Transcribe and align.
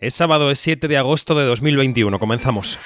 Es 0.00 0.14
sábado, 0.14 0.50
es 0.50 0.58
7 0.60 0.88
de 0.88 0.96
agosto 0.96 1.34
de 1.34 1.44
2021. 1.44 2.18
Comenzamos. 2.18 2.78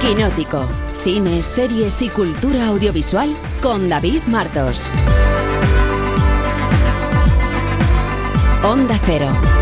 Quinótico. 0.00 0.68
Cine, 1.02 1.42
series 1.42 2.02
y 2.02 2.08
cultura 2.08 2.68
audiovisual 2.68 3.36
con 3.60 3.88
David 3.88 4.22
Martos. 4.28 4.88
Onda 8.62 8.96
Cero. 9.04 9.61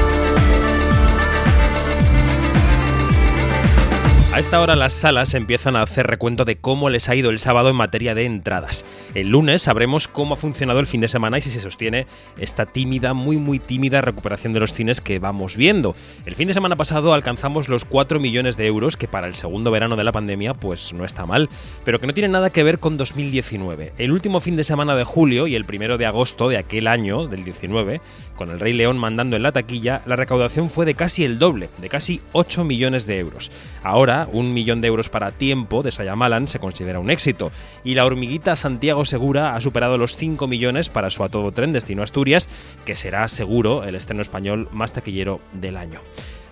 A 4.32 4.38
esta 4.38 4.60
hora 4.60 4.76
las 4.76 4.92
salas 4.92 5.34
empiezan 5.34 5.74
a 5.74 5.82
hacer 5.82 6.06
recuento 6.06 6.44
de 6.44 6.56
cómo 6.56 6.88
les 6.88 7.08
ha 7.08 7.16
ido 7.16 7.30
el 7.30 7.40
sábado 7.40 7.68
en 7.68 7.74
materia 7.74 8.14
de 8.14 8.26
entradas. 8.26 8.86
El 9.12 9.30
lunes 9.30 9.62
sabremos 9.62 10.06
cómo 10.06 10.34
ha 10.34 10.36
funcionado 10.36 10.78
el 10.78 10.86
fin 10.86 11.00
de 11.00 11.08
semana 11.08 11.38
y 11.38 11.40
si 11.40 11.50
se 11.50 11.60
sostiene 11.60 12.06
esta 12.38 12.64
tímida, 12.64 13.12
muy 13.12 13.38
muy 13.38 13.58
tímida 13.58 14.02
recuperación 14.02 14.52
de 14.52 14.60
los 14.60 14.72
cines 14.72 15.00
que 15.00 15.18
vamos 15.18 15.56
viendo. 15.56 15.96
El 16.26 16.36
fin 16.36 16.46
de 16.46 16.54
semana 16.54 16.76
pasado 16.76 17.12
alcanzamos 17.12 17.68
los 17.68 17.84
4 17.84 18.20
millones 18.20 18.56
de 18.56 18.68
euros, 18.68 18.96
que 18.96 19.08
para 19.08 19.26
el 19.26 19.34
segundo 19.34 19.72
verano 19.72 19.96
de 19.96 20.04
la 20.04 20.12
pandemia 20.12 20.54
pues 20.54 20.92
no 20.92 21.04
está 21.04 21.26
mal, 21.26 21.48
pero 21.84 21.98
que 21.98 22.06
no 22.06 22.14
tiene 22.14 22.28
nada 22.28 22.50
que 22.50 22.62
ver 22.62 22.78
con 22.78 22.96
2019. 22.96 23.94
El 23.98 24.12
último 24.12 24.38
fin 24.38 24.54
de 24.54 24.62
semana 24.62 24.94
de 24.94 25.02
julio 25.02 25.48
y 25.48 25.56
el 25.56 25.64
primero 25.64 25.98
de 25.98 26.06
agosto 26.06 26.48
de 26.48 26.56
aquel 26.56 26.86
año, 26.86 27.26
del 27.26 27.42
19, 27.42 28.00
con 28.40 28.50
el 28.50 28.58
Rey 28.58 28.72
León 28.72 28.96
mandando 28.96 29.36
en 29.36 29.42
la 29.42 29.52
taquilla, 29.52 30.00
la 30.06 30.16
recaudación 30.16 30.70
fue 30.70 30.86
de 30.86 30.94
casi 30.94 31.24
el 31.24 31.38
doble, 31.38 31.68
de 31.76 31.90
casi 31.90 32.22
8 32.32 32.64
millones 32.64 33.04
de 33.04 33.18
euros. 33.18 33.52
Ahora, 33.82 34.26
un 34.32 34.54
millón 34.54 34.80
de 34.80 34.88
euros 34.88 35.10
para 35.10 35.30
tiempo 35.30 35.82
de 35.82 35.92
Sayamalan 35.92 36.48
se 36.48 36.58
considera 36.58 37.00
un 37.00 37.10
éxito. 37.10 37.52
Y 37.84 37.96
la 37.96 38.06
hormiguita 38.06 38.56
Santiago 38.56 39.04
Segura 39.04 39.54
ha 39.54 39.60
superado 39.60 39.98
los 39.98 40.16
5 40.16 40.46
millones 40.46 40.88
para 40.88 41.10
su 41.10 41.22
a 41.22 41.28
tren 41.28 41.74
destino 41.74 42.02
Asturias, 42.02 42.48
que 42.86 42.96
será 42.96 43.28
seguro 43.28 43.84
el 43.84 43.94
estreno 43.94 44.22
español 44.22 44.70
más 44.72 44.94
taquillero 44.94 45.42
del 45.52 45.76
año. 45.76 46.00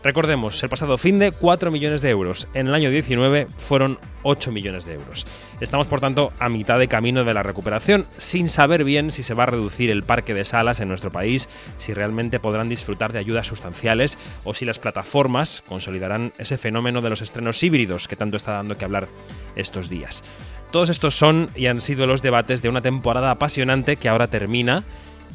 Recordemos, 0.08 0.62
el 0.62 0.70
pasado 0.70 0.96
fin 0.96 1.18
de 1.18 1.32
4 1.32 1.70
millones 1.70 2.01
de 2.01 2.09
euros. 2.09 2.48
En 2.54 2.66
el 2.66 2.74
año 2.74 2.88
19 2.88 3.46
fueron 3.59 3.98
8 4.23 4.50
millones 4.52 4.87
de 4.87 4.95
euros. 4.95 5.26
Estamos, 5.60 5.87
por 5.87 6.00
tanto, 6.00 6.32
a 6.38 6.48
mitad 6.48 6.78
de 6.78 6.88
camino 6.88 7.24
de 7.24 7.34
la 7.34 7.42
recuperación, 7.42 8.06
sin 8.16 8.48
saber 8.48 8.84
bien 8.84 9.10
si 9.10 9.23
se 9.23 9.34
va 9.34 9.42
a 9.42 9.48
reducir 9.48 9.90
el 9.90 10.04
parque 10.04 10.32
de 10.32 10.46
salas 10.46 10.80
en 10.80 10.88
nuestro 10.88 11.12
país, 11.12 11.50
si 11.76 11.92
realmente 11.92 12.40
podrán 12.40 12.70
disfrutar 12.70 13.12
de 13.12 13.18
ayudas 13.18 13.48
sustanciales 13.48 14.16
o 14.45 14.54
si 14.54 14.65
las 14.65 14.78
plataformas 14.78 15.62
consolidarán 15.68 16.32
ese 16.38 16.56
fenómeno 16.56 17.02
de 17.02 17.10
los 17.10 17.20
estrenos 17.20 17.62
híbridos 17.62 18.09
que 18.09 18.16
tanto 18.16 18.38
está 18.38 18.52
dando 18.52 18.78
que 18.78 18.87
hablar 18.87 19.09
estos 19.56 19.90
días. 19.90 20.24
Todos 20.70 20.88
estos 20.88 21.15
son 21.16 21.50
y 21.54 21.66
han 21.66 21.82
sido 21.82 22.06
los 22.06 22.22
debates 22.22 22.62
de 22.62 22.70
una 22.70 22.80
temporada 22.80 23.30
apasionante 23.30 23.96
que 23.96 24.09
ahora 24.09 24.28
termina 24.28 24.84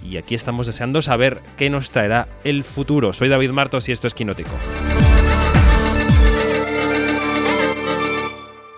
y 0.01 0.17
aquí 0.17 0.35
estamos 0.35 0.67
deseando 0.67 1.01
saber 1.01 1.41
qué 1.57 1.69
nos 1.69 1.91
traerá 1.91 2.27
el 2.43 2.63
futuro. 2.63 3.13
Soy 3.13 3.29
David 3.29 3.51
Martos 3.51 3.89
y 3.89 3.91
esto 3.91 4.07
es 4.07 4.13
Quinótico. 4.13 4.51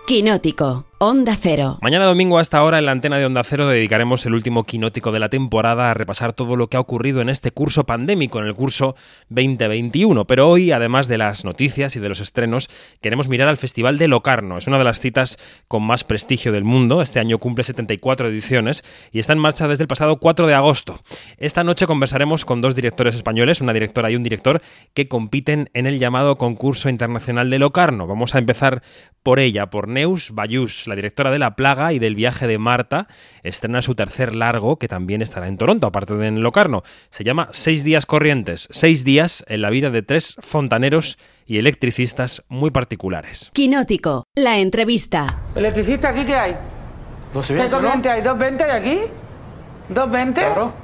Quinótico 0.06 0.86
Onda 0.98 1.36
Cero. 1.38 1.78
Mañana 1.82 2.06
domingo 2.06 2.38
a 2.38 2.40
esta 2.40 2.62
hora 2.62 2.78
en 2.78 2.86
la 2.86 2.92
antena 2.92 3.18
de 3.18 3.26
Onda 3.26 3.44
Cero 3.44 3.68
dedicaremos 3.68 4.24
el 4.24 4.32
último 4.32 4.64
quinótico 4.64 5.12
de 5.12 5.18
la 5.18 5.28
temporada 5.28 5.90
a 5.90 5.94
repasar 5.94 6.32
todo 6.32 6.56
lo 6.56 6.68
que 6.68 6.78
ha 6.78 6.80
ocurrido 6.80 7.20
en 7.20 7.28
este 7.28 7.50
curso 7.50 7.84
pandémico, 7.84 8.38
en 8.38 8.46
el 8.46 8.54
curso 8.54 8.96
2021. 9.28 10.26
Pero 10.26 10.48
hoy, 10.48 10.72
además 10.72 11.06
de 11.06 11.18
las 11.18 11.44
noticias 11.44 11.96
y 11.96 12.00
de 12.00 12.08
los 12.08 12.20
estrenos, 12.20 12.70
queremos 13.02 13.28
mirar 13.28 13.48
al 13.48 13.58
Festival 13.58 13.98
de 13.98 14.08
Locarno. 14.08 14.56
Es 14.56 14.68
una 14.68 14.78
de 14.78 14.84
las 14.84 14.98
citas 14.98 15.36
con 15.68 15.82
más 15.82 16.02
prestigio 16.02 16.50
del 16.50 16.64
mundo. 16.64 17.02
Este 17.02 17.20
año 17.20 17.36
cumple 17.36 17.64
74 17.64 18.28
ediciones 18.28 18.82
y 19.12 19.18
está 19.18 19.34
en 19.34 19.38
marcha 19.38 19.68
desde 19.68 19.84
el 19.84 19.88
pasado 19.88 20.16
4 20.16 20.46
de 20.46 20.54
agosto. 20.54 21.02
Esta 21.36 21.62
noche 21.62 21.86
conversaremos 21.86 22.46
con 22.46 22.62
dos 22.62 22.74
directores 22.74 23.16
españoles, 23.16 23.60
una 23.60 23.74
directora 23.74 24.10
y 24.10 24.16
un 24.16 24.22
director, 24.22 24.62
que 24.94 25.08
compiten 25.08 25.68
en 25.74 25.84
el 25.84 25.98
llamado 25.98 26.38
concurso 26.38 26.88
internacional 26.88 27.50
de 27.50 27.58
Locarno. 27.58 28.06
Vamos 28.06 28.34
a 28.34 28.38
empezar 28.38 28.82
por 29.22 29.40
ella, 29.40 29.68
por 29.68 29.88
Neus 29.88 30.30
Bayús 30.30 30.85
la 30.86 30.94
directora 30.94 31.30
de 31.30 31.38
La 31.38 31.56
Plaga 31.56 31.92
y 31.92 31.98
del 31.98 32.14
viaje 32.14 32.46
de 32.46 32.58
Marta, 32.58 33.08
estrena 33.42 33.82
su 33.82 33.94
tercer 33.94 34.34
largo, 34.34 34.78
que 34.78 34.88
también 34.88 35.22
estará 35.22 35.48
en 35.48 35.58
Toronto, 35.58 35.86
aparte 35.86 36.14
de 36.14 36.26
en 36.26 36.42
Locarno. 36.42 36.82
Se 37.10 37.24
llama 37.24 37.48
Seis 37.52 37.84
días 37.84 38.06
corrientes, 38.06 38.68
seis 38.70 39.04
días 39.04 39.44
en 39.48 39.62
la 39.62 39.70
vida 39.70 39.90
de 39.90 40.02
tres 40.02 40.36
fontaneros 40.40 41.18
y 41.46 41.58
electricistas 41.58 42.42
muy 42.48 42.70
particulares. 42.70 43.50
Quinótico, 43.52 44.24
la 44.34 44.58
entrevista. 44.58 45.42
¿Electricista 45.54 46.10
aquí 46.10 46.24
qué 46.24 46.34
hay? 46.34 46.56
¿Qué 47.32 47.68
corriente 47.68 48.10
hay? 48.10 48.22
¿220 48.22 48.62
hay 48.62 48.70
aquí? 48.70 48.98
¿220? 49.92 50.32
Claro. 50.34 50.74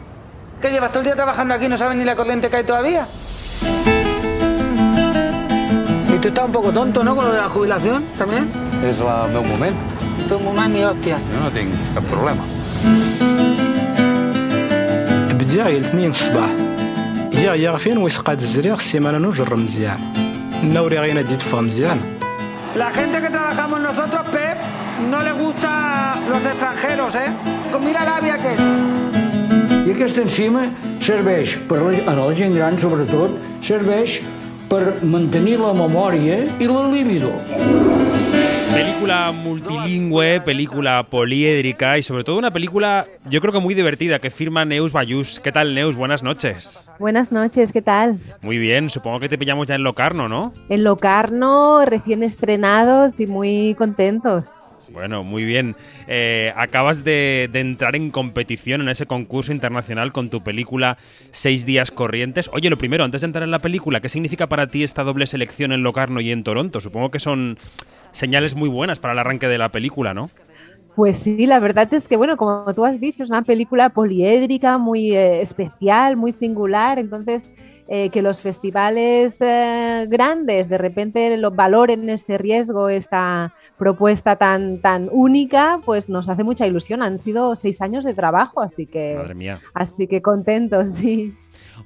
¿Qué 0.61 0.71
llevas 0.71 0.93
todo 0.93 1.01
el 1.01 1.07
día 1.07 1.17
trabajando 1.17 1.55
aquí 1.55 1.67
y 1.67 1.69
no 1.69 1.77
sabes 1.77 1.97
ni 1.97 2.05
la 2.05 2.15
corriente 2.15 2.49
que 2.49 2.57
hay 2.59 2.65
todavía? 2.65 3.07
Y 6.15 6.19
tú 6.19 6.29
estás 6.29 6.45
un 6.45 6.53
poco 6.53 6.71
tonto, 6.71 7.03
¿no? 7.03 7.17
Con 7.17 7.25
lo 7.25 7.33
de 7.33 7.39
la 7.39 7.49
jubilación 7.49 8.05
también. 8.19 8.49
És 8.83 8.99
el 9.01 9.31
meu 9.31 9.45
moment. 9.45 9.92
Tú 10.30 10.40
muy 10.40 10.54
mal 10.56 10.72
ni 10.72 10.84
hostia. 10.84 11.18
Jo 11.34 11.40
no 11.44 11.52
tinc 11.52 11.70
cap 11.96 12.04
problema. 12.12 12.44
بديع 15.38 15.68
الاثنين 15.68 16.10
الصباح 16.10 16.50
يا 17.34 17.54
يا 17.54 17.78
فين 17.78 17.98
ويسقاد 17.98 18.40
الزريق 18.40 18.74
السيمانه 18.74 19.18
نجر 19.18 19.56
مزيان 19.56 20.00
النوري 20.64 21.00
غينا 21.00 21.22
دي 21.22 21.36
تفهم 21.36 21.66
مزيان 21.66 22.00
La 22.76 22.92
gente 22.92 23.18
que 23.22 23.30
trabajamos 23.30 23.80
nosotros, 23.82 24.24
Pep, 24.32 24.58
no 25.10 25.24
le 25.24 25.32
gusta 25.32 25.72
los 26.30 26.46
extranjeros, 26.46 27.16
¿eh? 27.16 27.30
Con 27.72 27.86
mira 27.86 28.04
la 28.06 28.20
via 28.20 28.38
que... 28.44 28.54
I 29.88 29.92
aquesta 29.96 30.22
enzima 30.22 30.64
serveix, 31.00 31.56
per 31.70 31.80
a 31.80 31.84
la, 31.88 31.92
a 32.12 32.14
la 32.20 32.34
gent 32.40 32.54
gran 32.58 32.78
sobretot, 32.78 33.32
serveix 33.64 34.20
per 34.72 34.84
mantenir 35.16 35.58
la 35.64 35.74
memòria 35.74 36.38
i 36.60 36.68
la 36.68 36.84
libido. 36.92 37.32
Película 38.73 39.33
multilingüe, 39.33 40.41
película 40.41 41.03
poliédrica 41.03 41.99
y 41.99 42.03
sobre 42.03 42.25
todo 42.25 42.39
una 42.39 42.51
película 42.51 43.07
yo 43.29 43.41
creo 43.43 43.53
que 43.53 43.59
muy 43.59 43.75
divertida 43.75 44.19
que 44.19 44.31
firma 44.31 44.65
Neus 44.65 44.93
Bayús. 44.93 45.41
¿Qué 45.41 45.53
tal 45.53 45.75
Neus? 45.75 45.97
Buenas 45.97 46.23
noches. 46.23 46.83
Buenas 46.99 47.33
noches, 47.33 47.71
¿qué 47.71 47.83
tal? 47.83 48.19
Muy 48.41 48.57
bien, 48.57 48.89
supongo 48.89 49.21
que 49.21 49.29
te 49.29 49.37
pillamos 49.37 49.67
ya 49.67 49.75
en 49.75 49.83
Locarno, 49.83 50.29
¿no? 50.29 50.55
En 50.71 50.85
Locarno, 50.85 51.85
recién 51.85 52.23
estrenados 52.23 53.21
y 53.21 53.27
muy 53.27 53.75
contentos. 53.77 54.53
Bueno, 54.91 55.23
muy 55.23 55.45
bien. 55.45 55.77
Eh, 56.07 56.53
acabas 56.57 57.05
de, 57.05 57.49
de 57.53 57.61
entrar 57.61 57.97
en 57.97 58.11
competición 58.11 58.81
en 58.81 58.89
ese 58.89 59.07
concurso 59.07 59.53
internacional 59.53 60.13
con 60.13 60.29
tu 60.29 60.43
película 60.43 60.99
Seis 61.31 61.65
días 61.65 61.91
corrientes. 61.91 62.51
Oye, 62.53 62.69
lo 62.69 62.77
primero, 62.77 63.05
antes 63.05 63.23
de 63.23 63.27
entrar 63.27 63.45
en 63.45 63.51
la 63.51 63.59
película, 63.59 64.01
¿qué 64.01 64.09
significa 64.09 64.49
para 64.49 64.67
ti 64.67 64.83
esta 64.83 65.03
doble 65.03 65.27
selección 65.27 65.73
en 65.73 65.83
Locarno 65.83 66.21
y 66.21 66.31
en 66.31 66.45
Toronto? 66.45 66.81
Supongo 66.81 67.11
que 67.11 67.21
son 67.21 67.59
señales 68.13 68.55
muy 68.55 68.69
buenas 68.69 68.99
para 68.99 69.13
el 69.13 69.19
arranque 69.19 69.49
de 69.49 69.59
la 69.59 69.71
película, 69.71 70.15
¿no? 70.15 70.31
Pues 70.95 71.19
sí, 71.19 71.47
la 71.47 71.59
verdad 71.59 71.93
es 71.95 72.07
que, 72.07 72.17
bueno, 72.17 72.37
como 72.37 72.73
tú 72.75 72.85
has 72.85 73.01
dicho, 73.01 73.23
es 73.23 73.31
una 73.31 73.43
película 73.43 73.89
poliédrica, 73.89 74.77
muy 74.77 75.17
eh, 75.17 75.41
especial, 75.41 76.17
muy 76.17 76.35
singular. 76.35 76.99
Entonces, 76.99 77.55
eh, 77.89 78.11
que 78.11 78.23
los 78.23 78.41
festivales 78.41 79.41
eh, 79.41 80.07
grandes 80.09 80.69
de 80.69 80.79
repente 80.79 81.37
lo 81.37 81.51
valoren 81.51 82.09
este 82.11 82.39
riesgo, 82.39 82.89
esta 82.89 83.55
propuesta 83.79 84.37
tan, 84.37 84.81
tan 84.81 85.09
única, 85.11 85.81
pues 85.85 86.09
nos 86.09 86.29
hace 86.29 86.45
mucha 86.45 86.67
ilusión. 86.67 87.03
Han 87.03 87.21
sido 87.21 87.57
seis 87.57 87.81
años 87.81 88.05
de 88.05 88.13
trabajo, 88.13 88.61
así 88.61 88.87
que, 88.87 89.17
Madre 89.17 89.35
mía. 89.35 89.61
así 89.75 90.07
que 90.07 90.21
contentos, 90.21 90.91
sí. 90.95 91.35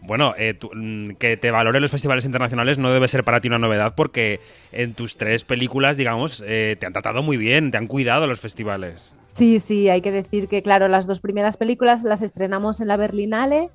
Bueno, 0.03 0.34
eh, 0.37 0.55
tú, 0.55 0.71
mm, 0.75 1.17
que 1.19 1.37
te 1.37 1.51
valoren 1.51 1.83
los 1.83 1.91
festivales 1.91 2.25
internacionales 2.25 2.79
no 2.79 2.91
debe 2.91 3.09
ser 3.09 3.25
para 3.25 3.41
ti 3.41 3.49
una 3.49 3.59
novedad 3.59 3.95
porque 3.97 4.41
en 4.73 4.95
tus 4.95 5.17
tres 5.17 5.45
películas, 5.45 5.97
digamos, 5.97 6.43
eh, 6.47 6.77
te 6.79 6.87
han 6.87 6.93
tratado 6.93 7.23
muy 7.23 7.37
bien, 7.37 7.71
te 7.71 7.79
han 7.79 7.87
cuidado 7.87 8.27
los 8.27 8.41
festivales. 8.41 9.12
Sí, 9.33 9.59
sí, 9.59 9.89
hay 9.89 10.01
que 10.01 10.12
decir 10.12 10.49
que, 10.49 10.62
claro, 10.62 10.89
las 10.89 11.07
dos 11.07 11.21
primeras 11.21 11.57
películas 11.57 12.05
las 12.05 12.23
estrenamos 12.23 12.81
en 12.81 12.89
la 12.89 12.97
Berlinale 12.97 13.71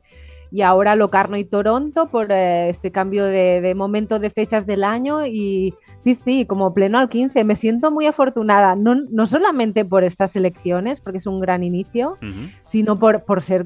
y 0.51 0.61
ahora 0.63 0.95
Locarno 0.95 1.37
y 1.37 1.45
Toronto 1.45 2.07
por 2.07 2.31
eh, 2.31 2.69
este 2.69 2.91
cambio 2.91 3.23
de, 3.25 3.61
de 3.61 3.73
momento 3.73 4.19
de 4.19 4.29
fechas 4.29 4.65
del 4.65 4.83
año 4.83 5.25
y 5.25 5.73
sí, 5.97 6.13
sí, 6.15 6.45
como 6.45 6.73
pleno 6.73 6.97
al 6.99 7.09
15. 7.09 7.43
Me 7.45 7.55
siento 7.55 7.89
muy 7.89 8.05
afortunada, 8.05 8.75
no, 8.75 8.95
no 8.95 9.25
solamente 9.25 9.85
por 9.85 10.03
estas 10.03 10.35
elecciones, 10.35 10.99
porque 10.99 11.19
es 11.19 11.27
un 11.27 11.39
gran 11.39 11.63
inicio, 11.63 12.17
sino 12.63 12.99
por, 12.99 13.23
por 13.23 13.41
ser, 13.41 13.65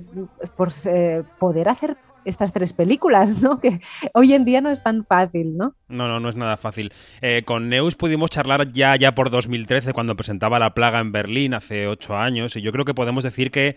por 0.56 0.70
eh, 0.86 1.24
poder 1.40 1.70
hacer 1.70 1.98
estas 2.26 2.52
tres 2.52 2.74
películas, 2.74 3.42
¿no? 3.42 3.60
Que 3.62 3.80
hoy 4.14 4.34
en 4.34 4.46
día 4.46 4.62
no 4.62 4.70
es 4.70 4.84
tan 4.84 5.06
fácil, 5.06 5.56
¿no? 5.58 5.76
No, 5.88 6.08
no, 6.08 6.20
no 6.20 6.30
es 6.30 6.36
nada 6.36 6.58
fácil. 6.58 6.92
Eh, 7.22 7.44
con 7.46 7.70
Neus 7.70 7.96
pudimos 7.96 8.30
charlar 8.30 8.72
ya, 8.72 8.96
ya 8.96 9.16
por 9.16 9.30
2013, 9.30 9.94
cuando 9.94 10.16
presentaba 10.16 10.60
La 10.60 10.74
Plaga 10.74 11.00
en 11.00 11.12
Berlín 11.12 11.54
hace 11.54 11.88
ocho 11.88 12.18
años, 12.18 12.56
y 12.56 12.62
yo 12.62 12.72
creo 12.72 12.86
que 12.86 12.94
podemos 12.94 13.24
decir 13.24 13.52
que, 13.52 13.76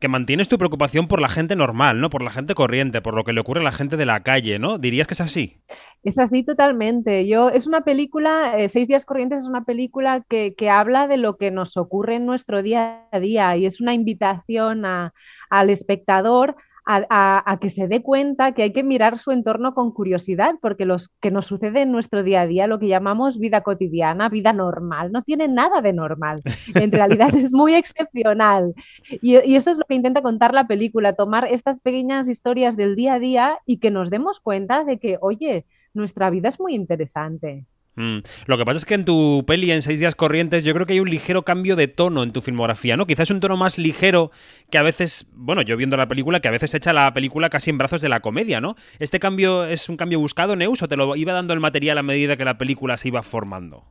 que 0.00 0.08
mantienes 0.08 0.48
tu 0.48 0.58
preocupación 0.58 1.06
por 1.08 1.20
la 1.20 1.28
gente 1.28 1.56
normal, 1.56 2.00
¿no? 2.00 2.10
Por 2.10 2.22
la 2.22 2.30
gente 2.30 2.54
corriente, 2.54 3.00
por 3.00 3.14
lo 3.14 3.24
que 3.24 3.32
le 3.32 3.40
ocurre 3.40 3.60
a 3.60 3.64
la 3.64 3.72
gente 3.72 3.96
de 3.96 4.04
la 4.06 4.22
calle, 4.22 4.58
¿no? 4.58 4.78
¿Dirías 4.78 5.06
que 5.06 5.14
es 5.14 5.20
así? 5.20 5.56
Es 6.02 6.18
así 6.18 6.42
totalmente. 6.44 7.26
Yo, 7.26 7.48
es 7.48 7.66
una 7.66 7.80
película, 7.82 8.58
eh, 8.58 8.68
Seis 8.68 8.86
días 8.88 9.06
corrientes 9.06 9.44
es 9.44 9.48
una 9.48 9.64
película 9.64 10.22
que, 10.28 10.54
que 10.54 10.68
habla 10.68 11.08
de 11.08 11.16
lo 11.16 11.38
que 11.38 11.50
nos 11.50 11.76
ocurre 11.78 12.16
en 12.16 12.26
nuestro 12.26 12.62
día 12.62 13.04
a 13.12 13.20
día 13.20 13.56
y 13.56 13.64
es 13.64 13.80
una 13.80 13.94
invitación 13.94 14.84
a- 14.84 15.14
al 15.48 15.70
espectador 15.70 16.56
a, 16.86 17.58
que 17.60 17.70
se 17.70 17.88
dé 17.88 18.02
cuenta 18.02 18.52
que 18.52 18.62
hay 18.62 18.72
que 18.72 18.82
mirar 18.82 19.18
su 19.18 19.30
entorno 19.30 19.74
con 19.74 19.92
curiosidad, 19.92 20.54
porque 20.60 20.84
lo 20.84 20.96
que 21.20 21.30
nos 21.30 21.46
sucede 21.46 21.82
en 21.82 21.92
nuestro 21.92 22.22
día 22.22 22.42
a 22.42 22.46
día, 22.46 22.66
lo 22.66 22.78
que 22.78 22.88
llamamos 22.88 23.38
vida 23.38 23.62
cotidiana, 23.62 24.28
vida 24.28 24.52
normal, 24.52 25.12
no 25.12 25.22
tiene 25.22 25.48
nada 25.48 25.80
de 25.80 25.92
normal. 25.92 26.42
En 26.74 26.92
realidad 26.92 27.34
es 27.34 27.52
muy 27.52 27.74
excepcional. 27.74 28.74
Y, 29.22 29.38
y 29.44 29.56
esto 29.56 29.70
es 29.70 29.78
lo 29.78 29.84
que 29.84 29.94
intenta 29.94 30.22
contar 30.22 30.52
la 30.54 30.66
película, 30.66 31.14
tomar 31.14 31.46
estas 31.50 31.80
pequeñas 31.80 32.28
historias 32.28 32.76
del 32.76 32.96
día 32.96 33.14
a 33.14 33.18
día 33.18 33.58
y 33.66 33.78
que 33.78 33.90
nos 33.90 34.10
demos 34.10 34.40
cuenta 34.40 34.84
de 34.84 34.98
que, 34.98 35.18
oye, 35.20 35.66
nuestra 35.94 36.30
vida 36.30 36.48
es 36.48 36.60
muy 36.60 36.74
interesante. 36.74 37.66
Mm. 37.96 38.18
Lo 38.46 38.58
que 38.58 38.64
pasa 38.64 38.78
es 38.78 38.84
que 38.84 38.94
en 38.94 39.04
tu 39.04 39.44
peli, 39.46 39.70
en 39.70 39.82
Seis 39.82 39.98
Días 39.98 40.14
Corrientes, 40.14 40.64
yo 40.64 40.74
creo 40.74 40.86
que 40.86 40.94
hay 40.94 41.00
un 41.00 41.10
ligero 41.10 41.44
cambio 41.44 41.76
de 41.76 41.88
tono 41.88 42.22
en 42.22 42.32
tu 42.32 42.40
filmografía, 42.40 42.96
¿no? 42.96 43.06
Quizás 43.06 43.30
un 43.30 43.40
tono 43.40 43.56
más 43.56 43.78
ligero 43.78 44.30
que 44.70 44.78
a 44.78 44.82
veces, 44.82 45.26
bueno, 45.32 45.62
yo 45.62 45.76
viendo 45.76 45.96
la 45.96 46.08
película, 46.08 46.40
que 46.40 46.48
a 46.48 46.52
veces 46.52 46.74
echa 46.74 46.92
la 46.92 47.12
película 47.14 47.50
casi 47.50 47.70
en 47.70 47.78
brazos 47.78 48.00
de 48.00 48.08
la 48.08 48.20
comedia, 48.20 48.60
¿no? 48.60 48.76
¿Este 48.98 49.20
cambio 49.20 49.64
es 49.64 49.88
un 49.88 49.96
cambio 49.96 50.18
buscado, 50.18 50.56
Neus, 50.56 50.82
o 50.82 50.88
te 50.88 50.96
lo 50.96 51.14
iba 51.16 51.32
dando 51.32 51.54
el 51.54 51.60
material 51.60 51.98
a 51.98 52.02
medida 52.02 52.36
que 52.36 52.44
la 52.44 52.58
película 52.58 52.96
se 52.96 53.08
iba 53.08 53.22
formando? 53.22 53.84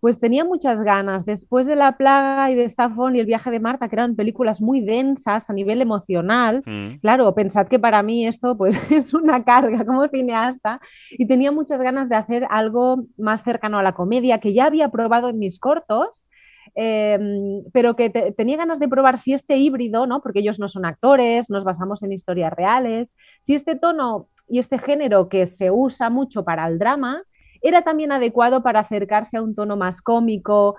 Pues 0.00 0.20
tenía 0.20 0.44
muchas 0.44 0.82
ganas. 0.82 1.24
Después 1.24 1.66
de 1.66 1.76
La 1.76 1.96
Plaga 1.96 2.50
y 2.50 2.54
de 2.54 2.64
Stafford 2.64 3.14
y 3.14 3.20
El 3.20 3.26
viaje 3.26 3.50
de 3.50 3.60
Marta, 3.60 3.88
que 3.88 3.96
eran 3.96 4.16
películas 4.16 4.60
muy 4.60 4.80
densas 4.80 5.50
a 5.50 5.52
nivel 5.52 5.80
emocional, 5.80 6.62
mm. 6.64 7.00
claro, 7.00 7.34
pensad 7.34 7.68
que 7.68 7.78
para 7.78 8.02
mí 8.02 8.26
esto 8.26 8.56
pues 8.56 8.76
es 8.92 9.14
una 9.14 9.44
carga 9.44 9.84
como 9.84 10.06
cineasta 10.08 10.80
y 11.10 11.26
tenía 11.26 11.52
muchas 11.52 11.80
ganas 11.80 12.08
de 12.08 12.16
hacer 12.16 12.46
algo 12.50 13.04
más 13.16 13.42
cercano 13.42 13.78
a 13.78 13.82
la 13.82 13.92
comedia 13.92 14.38
que 14.38 14.52
ya 14.52 14.66
había 14.66 14.90
probado 14.90 15.28
en 15.28 15.38
mis 15.38 15.58
cortos. 15.58 16.28
Em, 16.74 17.64
pero 17.72 17.96
que 17.96 18.10
tenía 18.10 18.58
ganas 18.58 18.78
de 18.78 18.88
probar 18.88 19.18
si 19.18 19.32
este 19.32 19.56
híbrido, 19.56 20.06
¿no? 20.06 20.20
porque 20.20 20.40
ellos 20.40 20.60
no 20.60 20.68
son 20.68 20.84
actores, 20.84 21.50
nos 21.50 21.64
basamos 21.64 22.02
en 22.02 22.12
historias 22.12 22.52
reales, 22.52 23.16
si 23.40 23.54
este 23.54 23.74
tono 23.74 24.28
y 24.48 24.58
este 24.58 24.78
género 24.78 25.28
que 25.28 25.46
se 25.46 25.70
usa 25.70 26.10
mucho 26.10 26.44
para 26.44 26.66
el 26.66 26.78
drama, 26.78 27.22
era 27.62 27.82
también 27.82 28.12
adecuado 28.12 28.62
para 28.62 28.80
acercarse 28.80 29.36
a 29.36 29.42
un 29.42 29.54
tono 29.54 29.76
más 29.76 30.00
cómico, 30.00 30.76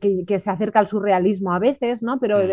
que, 0.00 0.38
se 0.38 0.50
acerca 0.50 0.78
al 0.78 0.88
surrealismo 0.88 1.52
a 1.52 1.58
veces, 1.58 2.02
¿no? 2.02 2.18
Pero 2.18 2.38
mm. 2.38 2.50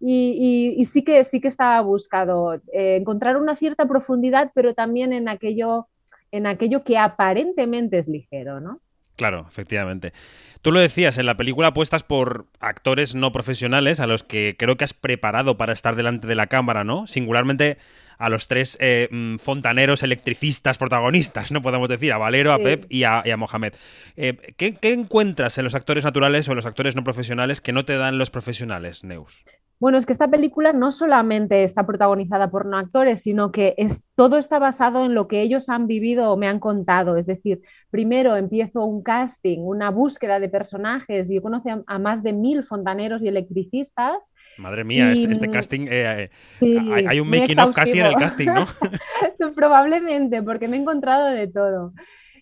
y, 0.00 0.84
sí 0.86 1.02
que 1.02 1.24
sí 1.24 1.40
que 1.40 1.48
estaba 1.48 1.80
buscado 1.80 2.54
eh, 2.72 2.96
encontrar 2.96 3.36
una 3.36 3.56
cierta 3.56 3.86
profundidad, 3.86 4.50
pero 4.54 4.74
también 4.74 5.12
en 5.12 5.28
aquello, 5.28 5.88
en 6.30 6.46
aquello 6.46 6.84
que 6.84 6.98
aparentemente 6.98 7.98
es 7.98 8.08
ligero, 8.08 8.60
¿no? 8.60 8.80
Claro, 9.20 9.44
efectivamente. 9.46 10.14
Tú 10.62 10.72
lo 10.72 10.80
decías, 10.80 11.18
en 11.18 11.26
la 11.26 11.36
película 11.36 11.68
apuestas 11.68 12.02
por 12.02 12.46
actores 12.58 13.14
no 13.14 13.32
profesionales 13.32 14.00
a 14.00 14.06
los 14.06 14.24
que 14.24 14.56
creo 14.58 14.78
que 14.78 14.84
has 14.84 14.94
preparado 14.94 15.58
para 15.58 15.74
estar 15.74 15.94
delante 15.94 16.26
de 16.26 16.34
la 16.34 16.46
cámara, 16.46 16.84
¿no? 16.84 17.06
Singularmente 17.06 17.76
a 18.20 18.28
los 18.28 18.46
tres 18.46 18.76
eh, 18.80 19.08
mm, 19.10 19.36
fontaneros 19.38 20.02
electricistas 20.02 20.78
protagonistas, 20.78 21.50
no 21.50 21.62
podemos 21.62 21.88
decir, 21.88 22.12
a 22.12 22.18
Valero, 22.18 22.52
a 22.52 22.58
Pep 22.58 22.84
y 22.88 23.04
a, 23.04 23.24
Mohamed. 23.36 23.72
Eh, 24.16 24.54
¿qué, 24.56 24.74
¿Qué 24.74 24.92
encuentras 24.92 25.56
en 25.58 25.64
los 25.64 25.74
actores 25.74 26.04
naturales 26.04 26.46
o 26.46 26.52
en 26.52 26.56
los 26.56 26.66
actores 26.66 26.94
no 26.94 27.02
profesionales 27.02 27.60
que 27.60 27.72
no 27.72 27.84
te 27.84 27.96
dan 27.96 28.18
los 28.18 28.30
profesionales, 28.30 29.04
Neus? 29.04 29.44
Bueno, 29.80 29.96
es 29.96 30.04
que 30.04 30.12
esta 30.12 30.28
película 30.28 30.74
no 30.74 30.92
solamente 30.92 31.64
está 31.64 31.86
protagonizada 31.86 32.50
por 32.50 32.66
no 32.66 32.76
actores, 32.76 33.22
sino 33.22 33.50
que 33.50 33.74
es, 33.78 34.04
todo 34.14 34.36
está 34.36 34.58
basado 34.58 35.06
en 35.06 35.14
lo 35.14 35.26
que 35.26 35.40
ellos 35.40 35.70
han 35.70 35.86
vivido 35.86 36.30
o 36.30 36.36
me 36.36 36.48
han 36.48 36.60
contado. 36.60 37.16
Es 37.16 37.24
decir, 37.24 37.62
primero 37.88 38.36
empiezo 38.36 38.84
un 38.84 39.02
casting, 39.02 39.60
una 39.60 39.90
búsqueda 39.90 40.38
de 40.38 40.50
personajes. 40.50 41.30
Yo 41.30 41.40
conocí 41.40 41.70
a, 41.70 41.98
más 41.98 42.22
de 42.22 42.34
mil 42.34 42.62
fontaneros 42.64 43.22
y 43.22 43.28
electricistas. 43.28 44.34
Madre 44.58 44.84
mía, 44.84 45.12
este, 45.12 45.32
este, 45.32 45.50
casting, 45.50 45.86
eh, 45.88 46.28
eh, 46.60 47.06
hay, 47.08 47.18
un 47.18 47.30
making 47.30 47.58
of 47.58 47.74
casi 47.74 48.00
en 48.00 48.06
el 48.06 48.16
casting, 48.16 48.48
¿no? 48.48 48.66
Probablemente, 49.54 50.42
porque 50.42 50.68
me 50.68 50.76
he 50.76 50.80
encontrado 50.80 51.28
de 51.28 51.48
todo. 51.48 51.94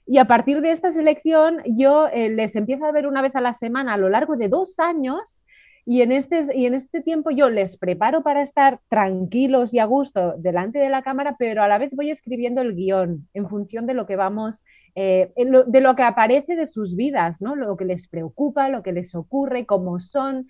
Y 0.06 0.18
a 0.18 0.24
partir 0.24 0.60
de 0.60 0.72
esta 0.72 0.90
selección, 0.90 1.62
yo 1.66 2.08
eh, 2.08 2.30
les 2.30 2.56
empiezo 2.56 2.84
a 2.84 2.90
ver 2.92 3.06
una 3.06 3.22
vez 3.22 3.36
a 3.36 3.40
la 3.40 3.54
semana 3.54 3.94
a 3.94 3.96
lo 3.96 4.08
largo 4.08 4.36
de 4.36 4.48
dos 4.48 4.80
años 4.80 5.44
y 5.90 6.02
en, 6.02 6.12
este, 6.12 6.44
y 6.54 6.66
en 6.66 6.74
este 6.74 7.00
tiempo 7.00 7.30
yo 7.30 7.48
les 7.48 7.78
preparo 7.78 8.22
para 8.22 8.42
estar 8.42 8.78
tranquilos 8.90 9.72
y 9.72 9.78
a 9.78 9.86
gusto 9.86 10.34
delante 10.36 10.78
de 10.78 10.90
la 10.90 11.00
cámara, 11.00 11.36
pero 11.38 11.62
a 11.62 11.68
la 11.68 11.78
vez 11.78 11.92
voy 11.92 12.10
escribiendo 12.10 12.60
el 12.60 12.74
guion 12.74 13.26
en 13.32 13.48
función 13.48 13.86
de 13.86 13.94
lo 13.94 14.04
que 14.04 14.16
vamos, 14.16 14.66
eh, 14.94 15.32
de 15.34 15.80
lo 15.80 15.96
que 15.96 16.02
aparece 16.02 16.56
de 16.56 16.66
sus 16.66 16.94
vidas, 16.94 17.40
¿no? 17.40 17.56
lo 17.56 17.74
que 17.78 17.86
les 17.86 18.06
preocupa, 18.06 18.68
lo 18.68 18.82
que 18.82 18.92
les 18.92 19.14
ocurre, 19.14 19.64
cómo 19.64 19.98
son. 19.98 20.48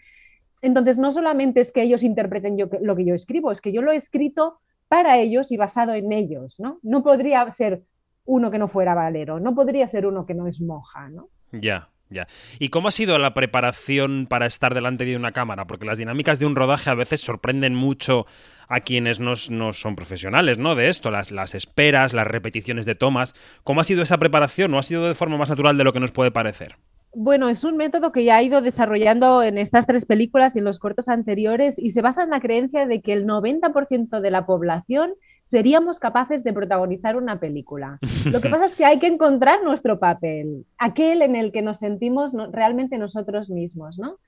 Entonces, 0.60 0.98
no 0.98 1.12
solamente 1.12 1.60
es 1.60 1.70
que 1.70 1.82
ellos 1.82 2.02
interpreten 2.02 2.58
yo, 2.58 2.68
lo 2.80 2.96
que 2.96 3.04
yo 3.04 3.14
escribo, 3.14 3.52
es 3.52 3.60
que 3.60 3.72
yo 3.72 3.80
lo 3.80 3.92
he 3.92 3.96
escrito 3.96 4.58
para 4.88 5.18
ellos 5.18 5.52
y 5.52 5.56
basado 5.56 5.94
en 5.94 6.10
ellos. 6.10 6.58
No, 6.58 6.80
no 6.82 7.04
podría 7.04 7.48
ser 7.52 7.84
uno 8.24 8.50
que 8.50 8.58
no 8.58 8.66
fuera 8.66 8.96
Valero, 8.96 9.38
no 9.38 9.54
podría 9.54 9.86
ser 9.86 10.04
uno 10.04 10.26
que 10.26 10.34
no 10.34 10.48
es 10.48 10.60
Moja. 10.60 11.08
¿no? 11.10 11.28
Ya. 11.52 11.90
Ya. 12.10 12.26
¿Y 12.58 12.70
cómo 12.70 12.88
ha 12.88 12.90
sido 12.90 13.18
la 13.18 13.34
preparación 13.34 14.26
para 14.26 14.46
estar 14.46 14.74
delante 14.74 15.04
de 15.04 15.16
una 15.16 15.32
cámara? 15.32 15.66
Porque 15.66 15.86
las 15.86 15.98
dinámicas 15.98 16.38
de 16.38 16.46
un 16.46 16.56
rodaje 16.56 16.88
a 16.90 16.94
veces 16.94 17.20
sorprenden 17.20 17.74
mucho 17.74 18.26
a 18.68 18.80
quienes 18.80 19.18
no, 19.18 19.34
son 19.36 19.96
profesionales, 19.96 20.58
¿no? 20.58 20.74
De 20.74 20.88
esto, 20.88 21.10
las, 21.10 21.54
esperas, 21.54 22.12
las 22.12 22.26
repeticiones 22.26 22.86
de 22.86 22.94
tomas. 22.94 23.34
¿Cómo 23.64 23.80
ha 23.80 23.84
sido 23.84 24.02
esa 24.02 24.18
preparación? 24.18 24.70
¿No 24.70 24.78
ha 24.78 24.82
sido 24.82 25.06
de 25.06 25.14
forma 25.14 25.36
más 25.36 25.50
natural 25.50 25.76
de 25.76 25.84
lo 25.84 25.92
que 25.92 26.00
nos 26.00 26.12
puede 26.12 26.30
parecer? 26.30 26.76
Bueno, 27.14 27.48
es 27.48 27.64
un 27.64 27.78
método 27.78 28.12
que 28.12 28.24
ya 28.24 28.36
ha 28.36 28.42
ido 28.42 28.60
desarrollando 28.60 29.42
en 29.42 29.56
estas 29.56 29.86
tres 29.86 30.04
películas 30.04 30.54
y 30.54 30.58
en 30.58 30.66
los 30.66 30.78
cortos 30.78 31.08
anteriores 31.08 31.78
y 31.78 31.90
se 31.90 32.02
basa 32.02 32.22
en 32.22 32.30
la 32.30 32.40
creencia 32.40 32.86
de 32.86 33.00
que 33.00 33.14
el 33.14 33.26
90% 33.26 34.20
de 34.20 34.30
la 34.30 34.44
población 34.44 35.14
seríamos 35.48 35.98
capaces 35.98 36.44
de 36.44 36.52
protagonizar 36.52 37.16
una 37.16 37.40
película. 37.40 37.98
Lo 38.26 38.40
que 38.40 38.50
pasa 38.50 38.66
es 38.66 38.76
que 38.76 38.84
hay 38.84 38.98
que 38.98 39.06
encontrar 39.06 39.62
nuestro 39.64 39.98
papel, 39.98 40.66
aquel 40.76 41.22
en 41.22 41.36
el 41.36 41.52
que 41.52 41.62
nos 41.62 41.78
sentimos 41.78 42.34
realmente 42.52 42.98
nosotros 42.98 43.50
mismos, 43.50 43.98
¿no? 43.98 44.18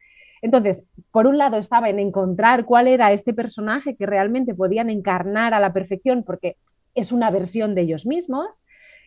Entonces, 0.42 0.84
por 1.10 1.26
un 1.26 1.36
lado 1.36 1.58
estaba 1.58 1.90
en 1.90 1.98
encontrar 1.98 2.64
cuál 2.64 2.88
era 2.88 3.12
este 3.12 3.34
personaje 3.34 3.94
que 3.94 4.06
realmente 4.06 4.54
podían 4.54 4.88
encarnar 4.88 5.52
a 5.52 5.60
la 5.60 5.74
perfección 5.74 6.24
porque 6.24 6.56
es 6.94 7.12
una 7.12 7.30
versión 7.30 7.74
de 7.74 7.82
ellos 7.82 8.06
mismos. 8.06 8.64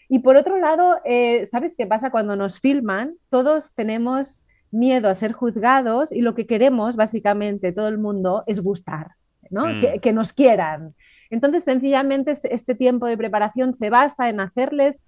Y 0.10 0.19
por 0.19 0.36
otro 0.38 0.60
lado, 0.60 0.98
eh, 1.06 1.48
¿sabes 1.48 1.75
qué 1.75 1.88
pasa 1.88 2.12
cuando 2.12 2.36
nos 2.36 2.60
filman? 2.60 3.15
Todos 3.30 3.74
tenemos 3.74 4.45
miedo 4.69 5.10
a 5.10 5.15
ser 5.15 5.31
juzgados 5.31 6.12
y 6.12 6.21
lo 6.21 6.36
que 6.36 6.45
queremos, 6.45 6.95
básicamente, 6.95 7.71
todo 7.71 7.88
el 7.88 7.98
mundo, 7.98 8.44
es 8.45 8.60
gustar, 8.60 9.12
¿no? 9.50 9.65
Mm. 9.68 10.00
que, 10.01 10.13
nos 10.13 10.33
quieran. 10.33 10.94
Entonces, 11.34 11.64
sencillamente, 11.64 12.32
este 12.32 12.76
tiempo 12.76 13.08
de 13.08 13.18
preparación 13.18 13.74
se 13.74 13.90
basa 13.90 14.30
en 14.30 14.40
hacerles 14.40 15.04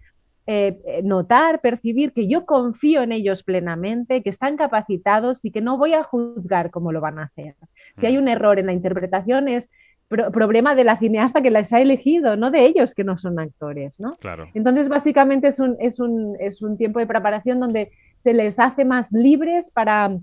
eh, 0.47 0.79
eh, 0.87 1.01
notar, 1.03 1.61
percibir 1.61 2.13
que 2.13 2.27
yo 2.27 2.47
confío 2.47 3.03
en 3.03 3.11
ellos 3.11 3.43
plenamente, 3.43 4.23
que 4.23 4.31
están 4.31 4.57
capacitados 4.57 5.45
y 5.45 5.51
que 5.51 5.61
no 5.61 5.77
voy 5.77 5.93
a 5.93 6.01
juzgar 6.03 6.71
cómo 6.71 6.91
lo 6.91 6.99
van 6.99 7.19
a 7.19 7.25
hacer. 7.25 7.55
Si 7.93 8.07
hay 8.07 8.17
un 8.17 8.27
error 8.27 8.57
en 8.57 8.65
la 8.65 8.73
interpretación 8.73 9.47
es 9.47 9.69
problema 10.07 10.73
de 10.73 10.83
la 10.83 10.97
cineasta 10.97 11.43
que 11.43 11.51
les 11.51 11.71
ha 11.73 11.79
elegido, 11.79 12.37
no 12.37 12.49
de 12.49 12.65
ellos 12.65 12.95
que 12.95 13.03
no 13.03 13.19
son 13.19 13.39
actores. 13.39 13.99
¿no? 13.99 14.09
Claro. 14.19 14.47
Entonces, 14.55 14.89
básicamente 14.89 15.49
es 15.49 15.59
un, 15.59 15.77
es, 15.79 15.99
un, 15.99 16.35
es 16.39 16.63
un, 16.63 16.75
tiempo 16.75 16.99
de 16.99 17.07
preparación 17.07 17.59
donde 17.59 17.91
se 18.17 18.33
les 18.33 18.57
hace 18.59 18.83
más 18.83 19.11
libres 19.11 19.69
para 19.69 20.17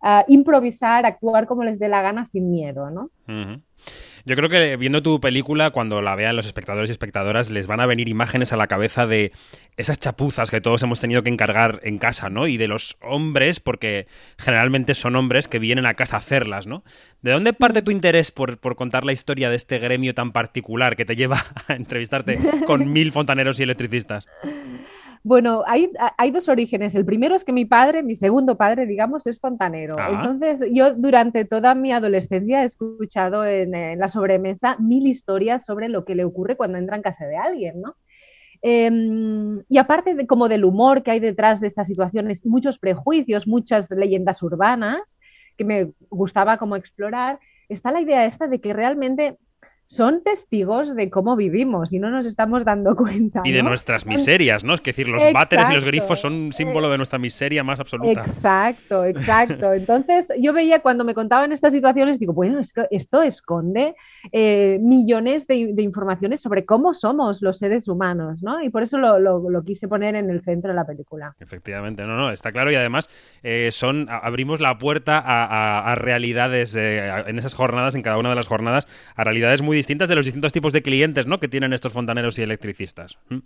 ah, 0.00 0.24
improvisar, 0.28 1.04
actuar 1.04 1.46
como 1.46 1.62
les 1.62 1.78
dé 1.78 1.88
la 1.88 2.00
gana 2.00 2.24
sin 2.24 2.50
miedo. 2.50 2.90
¿no? 2.90 3.10
Yo 4.24 4.36
creo 4.36 4.48
que 4.48 4.76
viendo 4.76 5.02
tu 5.02 5.20
película, 5.20 5.70
cuando 5.70 6.00
la 6.00 6.14
vean 6.14 6.36
los 6.36 6.46
espectadores 6.46 6.90
y 6.90 6.92
espectadoras, 6.92 7.50
les 7.50 7.66
van 7.66 7.80
a 7.80 7.86
venir 7.86 8.08
imágenes 8.08 8.52
a 8.52 8.56
la 8.56 8.68
cabeza 8.68 9.06
de 9.06 9.32
esas 9.76 9.98
chapuzas 9.98 10.50
que 10.50 10.60
todos 10.60 10.82
hemos 10.82 11.00
tenido 11.00 11.22
que 11.22 11.30
encargar 11.30 11.80
en 11.82 11.98
casa, 11.98 12.30
¿no? 12.30 12.46
Y 12.46 12.56
de 12.56 12.68
los 12.68 12.96
hombres, 13.00 13.58
porque 13.58 14.06
generalmente 14.38 14.94
son 14.94 15.16
hombres 15.16 15.48
que 15.48 15.58
vienen 15.58 15.86
a 15.86 15.94
casa 15.94 16.16
a 16.16 16.18
hacerlas, 16.18 16.66
¿no? 16.66 16.84
¿De 17.22 17.32
dónde 17.32 17.52
parte 17.52 17.82
tu 17.82 17.90
interés 17.90 18.30
por, 18.30 18.58
por 18.58 18.76
contar 18.76 19.04
la 19.04 19.12
historia 19.12 19.50
de 19.50 19.56
este 19.56 19.78
gremio 19.78 20.14
tan 20.14 20.32
particular 20.32 20.94
que 20.96 21.04
te 21.04 21.16
lleva 21.16 21.44
a 21.68 21.74
entrevistarte 21.74 22.38
con 22.66 22.92
mil 22.92 23.12
fontaneros 23.12 23.58
y 23.58 23.64
electricistas? 23.64 24.26
Bueno, 25.24 25.62
hay, 25.66 25.88
dos 26.32 26.48
orígenes. 26.48 26.96
El 26.96 27.04
primero 27.04 27.36
es 27.36 27.44
que 27.44 27.52
mi 27.52 27.64
padre, 27.64 28.02
mi 28.02 28.16
segundo 28.16 28.56
padre, 28.56 28.86
digamos, 28.86 29.26
es 29.28 29.38
fontanero. 29.38 29.94
Ah. 29.98 30.10
Entonces, 30.10 30.68
yo 30.72 30.94
durante 30.94 31.44
toda 31.44 31.76
mi 31.76 31.92
adolescencia 31.92 32.62
he 32.62 32.64
escuchado 32.64 33.44
en, 33.44 33.98
la 33.98 34.08
sobremesa 34.08 34.76
mil 34.78 35.06
historias 35.06 35.64
sobre 35.64 35.88
lo 35.88 36.04
que 36.04 36.16
le 36.16 36.24
ocurre 36.24 36.56
cuando 36.56 36.78
entra 36.78 36.96
en 36.96 37.02
casa 37.02 37.26
de 37.26 37.36
alguien, 37.36 37.80
¿no? 37.80 37.94
Em, 38.62 39.52
y 39.68 39.78
aparte 39.78 40.14
de, 40.14 40.26
como 40.26 40.48
del 40.48 40.64
humor 40.64 41.02
que 41.02 41.12
hay 41.12 41.20
detrás 41.20 41.60
de 41.60 41.66
estas 41.66 41.86
situaciones, 41.86 42.46
muchos 42.46 42.78
prejuicios, 42.78 43.46
muchas 43.46 43.90
leyendas 43.90 44.42
urbanas 44.42 45.18
que 45.56 45.64
me 45.64 45.92
gustaba 46.10 46.58
como 46.58 46.76
explorar, 46.76 47.38
está 47.68 47.92
la 47.92 48.00
idea 48.00 48.24
esta 48.24 48.46
de 48.46 48.60
que 48.60 48.72
realmente 48.72 49.38
son 49.92 50.22
testigos 50.22 50.96
de 50.96 51.10
cómo 51.10 51.36
vivimos 51.36 51.92
y 51.92 51.98
no 51.98 52.08
nos 52.08 52.24
estamos 52.24 52.64
dando 52.64 52.96
cuenta. 52.96 53.42
Y 53.44 53.52
de 53.52 53.62
nuestras 53.62 54.06
miserias, 54.06 54.64
¿no? 54.64 54.72
Es 54.72 54.82
decir, 54.82 55.06
los 55.06 55.22
váteres 55.34 55.68
y 55.68 55.74
los 55.74 55.84
grifos 55.84 56.18
son 56.18 56.50
símbolo 56.52 56.88
de 56.88 56.96
nuestra 56.96 57.18
miseria 57.18 57.62
más 57.62 57.78
absoluta. 57.78 58.22
Exacto, 58.22 59.04
exacto. 59.04 59.72
Entonces 59.74 60.32
yo 60.38 60.54
veía 60.54 60.80
cuando 60.80 61.04
me 61.04 61.12
contaban 61.12 61.52
estas 61.52 61.74
situaciones, 61.74 62.18
digo, 62.18 62.32
bueno, 62.32 62.58
es 62.58 62.72
que 62.72 62.86
esto 62.90 63.22
esconde 63.22 63.94
eh, 64.32 64.78
millones 64.80 65.46
de, 65.46 65.56
informaciones 65.56 66.40
sobre 66.40 66.64
cómo 66.64 66.94
somos 66.94 67.42
los 67.42 67.58
seres 67.58 67.86
humanos, 67.86 68.42
¿no? 68.42 68.62
Y 68.62 68.70
por 68.70 68.82
eso 68.82 68.96
lo, 68.96 69.62
quise 69.64 69.88
poner 69.88 70.14
en 70.14 70.30
el 70.30 70.42
centro 70.42 70.70
de 70.70 70.76
la 70.76 70.86
película. 70.86 71.36
Efectivamente, 71.38 72.04
no, 72.04 72.16
no, 72.16 72.30
está 72.30 72.50
claro 72.50 72.70
y 72.70 72.76
además 72.76 73.10
eh, 73.42 73.68
son, 73.72 74.08
abrimos 74.08 74.60
la 74.60 74.78
puerta 74.78 75.22
a, 75.22 75.94
realidades 75.96 76.74
eh, 76.76 77.06
en 77.26 77.38
esas 77.38 77.52
jornadas, 77.52 77.94
en 77.94 78.00
cada 78.00 78.16
una 78.16 78.30
de 78.30 78.36
las 78.36 78.46
jornadas, 78.46 78.88
a 79.14 79.24
realidades 79.24 79.60
muy 79.60 79.81
distintas 79.82 80.08
de 80.08 80.14
los 80.14 80.24
distintos 80.24 80.52
tipos 80.52 80.72
de 80.72 80.82
clientes 80.82 81.26
¿no? 81.26 81.40
que 81.40 81.48
tienen 81.48 81.72
estos 81.72 81.92
fontaneros 81.92 82.38
y 82.38 82.42
electricistas. 82.42 83.18
¿Mm? 83.28 83.38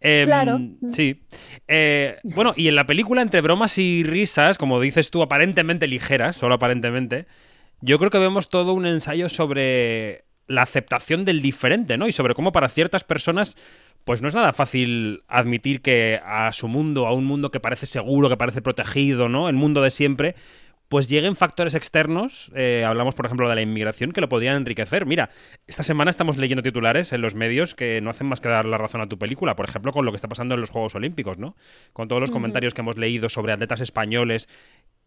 Em, 0.00 0.26
claro. 0.26 0.60
Sí. 0.92 1.22
Eh, 1.68 2.18
bueno, 2.22 2.54
y 2.56 2.68
en 2.68 2.76
la 2.76 2.86
película, 2.86 3.22
entre 3.22 3.40
bromas 3.40 3.76
y 3.78 4.04
risas, 4.04 4.58
como 4.58 4.80
dices 4.80 5.10
tú, 5.10 5.22
aparentemente 5.22 5.86
ligeras, 5.86 6.36
solo 6.36 6.54
aparentemente, 6.54 7.26
yo 7.80 7.98
creo 7.98 8.10
que 8.10 8.18
vemos 8.18 8.48
todo 8.48 8.72
un 8.72 8.86
ensayo 8.86 9.28
sobre 9.28 10.24
la 10.46 10.62
aceptación 10.62 11.24
del 11.24 11.42
diferente, 11.42 11.96
¿no? 11.96 12.08
Y 12.08 12.12
sobre 12.12 12.34
cómo 12.34 12.52
para 12.52 12.68
ciertas 12.68 13.04
personas 13.04 13.56
pues 14.04 14.20
no 14.20 14.28
es 14.28 14.34
nada 14.34 14.52
fácil 14.52 15.22
admitir 15.28 15.80
que 15.80 16.20
a 16.24 16.52
su 16.52 16.68
mundo, 16.68 17.06
a 17.06 17.12
un 17.12 17.24
mundo 17.24 17.50
que 17.50 17.60
parece 17.60 17.86
seguro, 17.86 18.28
que 18.28 18.36
parece 18.36 18.60
protegido, 18.62 19.28
¿no? 19.28 19.48
El 19.48 19.54
mundo 19.54 19.82
de 19.82 19.90
siempre, 19.90 20.34
pues 20.92 21.08
lleguen 21.08 21.36
factores 21.36 21.74
externos, 21.74 22.52
eh, 22.54 22.84
hablamos 22.86 23.14
por 23.14 23.24
ejemplo 23.24 23.48
de 23.48 23.54
la 23.54 23.62
inmigración, 23.62 24.12
que 24.12 24.20
lo 24.20 24.28
podrían 24.28 24.56
enriquecer. 24.56 25.06
Mira, 25.06 25.30
esta 25.66 25.82
semana 25.82 26.10
estamos 26.10 26.36
leyendo 26.36 26.62
titulares 26.62 27.14
en 27.14 27.22
los 27.22 27.34
medios 27.34 27.74
que 27.74 28.02
no 28.02 28.10
hacen 28.10 28.26
más 28.26 28.42
que 28.42 28.50
dar 28.50 28.66
la 28.66 28.76
razón 28.76 29.00
a 29.00 29.08
tu 29.08 29.18
película, 29.18 29.56
por 29.56 29.66
ejemplo 29.66 29.90
con 29.90 30.04
lo 30.04 30.12
que 30.12 30.16
está 30.16 30.28
pasando 30.28 30.54
en 30.54 30.60
los 30.60 30.68
Juegos 30.68 30.94
Olímpicos, 30.94 31.38
¿no? 31.38 31.56
Con 31.94 32.08
todos 32.08 32.20
los 32.20 32.30
comentarios 32.30 32.74
que 32.74 32.82
hemos 32.82 32.98
leído 32.98 33.30
sobre 33.30 33.54
atletas 33.54 33.80
españoles 33.80 34.50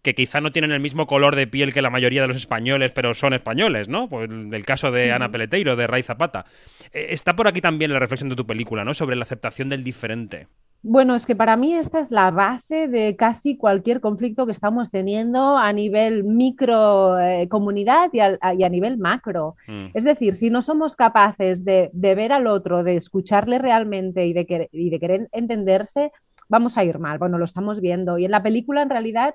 que 0.01 0.15
quizá 0.15 0.41
no 0.41 0.51
tienen 0.51 0.71
el 0.71 0.79
mismo 0.79 1.05
color 1.05 1.35
de 1.35 1.45
piel 1.45 1.71
que 1.71 1.83
la 1.83 1.91
mayoría 1.91 2.23
de 2.23 2.29
los 2.29 2.37
españoles, 2.37 2.91
pero 2.91 3.13
son 3.13 3.33
españoles, 3.33 3.87
¿no? 3.87 4.09
Pues 4.09 4.27
el 4.27 4.65
caso 4.65 4.89
de 4.89 5.11
Ana 5.11 5.29
Peleteiro, 5.29 5.75
de 5.75 5.85
Ray 5.85 6.01
Zapata. 6.01 6.47
Eh, 6.93 7.09
está 7.11 7.35
por 7.35 7.47
aquí 7.47 7.61
también 7.61 7.93
la 7.93 7.99
reflexión 7.99 8.29
de 8.29 8.35
tu 8.35 8.47
película, 8.47 8.83
¿no? 8.83 8.95
Sobre 8.95 9.15
la 9.15 9.23
aceptación 9.23 9.69
del 9.69 9.83
diferente. 9.83 10.47
Bueno, 10.87 11.15
es 11.15 11.25
que 11.25 11.35
para 11.35 11.57
mí 11.57 11.73
esta 11.73 11.99
es 11.99 12.11
la 12.11 12.29
base 12.29 12.87
de 12.87 13.15
casi 13.15 13.57
cualquier 13.57 14.01
conflicto 14.01 14.45
que 14.45 14.51
estamos 14.51 14.91
teniendo 14.91 15.57
a 15.57 15.73
nivel 15.73 16.23
micro 16.23 17.17
eh, 17.17 17.49
comunidad 17.49 18.11
y 18.13 18.19
a, 18.19 18.69
nivel 18.69 18.99
macro. 18.99 19.55
Mm. 19.67 19.87
Es 19.95 20.03
decir, 20.03 20.35
si 20.35 20.51
no 20.51 20.61
somos 20.61 20.95
capaces 20.95 21.65
de, 21.65 21.89
ver 21.91 22.31
al 22.31 22.45
otro, 22.45 22.83
de 22.83 22.97
escucharle 22.97 23.57
realmente 23.57 24.27
y 24.27 24.33
de, 24.33 24.69
y 24.71 24.91
de 24.91 24.99
querer 24.99 25.27
entenderse, 25.31 26.11
vamos 26.49 26.77
a 26.77 26.83
ir 26.83 26.99
mal. 26.99 27.17
Bueno, 27.17 27.39
lo 27.39 27.45
estamos 27.45 27.81
viendo. 27.81 28.19
Y 28.19 28.25
en 28.25 28.31
la 28.31 28.43
película, 28.43 28.83
en 28.83 28.91
realidad, 28.91 29.33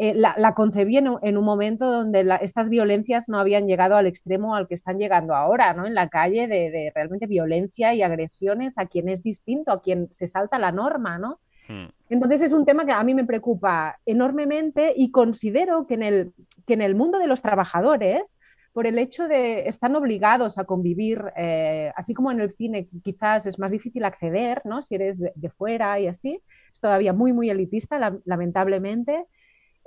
eh, 0.00 0.14
la, 0.14 0.54
concebí 0.54 0.96
en, 0.96 1.08
un 1.08 1.44
momento 1.44 1.90
donde 1.90 2.38
estas 2.40 2.68
violencias 2.68 3.28
no 3.28 3.40
habían 3.40 3.66
llegado 3.66 3.96
al 3.96 4.06
extremo 4.06 4.54
al 4.54 4.68
que 4.68 4.76
están 4.76 4.96
llegando 4.96 5.34
ahora, 5.34 5.74
¿no? 5.74 5.86
En 5.86 5.94
la 5.94 6.08
calle 6.08 6.46
de, 6.46 6.92
realmente 6.94 7.26
violencia 7.26 7.92
y 7.94 8.02
agresiones 8.02 8.78
a 8.78 8.86
quien 8.86 9.08
es 9.08 9.24
distinto, 9.24 9.72
a 9.72 9.82
quien 9.82 10.06
se 10.12 10.28
salta 10.28 10.56
la 10.60 10.70
norma, 10.70 11.18
¿no? 11.18 11.40
Hmm. 11.66 11.88
Entonces 12.10 12.42
es 12.42 12.52
un 12.52 12.64
tema 12.64 12.86
que 12.86 12.92
a 12.92 13.02
mí 13.02 13.12
me 13.12 13.24
preocupa 13.24 13.98
enormemente 14.06 14.94
y 14.96 15.10
considero 15.10 15.88
que 15.88 15.94
en 15.94 16.04
el, 16.04 16.32
que 16.64 16.74
en 16.74 16.82
el 16.82 16.94
mundo 16.94 17.18
de 17.18 17.26
los 17.26 17.42
trabajadores, 17.42 18.38
por 18.72 18.86
el 18.86 19.00
hecho 19.00 19.26
de 19.26 19.68
están 19.68 19.96
obligados 19.96 20.58
a 20.58 20.64
convivir, 20.64 21.24
eh, 21.36 21.90
así 21.96 22.14
como 22.14 22.30
en 22.30 22.38
el 22.38 22.52
cine 22.52 22.88
quizás 23.02 23.46
es 23.46 23.58
más 23.58 23.72
difícil 23.72 24.04
acceder, 24.04 24.62
¿no? 24.64 24.80
Si 24.80 24.94
eres 24.94 25.18
de, 25.18 25.32
de 25.34 25.50
fuera 25.50 25.98
y 25.98 26.06
así, 26.06 26.40
es 26.72 26.78
todavía 26.78 27.12
muy, 27.12 27.32
muy 27.32 27.50
elitista, 27.50 28.20
lamentablemente. 28.24 29.26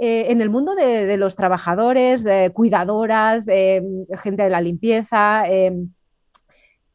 Eh, 0.04 0.32
en 0.32 0.42
el 0.42 0.50
mundo 0.50 0.74
de, 0.74 1.16
los 1.16 1.36
trabajadores, 1.36 2.26
cuidadoras, 2.54 3.48
eh, 3.48 3.84
gente 4.20 4.42
de 4.42 4.50
la 4.50 4.60
limpieza, 4.60 5.48
eh, 5.48 5.72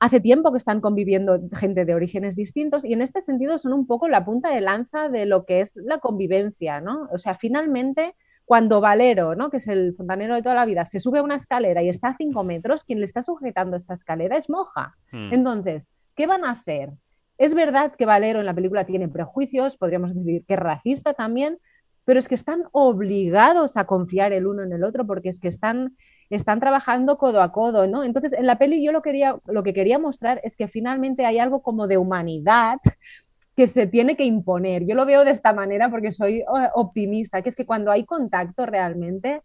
hace 0.01 0.19
tiempo 0.19 0.51
que 0.51 0.59
están 0.59 0.81
conviviendo 0.81 1.39
gente 1.53 1.85
de 1.85 1.95
orígenes 1.95 2.35
distintos 2.35 2.85
y 2.85 2.95
en 2.95 3.03
este 3.03 3.21
sentido 3.21 3.61
son 3.61 3.75
un 3.75 3.87
poco 3.87 4.09
la 4.09 4.25
punta 4.25 4.53
de 4.53 4.61
lanza 4.61 5.09
de 5.09 5.25
lo 5.25 5.45
que 5.45 5.61
es 5.61 5.77
la 5.77 5.99
convivencia, 5.99 6.81
¿no? 6.81 7.09
O 7.13 7.19
sea, 7.19 7.37
finalmente 7.37 8.17
cuando 8.45 8.81
Valero, 8.81 9.37
¿no? 9.37 9.51
que 9.51 9.59
es 9.59 9.69
el 9.69 9.95
fontanero 9.95 10.35
de 10.35 10.43
toda 10.43 10.57
la 10.57 10.67
vida, 10.67 10.85
se 10.85 10.99
sube 10.99 11.21
a 11.21 11.23
una 11.23 11.37
escalera 11.37 11.85
y 11.85 11.89
está 11.89 12.09
a 12.09 12.17
cinco 12.17 12.43
metros, 12.43 12.83
quien 12.83 12.99
le 12.99 13.05
está 13.05 13.23
sujetando 13.23 13.77
esta 13.77 13.95
escalera 13.95 14.37
es 14.37 14.51
Moja. 14.51 14.97
Hmm. 15.13 15.33
Entonces, 15.33 15.93
¿qué 16.17 16.27
van 16.27 16.45
a 16.45 16.51
hacer? 16.51 16.91
Es 17.39 17.55
verdad 17.55 17.95
que 17.97 18.05
Valero 18.05 18.41
en 18.41 18.47
la 18.47 18.55
película 18.55 18.85
tiene 18.85 19.09
prejuicios, 19.09 19.77
podríamos 19.77 20.13
decir 20.13 20.45
que 20.45 20.55
es 20.55 20.61
racista 20.61 21.15
también, 21.15 21.59
pero 22.07 22.21
es 22.21 22.29
que 22.29 22.37
están 22.37 22.63
obligados 22.71 23.77
a 23.77 23.85
confiar 23.85 24.33
el 24.33 24.47
uno 24.47 24.63
en 24.63 24.73
el 24.73 24.85
otro 24.85 25.07
porque 25.07 25.29
es 25.29 25.41
que 25.41 25.49
están, 25.49 25.97
están 26.31 26.61
trabajando 26.61 27.19
codo 27.19 27.43
a 27.43 27.51
codo, 27.51 27.89
¿no? 27.89 28.05
Entonces, 28.05 28.33
en 28.33 28.47
la 28.47 28.59
peli 28.59 28.83
yo 28.83 28.93
lo, 28.93 29.03
quería, 29.03 29.37
lo 29.47 29.65
que 29.65 29.75
quería 29.75 29.99
mostrar 29.99 30.41
es 30.45 30.55
que 30.57 30.69
finalmente 30.69 31.27
hay 31.27 31.41
algo 31.41 31.63
como 31.63 31.89
de 31.89 31.99
humanidad 31.99 32.79
que 33.57 33.67
se 33.67 33.89
tiene 33.89 34.17
que 34.17 34.25
imponer. 34.25 34.87
Yo 34.87 34.95
lo 34.95 35.05
veo 35.05 35.25
de 35.25 35.33
esta 35.33 35.53
manera 35.53 35.91
porque 35.91 36.13
soy 36.13 36.45
oh, 36.47 36.81
optimista, 36.81 37.43
que 37.43 37.49
es 37.49 37.57
que 37.57 37.67
cuando 37.67 37.91
hay 37.91 38.05
contacto 38.05 38.67
realmente 38.67 39.43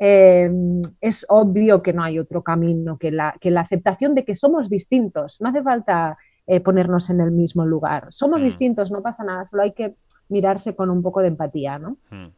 em, 0.00 0.82
es 1.00 1.24
obvio 1.28 1.82
que 1.82 1.92
no 1.92 2.02
hay 2.02 2.18
otro 2.18 2.42
camino 2.42 2.98
que 2.98 3.12
la, 3.12 3.36
que 3.40 3.52
la 3.52 3.60
aceptación 3.60 4.16
de 4.16 4.24
que 4.24 4.34
somos 4.34 4.68
distintos. 4.68 5.40
No 5.40 5.50
hace 5.50 5.62
falta 5.62 6.18
eh, 6.48 6.58
ponernos 6.58 7.10
en 7.10 7.20
el 7.20 7.30
mismo 7.30 7.64
lugar. 7.64 8.08
Somos 8.10 8.42
mm. 8.42 8.44
distintos, 8.44 8.90
no 8.90 9.02
pasa 9.02 9.22
nada, 9.22 9.44
solo 9.44 9.62
hay 9.62 9.72
que 9.72 9.94
mirarse 10.32 10.74
con 10.74 10.90
un 10.90 11.02
poco 11.02 11.20
de 11.20 11.28
empatía, 11.28 11.78
¿no? 11.78 11.98
Hmm. 12.10 12.30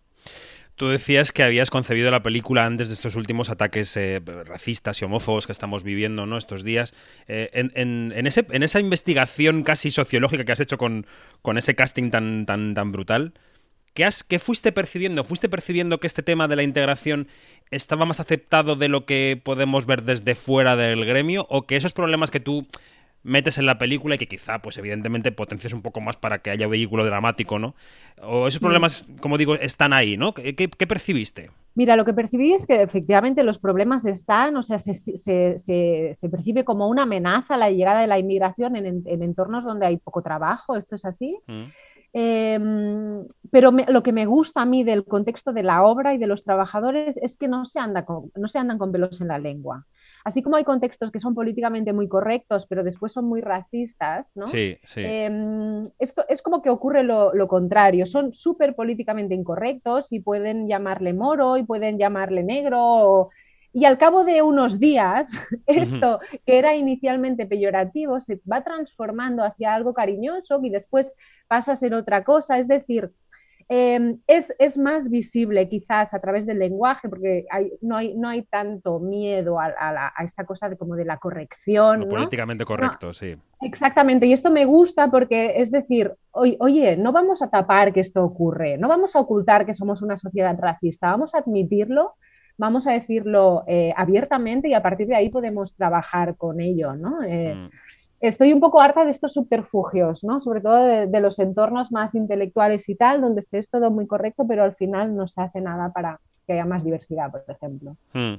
Tú 0.76 0.88
decías 0.88 1.30
que 1.30 1.44
habías 1.44 1.70
concebido 1.70 2.10
la 2.10 2.24
película 2.24 2.66
antes 2.66 2.88
de 2.88 2.94
estos 2.94 3.14
últimos 3.14 3.48
ataques 3.48 3.96
eh, 3.96 4.20
racistas 4.44 5.00
y 5.00 5.04
homófobos 5.04 5.46
que 5.46 5.52
estamos 5.52 5.84
viviendo 5.84 6.26
¿no? 6.26 6.36
estos 6.36 6.64
días. 6.64 6.94
Eh, 7.28 7.48
en, 7.52 8.26
esa 8.26 8.80
investigación 8.80 9.62
casi 9.62 9.92
sociológica 9.92 10.44
que 10.44 10.50
has 10.50 10.58
hecho 10.58 10.76
con, 10.76 11.06
ese 11.56 11.76
casting 11.76 12.10
tan, 12.10 12.44
tan, 12.44 12.74
tan 12.74 12.90
brutal, 12.90 13.34
¿qué, 13.92 14.04
has, 14.04 14.24
¿qué 14.24 14.40
fuiste 14.40 14.72
percibiendo? 14.72 15.22
¿Fuiste 15.22 15.48
percibiendo 15.48 16.00
que 16.00 16.08
este 16.08 16.24
tema 16.24 16.48
de 16.48 16.56
la 16.56 16.64
integración 16.64 17.28
estaba 17.70 18.04
más 18.04 18.18
aceptado 18.18 18.74
de 18.74 18.88
lo 18.88 19.06
que 19.06 19.40
podemos 19.40 19.86
ver 19.86 20.02
desde 20.02 20.34
fuera 20.34 20.74
del 20.74 21.04
gremio? 21.04 21.46
¿O 21.50 21.68
que 21.68 21.76
esos 21.76 21.92
problemas 21.92 22.32
que 22.32 22.40
tú 22.40 22.66
metes 23.24 23.58
en 23.58 23.66
la 23.66 23.78
película 23.78 24.14
y 24.14 24.18
que 24.18 24.28
quizá, 24.28 24.60
pues 24.60 24.78
evidentemente, 24.78 25.32
potencias 25.32 25.72
un 25.72 25.82
poco 25.82 26.00
más 26.00 26.16
para 26.16 26.38
que 26.38 26.50
haya 26.50 26.68
vehículo 26.68 27.04
dramático, 27.04 27.58
¿no? 27.58 27.74
O 28.22 28.46
esos 28.46 28.60
mm. 28.60 28.64
problemas, 28.64 29.08
como 29.20 29.38
digo, 29.38 29.54
están 29.56 29.92
ahí, 29.92 30.16
¿no? 30.16 30.34
¿Qué, 30.34 30.68
percibiste? 30.86 31.50
Mira, 31.74 31.96
lo 31.96 32.04
que 32.04 32.14
percibí 32.14 32.52
es 32.52 32.66
que 32.66 32.82
efectivamente 32.82 33.42
los 33.42 33.58
problemas 33.58 34.04
están, 34.04 34.56
o 34.56 34.62
sea, 34.62 34.78
se, 34.78 34.94
se, 34.94 36.28
percibe 36.28 36.64
como 36.64 36.88
una 36.88 37.02
amenaza 37.02 37.56
la 37.56 37.70
llegada 37.70 38.02
de 38.02 38.06
la 38.06 38.18
inmigración 38.18 38.76
en, 38.76 39.02
entornos 39.06 39.64
donde 39.64 39.86
hay 39.86 39.96
poco 39.96 40.22
trabajo, 40.22 40.76
esto 40.76 40.94
es 40.94 41.04
así. 41.04 41.36
Mm. 41.46 41.64
Em, 42.16 43.26
pero 43.50 43.72
lo 43.72 44.02
que 44.04 44.12
me 44.12 44.26
gusta 44.26 44.62
a 44.62 44.66
mí 44.66 44.84
del 44.84 45.04
contexto 45.04 45.52
de 45.52 45.64
la 45.64 45.82
obra 45.82 46.14
y 46.14 46.18
de 46.18 46.28
los 46.28 46.44
trabajadores 46.44 47.16
es 47.16 47.36
que 47.36 47.48
no 47.48 47.64
se, 47.64 47.80
anda 47.80 48.06
no 48.36 48.46
se 48.46 48.58
andan 48.60 48.78
con 48.78 48.92
pelos 48.92 49.20
en 49.20 49.28
la 49.28 49.38
lengua 49.40 49.84
así 50.24 50.42
como 50.42 50.56
hay 50.56 50.64
contextos 50.64 51.10
que 51.10 51.20
son 51.20 51.34
políticamente 51.34 51.92
muy 51.92 52.08
correctos, 52.08 52.66
pero 52.66 52.82
después 52.82 53.12
son 53.12 53.26
muy 53.26 53.42
racistas, 53.42 54.36
¿no? 54.36 54.46
Sí, 54.46 54.78
sí. 54.82 55.02
Em, 55.04 55.82
es, 55.98 56.42
como 56.42 56.62
que 56.62 56.70
ocurre 56.70 57.04
lo, 57.04 57.46
contrario, 57.46 58.06
son 58.06 58.32
súper 58.32 58.74
políticamente 58.74 59.34
incorrectos 59.34 60.12
y 60.12 60.20
pueden 60.20 60.66
llamarle 60.66 61.12
moro 61.12 61.58
y 61.58 61.62
pueden 61.62 61.98
llamarle 61.98 62.42
negro. 62.42 63.28
Y 63.74 63.84
al 63.84 63.98
cabo 63.98 64.24
de 64.24 64.40
unos 64.40 64.80
días, 64.80 65.32
esto 65.66 66.20
que 66.46 66.58
era 66.58 66.74
inicialmente 66.74 67.44
peyorativo 67.44 68.18
se 68.20 68.40
va 68.50 68.64
transformando 68.64 69.44
hacia 69.44 69.74
algo 69.74 69.92
cariñoso 69.92 70.58
y 70.62 70.70
después 70.70 71.14
pasa 71.48 71.72
a 71.72 71.76
ser 71.76 71.92
otra 71.92 72.24
cosa. 72.24 72.58
Es 72.58 72.66
decir, 72.66 73.12
Em, 73.68 74.18
es, 74.26 74.76
más 74.76 75.08
visible 75.08 75.68
quizás 75.68 76.12
a 76.12 76.20
través 76.20 76.44
del 76.44 76.58
lenguaje, 76.58 77.08
porque 77.08 77.46
no, 77.80 77.96
hay, 77.96 78.14
no 78.14 78.28
hay 78.28 78.42
tanto 78.42 78.98
miedo 78.98 79.58
a, 79.58 80.12
esta 80.22 80.44
cosa 80.44 80.68
de 80.68 80.76
como 80.76 80.96
de 80.96 81.04
la 81.04 81.16
corrección. 81.16 82.06
políticamente 82.08 82.64
correcto, 82.64 83.12
sí. 83.12 83.36
Exactamente, 83.62 84.26
y 84.26 84.32
esto 84.32 84.50
me 84.50 84.66
gusta 84.66 85.10
porque 85.10 85.54
es 85.56 85.70
decir, 85.70 86.12
oye, 86.32 86.96
no 86.96 87.12
vamos 87.12 87.40
a 87.40 87.48
tapar 87.48 87.92
que 87.92 88.00
esto 88.00 88.22
ocurre, 88.22 88.76
no 88.76 88.88
vamos 88.88 89.16
a 89.16 89.20
ocultar 89.20 89.64
que 89.64 89.72
somos 89.72 90.02
una 90.02 90.18
sociedad 90.18 90.56
racista, 90.58 91.10
vamos 91.10 91.34
a 91.34 91.38
admitirlo, 91.38 92.14
vamos 92.58 92.86
a 92.86 92.92
decirlo 92.92 93.64
eh, 93.66 93.94
abiertamente 93.96 94.68
y 94.68 94.74
a 94.74 94.82
partir 94.82 95.06
de 95.06 95.16
ahí 95.16 95.30
podemos 95.30 95.74
trabajar 95.74 96.36
con 96.36 96.60
ello, 96.60 96.94
¿no? 96.94 97.22
Eh, 97.22 97.54
mm 97.54 97.70
estoy 98.28 98.52
un 98.52 98.60
poco 98.60 98.80
harta 98.80 99.04
de 99.04 99.10
estos 99.10 99.34
subterfugios, 99.34 100.24
¿no? 100.24 100.40
Sobre 100.40 100.60
todo 100.60 100.84
de, 100.84 101.20
los 101.20 101.38
entornos 101.38 101.92
más 101.92 102.14
intelectuales 102.14 102.88
y 102.88 102.94
tal, 102.94 103.20
donde 103.20 103.42
se 103.42 103.58
es 103.58 103.68
todo 103.68 103.90
muy 103.90 104.06
correcto, 104.06 104.44
pero 104.48 104.64
al 104.64 104.74
final 104.74 105.14
no 105.14 105.26
se 105.26 105.42
hace 105.42 105.60
nada 105.60 105.92
para 105.92 106.20
que 106.46 106.54
haya 106.54 106.64
más 106.64 106.84
diversidad, 106.84 107.30
por 107.30 107.44
ejemplo. 107.48 107.96
Hmm. 108.12 108.36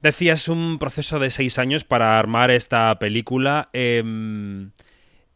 Decías 0.00 0.48
un 0.48 0.78
proceso 0.78 1.18
de 1.18 1.30
seis 1.30 1.58
años 1.58 1.82
para 1.84 2.18
armar 2.18 2.50
esta 2.50 2.96
película. 2.98 3.68
Em, 3.72 4.70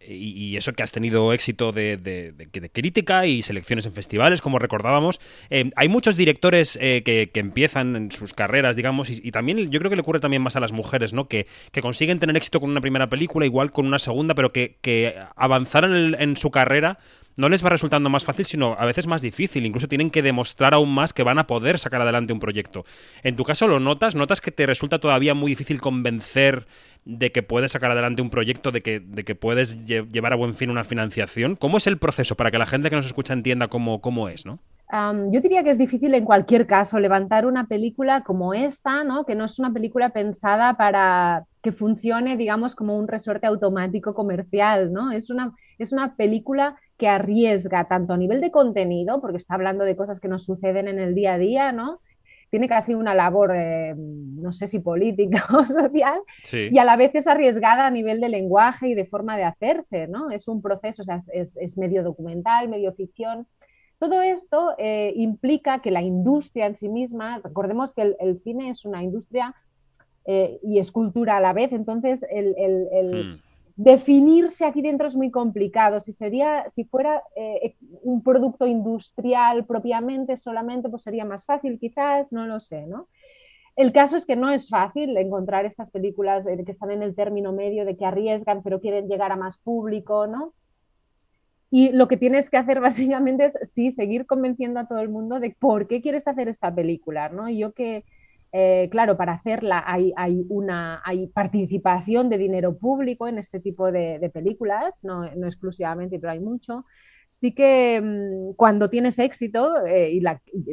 y, 0.09 0.57
eso 0.57 0.73
que 0.73 0.83
has 0.83 0.93
tenido 0.93 1.33
éxito 1.33 1.73
de, 1.73 2.35
crítica 2.73 3.27
y 3.27 3.43
selecciones 3.43 3.87
en 3.87 3.93
festivales, 3.93 4.41
como 4.41 4.59
recordábamos. 4.59 5.21
Em, 5.51 5.71
hay 5.77 5.89
muchos 5.89 6.17
directores 6.17 6.79
eh, 6.81 7.03
que, 7.05 7.31
empiezan 7.39 7.95
en 7.95 8.11
sus 8.11 8.35
carreras, 8.35 8.75
digamos, 8.75 9.11
y, 9.11 9.31
también 9.31 9.71
yo 9.71 9.79
creo 9.79 9.91
que 9.91 9.97
le 9.97 10.03
ocurre 10.03 10.21
también 10.21 10.43
más 10.43 10.57
a 10.57 10.61
las 10.61 10.73
mujeres, 10.73 11.13
¿no? 11.13 11.29
Que, 11.29 11.47
consiguen 11.81 12.19
tener 12.19 12.37
éxito 12.37 12.61
con 12.61 12.71
una 12.71 12.81
primera 12.81 13.09
película, 13.09 13.47
igual 13.47 13.71
con 13.71 13.87
una 13.87 13.99
segunda, 13.99 14.35
pero 14.35 14.53
que, 14.53 15.15
avanzar 15.37 15.85
en 15.85 16.37
su 16.37 16.51
carrera 16.51 16.99
no 17.39 17.49
les 17.49 17.65
va 17.65 17.71
resultando 17.71 18.11
más 18.11 18.25
fácil, 18.25 18.45
sino 18.45 18.75
a 18.77 18.85
veces 18.85 19.07
más 19.07 19.23
difícil. 19.23 19.65
Incluso 19.65 19.87
tienen 19.87 20.11
que 20.11 20.23
demostrar 20.23 20.75
aún 20.75 20.93
más 20.93 21.13
que 21.13 21.23
van 21.23 21.39
a 21.39 21.47
poder 21.47 21.79
sacar 21.79 22.03
adelante 22.03 22.33
un 22.33 22.41
proyecto. 22.41 22.85
En 23.23 23.37
tu 23.37 23.45
caso 23.45 23.69
lo 23.69 23.79
notas, 23.79 24.17
notas 24.17 24.41
que 24.41 24.51
te 24.51 24.67
resulta 24.67 24.99
todavía 24.99 25.35
muy 25.35 25.53
difícil 25.53 25.81
convencer 25.81 26.67
de 27.05 27.31
que 27.31 27.45
puedes 27.45 27.71
sacar 27.71 27.93
adelante 27.93 28.23
un 28.23 28.31
proyecto, 28.31 28.73
de 28.73 28.83
que, 28.83 28.99
de 28.99 29.25
que 29.25 29.37
puedes 29.37 29.87
llevar 29.87 30.33
a 30.33 30.37
buen 30.37 30.53
fin 30.53 30.69
una 30.69 30.83
financiación. 30.83 31.55
¿Cómo 31.55 31.77
es 31.77 31.87
el 31.87 31.99
proceso 31.99 32.35
para 32.35 32.51
que 32.51 32.59
la 32.59 32.67
gente 32.67 32.91
que 32.91 32.97
nos 32.97 33.07
escucha 33.07 33.35
entienda 33.35 33.69
cómo, 33.69 34.01
cómo 34.01 34.29
es, 34.29 34.45
no? 34.45 34.59
yo 34.91 35.43
diría 35.43 35.63
que 35.63 35.69
es 35.69 35.77
difícil 35.77 36.15
en 36.15 36.25
cualquier 36.25 36.67
caso 36.67 36.99
levantar 36.99 37.45
una 37.45 37.67
película 37.67 38.23
como 38.23 38.55
esta, 38.55 39.05
¿no? 39.05 39.27
que 39.27 39.35
no 39.35 39.45
es 39.45 39.59
una 39.59 39.71
película 39.71 40.09
pensada 40.11 40.79
para 40.79 41.45
que 41.63 41.73
funcione, 41.73 42.39
digamos, 42.39 42.75
como 42.75 42.97
un 42.97 43.07
resorte 43.07 43.47
automático 43.47 44.15
comercial. 44.15 44.91
¿no? 44.91 45.13
Es, 45.13 45.29
una, 45.29 45.53
es 45.79 45.93
una 45.93 46.17
película 46.17 46.77
que 46.99 47.09
arriesga 47.09 47.87
tanto 47.87 48.13
a 48.13 48.17
nivel 48.17 48.41
de 48.41 48.51
contenido, 48.51 49.21
porque 49.21 49.37
está 49.37 49.55
hablando 49.55 49.85
de 49.85 49.97
cosas 49.97 50.19
que 50.21 50.29
nos 50.29 50.45
suceden 50.45 50.89
en 50.89 50.99
el 50.99 51.15
día 51.15 51.35
a 51.35 51.39
día, 51.39 51.73
¿no? 51.73 52.01
Tiene 52.51 52.67
casi 52.67 52.95
una 52.95 53.15
labor, 53.15 53.53
eh, 53.55 53.95
no 53.97 54.53
sé 54.53 54.67
si 54.67 54.81
política 54.81 55.45
o 55.57 55.65
social, 55.65 56.21
y 56.53 56.77
a 56.77 56.85
la 56.85 56.97
vez 56.97 57.15
es 57.15 57.29
arriesgada 57.29 57.87
a 57.87 57.91
nivel 57.91 58.21
de 58.21 58.29
lenguaje 58.29 58.89
y 58.89 58.95
de 58.95 59.07
forma 59.07 59.37
de 59.37 59.45
hacerse, 59.45 60.09
¿no? 60.09 60.31
Es 60.31 60.49
un 60.49 60.61
proceso, 60.61 61.03
o 61.03 61.05
sea, 61.05 61.21
es, 61.33 61.79
medio 61.79 62.03
documental, 62.03 62.69
medio 62.69 62.93
ficción. 62.95 63.47
Todo 64.01 64.21
esto 64.21 64.75
eh, 64.79 65.13
implica 65.15 65.81
que 65.81 65.93
la 65.93 66.03
industria 66.03 66.67
en 66.67 66.77
sí 66.77 66.89
misma, 66.89 67.41
recordemos 67.45 67.95
que 67.95 68.17
el, 68.19 68.41
cine 68.43 68.71
es 68.71 68.85
una 68.85 69.05
industria 69.05 69.55
eh, 70.25 70.59
y 70.65 70.81
es 70.81 70.91
cultura 70.91 71.37
a 71.37 71.41
la 71.41 71.53
vez, 71.53 71.73
entonces 71.73 72.25
el, 72.29 72.55
hmm 72.55 73.48
definirse 73.79 74.65
aquí 74.67 74.83
dentro 74.83 75.07
es 75.07 75.15
muy 75.15 75.31
complicado. 75.31 76.01
Si, 76.01 76.13
sería, 76.13 76.69
si 76.69 76.85
fuera 76.85 77.23
eh, 77.37 77.77
un 78.03 78.25
producto 78.25 78.67
industrial 78.67 79.65
propiamente, 79.67 80.37
solamente, 80.37 80.89
pues 80.89 81.03
sería 81.03 81.25
más 81.25 81.45
fácil 81.45 81.79
quizás, 81.79 82.33
no 82.33 82.45
lo 82.45 82.59
sé, 82.59 82.87
¿no? 82.89 83.09
El 83.77 83.93
caso 83.93 84.17
es 84.17 84.27
que 84.27 84.35
no 84.35 84.51
es 84.51 84.69
fácil 84.69 85.17
encontrar 85.17 85.65
estas 85.65 85.93
películas 85.93 86.49
eh, 86.49 86.61
que 86.65 86.73
están 86.73 86.91
en 86.91 87.05
el 87.05 87.15
término 87.15 87.53
medio 87.53 87.85
de 87.85 87.97
que 87.97 88.05
arriesgan 88.05 88.65
pero 88.65 88.81
quieren 88.81 89.07
llegar 89.07 89.31
a 89.31 89.37
más 89.37 89.59
público, 89.59 90.27
¿no? 90.27 90.55
Y 91.71 91.93
lo 91.93 92.09
que 92.09 92.17
tienes 92.17 92.51
que 92.51 92.57
hacer 92.57 92.81
básicamente 92.81 93.45
es 93.45 93.59
sí 93.63 93.93
seguir 93.93 94.27
convenciendo 94.27 94.81
a 94.81 94.89
todo 94.89 94.99
el 94.99 95.09
mundo 95.09 95.39
de 95.39 95.55
por 95.57 95.87
qué 95.87 96.03
quieres 96.03 96.27
hacer 96.27 96.49
esta 96.49 96.75
película, 96.75 97.29
¿no? 97.29 97.49
Y 97.49 97.59
yo 97.59 97.73
que 97.75 98.05
eh, 98.53 98.89
claro, 98.91 99.17
para 99.17 99.33
hacerla 99.33 99.85
hay, 99.87 100.13
una, 100.49 101.03
hay 101.05 101.27
participación 101.27 102.31
de 102.31 102.39
dinero 102.39 102.79
público 102.79 103.29
en 103.29 103.39
este 103.39 103.61
tipo 103.61 103.93
de, 103.93 104.31
películas, 104.33 105.05
no, 105.05 105.25
exclusivamente, 105.25 106.19
pero 106.19 106.33
hay 106.33 106.41
mucho. 106.41 106.85
Sí 107.29 107.53
que 107.55 108.01
mm, 108.03 108.55
cuando 108.57 108.89
tienes 108.89 109.19
éxito 109.19 109.85
eh, 109.87 110.13
y 110.13 110.23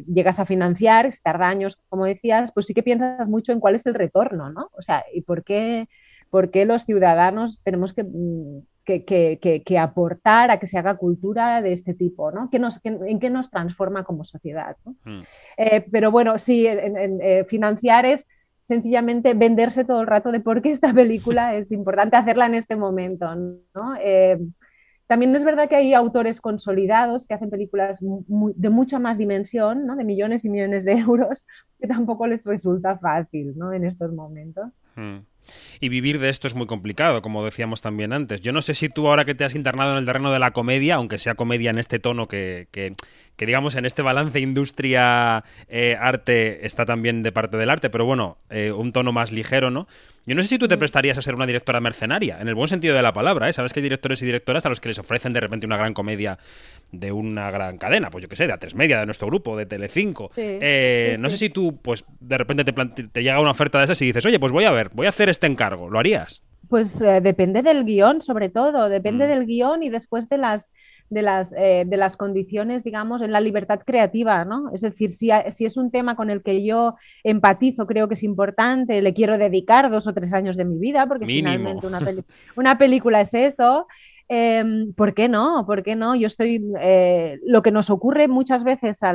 llegas 0.07 0.39
a 0.39 0.45
financiar, 0.45 1.09
tarda 1.21 1.49
años, 1.49 1.77
como 1.89 2.05
decías, 2.05 2.51
pues 2.53 2.65
sí 2.67 2.73
que 2.73 2.83
piensas 2.83 3.27
mucho 3.27 3.51
en 3.51 3.59
cuál 3.59 3.75
es 3.75 3.85
el 3.85 3.93
retorno, 3.93 4.49
¿no? 4.49 4.69
O 4.77 4.81
sea, 4.81 5.03
y 5.13 5.21
por 5.21 5.43
qué, 5.43 5.89
por 6.29 6.51
qué 6.51 6.65
los 6.65 6.83
ciudadanos 6.85 7.61
tenemos 7.63 7.93
que 7.93 8.03
mm, 8.03 8.61
que, 8.85 9.77
aportar 9.79 10.51
a 10.51 10.59
que 10.59 10.67
se 10.67 10.77
haga 10.77 10.95
cultura 10.95 11.61
de 11.61 11.73
este 11.73 11.93
tipo, 11.93 12.31
¿no? 12.31 12.49
nos, 12.59 12.79
¿En 12.83 13.19
qué 13.19 13.29
nos 13.29 13.49
transforma 13.49 14.03
como 14.03 14.23
sociedad? 14.23 14.77
Hmm. 15.03 15.17
Eh, 15.57 15.85
pero 15.91 16.11
bueno, 16.11 16.37
sí, 16.37 16.65
eh, 16.67 17.45
financiar 17.47 18.05
es 18.05 18.27
sencillamente 18.61 19.33
venderse 19.33 19.85
todo 19.85 20.01
el 20.01 20.07
rato 20.07 20.31
de 20.31 20.39
por 20.39 20.61
qué 20.61 20.71
esta 20.71 20.93
película 20.93 21.55
es 21.55 21.71
importante 21.71 22.17
hacerla 22.17 22.45
en 22.45 22.55
este 22.55 22.75
momento, 22.75 23.35
¿no? 23.35 23.95
Eh, 24.01 24.39
también 25.07 25.35
es 25.35 25.43
verdad 25.43 25.69
que 25.69 25.75
hay 25.75 25.93
autores 25.93 26.41
consolidados 26.41 27.27
que 27.27 27.35
hacen 27.35 27.51
películas 27.51 27.99
de 28.01 28.69
mucha 28.69 28.97
más 28.97 29.17
dimensión, 29.19 29.85
¿no? 29.85 29.95
de 29.95 30.03
millones 30.03 30.45
y 30.45 30.49
millones 30.49 30.83
de 30.83 30.93
euros, 30.97 31.45
que 31.79 31.87
tampoco 31.87 32.25
les 32.25 32.45
resulta 32.45 32.97
fácil 32.97 33.53
¿no? 33.55 33.71
en 33.71 33.85
estos 33.85 34.11
momentos. 34.13 34.81
Hmm. 34.95 35.19
Y 35.79 35.89
vivir 35.89 36.19
de 36.19 36.29
esto 36.29 36.47
es 36.47 36.55
muy 36.55 36.67
complicado, 36.67 37.21
como 37.21 37.43
decíamos 37.43 37.81
también 37.81 38.13
antes. 38.13 38.41
Yo 38.41 38.51
no 38.51 38.61
sé 38.61 38.73
si 38.73 38.89
tú 38.89 39.07
ahora 39.07 39.25
que 39.25 39.35
te 39.35 39.43
has 39.43 39.55
internado 39.55 39.91
en 39.91 39.97
el 39.97 40.05
terreno 40.05 40.31
de 40.31 40.39
la 40.39 40.51
comedia, 40.51 40.95
aunque 40.95 41.17
sea 41.17 41.35
comedia 41.35 41.69
en 41.69 41.77
este 41.77 41.99
tono 41.99 42.27
que, 42.27 42.67
que, 42.71 42.95
digamos 43.37 43.75
en 43.75 43.85
este 43.85 44.01
balance 44.01 44.39
industria-arte 44.39 45.43
eh, 46.47 46.59
está 46.63 46.85
también 46.85 47.21
de 47.23 47.31
parte 47.31 47.57
del 47.57 47.69
arte, 47.69 47.89
pero 47.89 48.05
bueno, 48.05 48.37
eh, 48.49 48.71
un 48.71 48.93
tono 48.93 49.11
más 49.11 49.31
ligero, 49.31 49.69
¿no? 49.71 49.87
Yo 50.25 50.33
no 50.33 50.41
sé 50.41 50.47
si 50.47 50.57
tú 50.57 50.67
te 50.67 50.77
mm. 50.77 50.79
prestarías 50.79 51.17
a 51.17 51.21
ser 51.21 51.35
una 51.35 51.45
directora 51.45 51.79
mercenaria, 51.79 52.39
en 52.39 52.47
el 52.47 52.55
buen 52.55 52.67
sentido 52.67 52.95
de 52.95 53.01
la 53.01 53.13
palabra, 53.13 53.49
¿eh? 53.49 53.53
Sabes 53.53 53.73
que 53.73 53.79
hay 53.79 53.83
directores 53.83 54.21
y 54.21 54.25
directoras 54.25 54.65
a 54.65 54.69
los 54.69 54.79
que 54.79 54.87
les 54.89 54.97
ofrecen 54.97 55.33
de 55.33 55.41
repente 55.41 55.65
una 55.65 55.77
gran 55.77 55.93
comedia 55.93 56.39
de 56.91 57.11
una 57.11 57.51
gran 57.51 57.77
cadena, 57.77 58.09
pues 58.09 58.21
yo 58.21 58.29
qué 58.29 58.35
sé, 58.35 58.47
de 58.47 58.53
A3 58.53 58.73
Media, 58.73 58.99
de 58.99 59.05
nuestro 59.05 59.27
grupo, 59.27 59.57
de 59.57 59.65
Telecinco. 59.65 60.31
Eh, 60.37 61.17
no 61.19 61.29
sé 61.29 61.37
si 61.37 61.49
tú, 61.49 61.79
pues, 61.81 62.05
de 62.21 62.37
repente 62.37 62.63
te, 62.63 62.73
te 62.73 63.23
llega 63.23 63.39
una 63.39 63.51
oferta 63.51 63.79
de 63.79 63.85
esas 63.85 64.01
y 64.01 64.05
dices, 64.05 64.25
oye, 64.25 64.39
pues 64.39 64.51
voy 64.51 64.63
a 64.63 64.71
ver, 64.71 64.89
voy 64.93 65.05
a 65.05 65.09
hacer 65.09 65.29
este 65.29 65.47
encargo, 65.47 65.89
¿lo 65.89 65.99
harías? 65.99 66.41
Pues 66.69 67.01
eh, 67.01 67.21
depende 67.21 67.61
del 67.61 67.85
guion, 67.85 68.21
sobre 68.21 68.49
todo, 68.49 68.89
depende 68.89 69.25
mm. 69.25 69.29
del 69.29 69.45
guion 69.45 69.83
y 69.83 69.89
después 69.89 70.29
de 70.29 70.37
las, 70.37 70.73
de, 71.09 71.21
las, 71.21 71.53
eh, 71.53 71.83
de 71.85 71.97
las 71.97 72.17
condiciones, 72.17 72.83
digamos, 72.83 73.21
en 73.21 73.31
la 73.31 73.41
libertad 73.41 73.81
creativa, 73.85 74.45
¿no? 74.45 74.71
Es 74.73 74.81
decir, 74.81 75.11
si, 75.11 75.29
si, 75.51 75.65
es 75.65 75.77
un 75.77 75.91
tema 75.91 76.15
con 76.15 76.29
el 76.29 76.41
que 76.43 76.63
yo 76.65 76.95
empatizo, 77.23 77.85
creo 77.85 78.07
que 78.07 78.15
es 78.15 78.23
importante, 78.23 79.01
le 79.01 79.13
quiero 79.13 79.37
dedicar 79.37 79.89
dos 79.89 80.07
o 80.07 80.13
tres 80.13 80.33
años 80.33 80.57
de 80.57 80.65
mi 80.65 80.77
vida, 80.77 81.07
porque 81.07 81.25
finalmente 81.25 81.87
una, 81.87 81.99
una 82.55 82.77
película 82.77 83.21
es 83.21 83.33
eso, 83.33 83.87
Em, 84.27 84.91
¿Por 84.93 85.13
qué 85.13 85.29
no? 85.29 85.65
¿Por 85.67 85.83
qué 85.83 85.95
no? 85.95 86.15
Yo 86.15 86.25
estoy. 86.25 86.59
Eh, 86.81 87.39
lo 87.43 87.61
que 87.61 87.71
nos 87.71 87.91
ocurre 87.91 88.27
muchas 88.27 88.63
veces 88.63 89.03
a, 89.03 89.13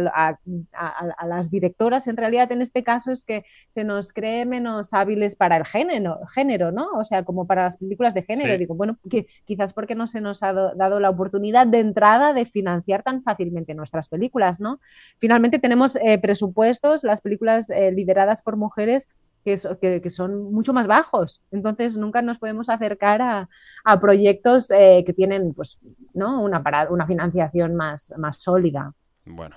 las 1.27 1.51
directoras, 1.51 2.07
en 2.07 2.17
realidad, 2.17 2.53
en 2.53 2.63
este 2.63 2.85
caso, 2.85 3.11
es 3.11 3.25
que 3.25 3.45
se 3.67 3.83
nos 3.83 4.13
cree 4.13 4.47
menos 4.47 4.95
hábiles 4.95 5.35
para 5.35 5.57
el 5.57 5.67
género, 5.67 6.21
género 6.33 6.71
¿no? 6.71 6.91
O 6.93 7.05
sea, 7.05 7.25
como 7.25 7.47
para 7.47 7.65
las 7.65 7.77
películas 7.77 8.15
de 8.15 8.23
género. 8.23 8.57
Digo, 8.57 8.77
bueno, 8.77 8.99
que, 9.11 9.27
quizás 9.47 9.73
porque 9.73 9.97
no 9.97 10.07
se 10.07 10.21
nos 10.21 10.45
ha 10.45 10.53
dado 10.53 11.01
la 11.01 11.11
oportunidad 11.11 11.67
de 11.67 11.81
entrada 11.81 12.33
de 12.33 12.47
financiar 12.47 13.03
tan 13.03 13.25
fácilmente 13.25 13.75
nuestras 13.75 14.09
películas, 14.09 14.61
¿no? 14.61 14.79
Finalmente 15.19 15.59
tenemos 15.59 15.97
eh, 15.97 16.19
presupuestos, 16.19 17.03
las 17.03 17.21
películas 17.21 17.69
eh, 17.71 17.91
lideradas 17.91 18.43
por 18.43 18.57
mujeres 18.57 19.09
que, 19.45 20.01
que, 20.01 20.11
son 20.11 20.53
mucho 20.53 20.73
más 20.73 20.87
bajos. 20.87 21.43
Entonces, 21.51 21.97
nunca 21.97 22.23
nos 22.23 22.39
podemos 22.39 22.69
acercar 22.69 23.23
a, 23.23 23.49
a 23.85 24.01
proyectos 24.01 24.71
eh, 24.71 25.03
que 25.05 25.13
tienen 25.13 25.55
pues, 25.55 25.79
¿no? 26.15 26.43
una, 26.43 26.63
una 26.91 27.07
financiación 27.07 27.75
más, 27.75 28.13
más 28.17 28.41
sólida. 28.43 28.93
Bueno, 29.25 29.57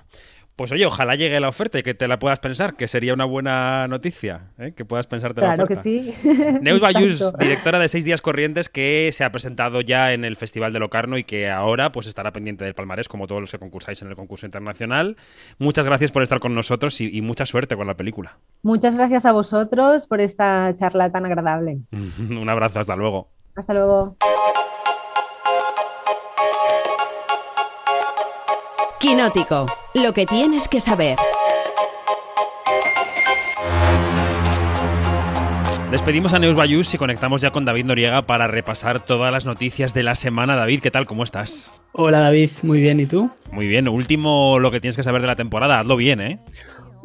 pues 0.56 0.70
oye, 0.70 0.86
ojalá 0.86 1.16
llegue 1.16 1.40
la 1.40 1.48
oferta 1.48 1.78
y 1.78 1.82
que 1.82 1.94
te 1.94 2.06
la 2.06 2.18
puedas 2.18 2.38
pensar, 2.38 2.76
que 2.76 2.86
sería 2.86 3.12
una 3.12 3.24
buena 3.24 3.88
noticia, 3.88 4.52
¿eh? 4.58 4.72
que 4.72 4.84
puedas 4.84 5.06
pensarte 5.06 5.40
la 5.40 5.48
oferta. 5.48 5.66
Claro 5.66 5.82
que 5.82 5.82
sí. 5.82 6.14
Neus 6.60 6.80
Bayús, 6.80 7.32
directora 7.38 7.78
de 7.78 7.88
Seis 7.88 8.04
Días 8.04 8.22
Corrientes, 8.22 8.68
que 8.68 9.10
se 9.12 9.24
ha 9.24 9.32
presentado 9.32 9.80
ya 9.80 10.12
en 10.12 10.24
el 10.24 10.36
Festival 10.36 10.72
de 10.72 10.78
Locarno 10.78 11.18
y 11.18 11.24
que 11.24 11.50
ahora 11.50 11.90
pues 11.90 12.06
estará 12.06 12.32
pendiente 12.32 12.64
del 12.64 12.74
palmarés, 12.74 13.08
como 13.08 13.26
todos 13.26 13.40
los 13.40 13.50
que 13.50 13.58
concursáis 13.58 14.00
en 14.02 14.08
el 14.08 14.16
concurso 14.16 14.46
internacional. 14.46 15.16
Muchas 15.58 15.86
gracias 15.86 16.12
por 16.12 16.22
estar 16.22 16.38
con 16.38 16.54
nosotros 16.54 17.00
y, 17.00 17.16
y 17.16 17.20
mucha 17.20 17.46
suerte 17.46 17.76
con 17.76 17.86
la 17.86 17.96
película. 17.96 18.38
Muchas 18.62 18.96
gracias 18.96 19.26
a 19.26 19.32
vosotros 19.32 20.06
por 20.06 20.20
esta 20.20 20.74
charla 20.76 21.10
tan 21.10 21.26
agradable. 21.26 21.78
Un 22.18 22.48
abrazo, 22.48 22.78
hasta 22.80 22.94
luego. 22.94 23.28
Hasta 23.56 23.74
luego. 23.74 24.16
Quinótico, 29.04 29.66
lo 30.02 30.14
que 30.14 30.24
tienes 30.24 30.66
que 30.66 30.80
saber. 30.80 31.18
Despedimos 35.90 36.32
a 36.32 36.38
Neus 36.38 36.56
Bayús 36.56 36.94
y 36.94 36.96
conectamos 36.96 37.42
ya 37.42 37.50
con 37.50 37.66
David 37.66 37.84
Noriega 37.84 38.22
para 38.22 38.46
repasar 38.46 39.04
todas 39.04 39.30
las 39.30 39.44
noticias 39.44 39.92
de 39.92 40.04
la 40.04 40.14
semana. 40.14 40.56
David, 40.56 40.80
¿qué 40.80 40.90
tal? 40.90 41.04
¿Cómo 41.04 41.22
estás? 41.22 41.70
Hola 41.92 42.20
David, 42.20 42.48
muy 42.62 42.80
bien, 42.80 42.98
¿y 42.98 43.04
tú? 43.04 43.30
Muy 43.52 43.66
bien, 43.66 43.88
último 43.88 44.58
lo 44.58 44.70
que 44.70 44.80
tienes 44.80 44.96
que 44.96 45.02
saber 45.02 45.20
de 45.20 45.26
la 45.26 45.36
temporada, 45.36 45.80
hazlo 45.80 45.96
bien, 45.96 46.22
¿eh? 46.22 46.40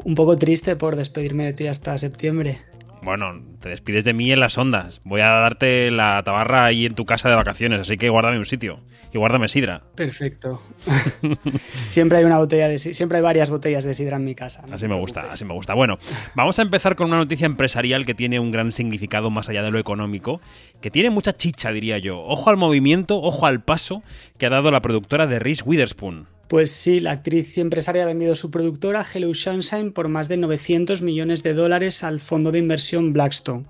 Un 0.06 0.16
poco 0.16 0.38
triste 0.38 0.78
por 0.78 0.96
despedirme 0.96 1.48
de 1.48 1.54
ti 1.54 1.68
hasta 1.68 1.98
septiembre. 1.98 2.62
Bueno, 3.10 3.42
te 3.60 3.70
despides 3.70 4.04
de 4.04 4.14
mí 4.14 4.32
en 4.32 4.40
las 4.40 4.56
ondas. 4.60 5.02
Voy 5.04 5.22
a 5.22 5.30
darte 5.30 5.90
la 5.90 6.22
tabarra 6.24 6.66
ahí 6.66 6.86
en 6.86 6.94
tu 6.94 7.06
casa 7.06 7.28
de 7.28 7.34
vacaciones, 7.34 7.82
así 7.82 7.98
que 7.98 8.08
guárdame 8.08 8.38
un 8.38 8.46
sitio. 8.46 8.82
Y 9.12 9.18
guárdame 9.18 9.48
sidra. 9.48 9.82
Perfecto. 9.96 10.62
siempre 11.90 12.20
hay 12.20 12.24
una 12.24 12.38
botella 12.38 12.68
de 12.68 12.78
siempre 12.78 13.18
hay 13.18 13.24
varias 13.24 13.50
botellas 13.50 13.84
de 13.84 13.96
sidra 13.96 14.18
en 14.18 14.26
mi 14.26 14.36
casa. 14.36 14.64
así 14.72 14.88
me 14.88 14.94
gusta, 14.94 15.22
así 15.22 15.44
me 15.44 15.56
gusta. 15.56 15.74
Bueno, 15.74 15.98
vamos 16.36 16.60
a 16.60 16.62
empezar 16.62 16.96
con 16.96 17.08
una 17.08 17.18
noticia 17.18 17.48
empresarial 17.48 18.06
que 18.06 18.14
tiene 18.14 18.40
un 18.40 18.52
gran 18.52 18.72
significado 18.72 19.32
más 19.32 19.50
allá 19.50 19.64
de 19.64 19.72
lo 19.72 19.80
económico, 19.80 20.40
que 20.80 20.92
tiene 20.92 21.10
mucha 21.10 21.34
chicha, 21.34 21.72
diría 21.72 21.98
yo. 21.98 22.22
Ojo 22.22 22.52
al 22.52 22.58
movimiento, 22.58 23.20
ojo 23.20 23.48
al 23.48 23.64
paso 23.64 24.04
que 24.38 24.46
ha 24.46 24.52
dado 24.52 24.70
la 24.70 24.84
productora 24.84 25.26
de 25.26 25.40
Reese 25.40 25.64
Witherspoon. 25.66 26.28
Pues 26.50 26.72
sí, 26.72 27.00
la 27.00 27.12
actriz 27.12 27.56
y 27.56 27.62
empresaria 27.62 28.02
ha 28.02 28.08
vendido 28.08 28.34
su 28.34 28.50
productora 28.50 29.06
Hello 29.14 29.32
Sunshine 29.36 29.92
por 29.92 30.08
más 30.08 30.28
de 30.30 30.38
900 30.38 31.04
millones 31.04 31.44
de 31.44 31.54
dólares 31.54 32.04
al 32.04 32.20
fondo 32.20 32.52
de 32.52 32.58
inversión 32.58 33.14
Blackstone. 33.14 33.68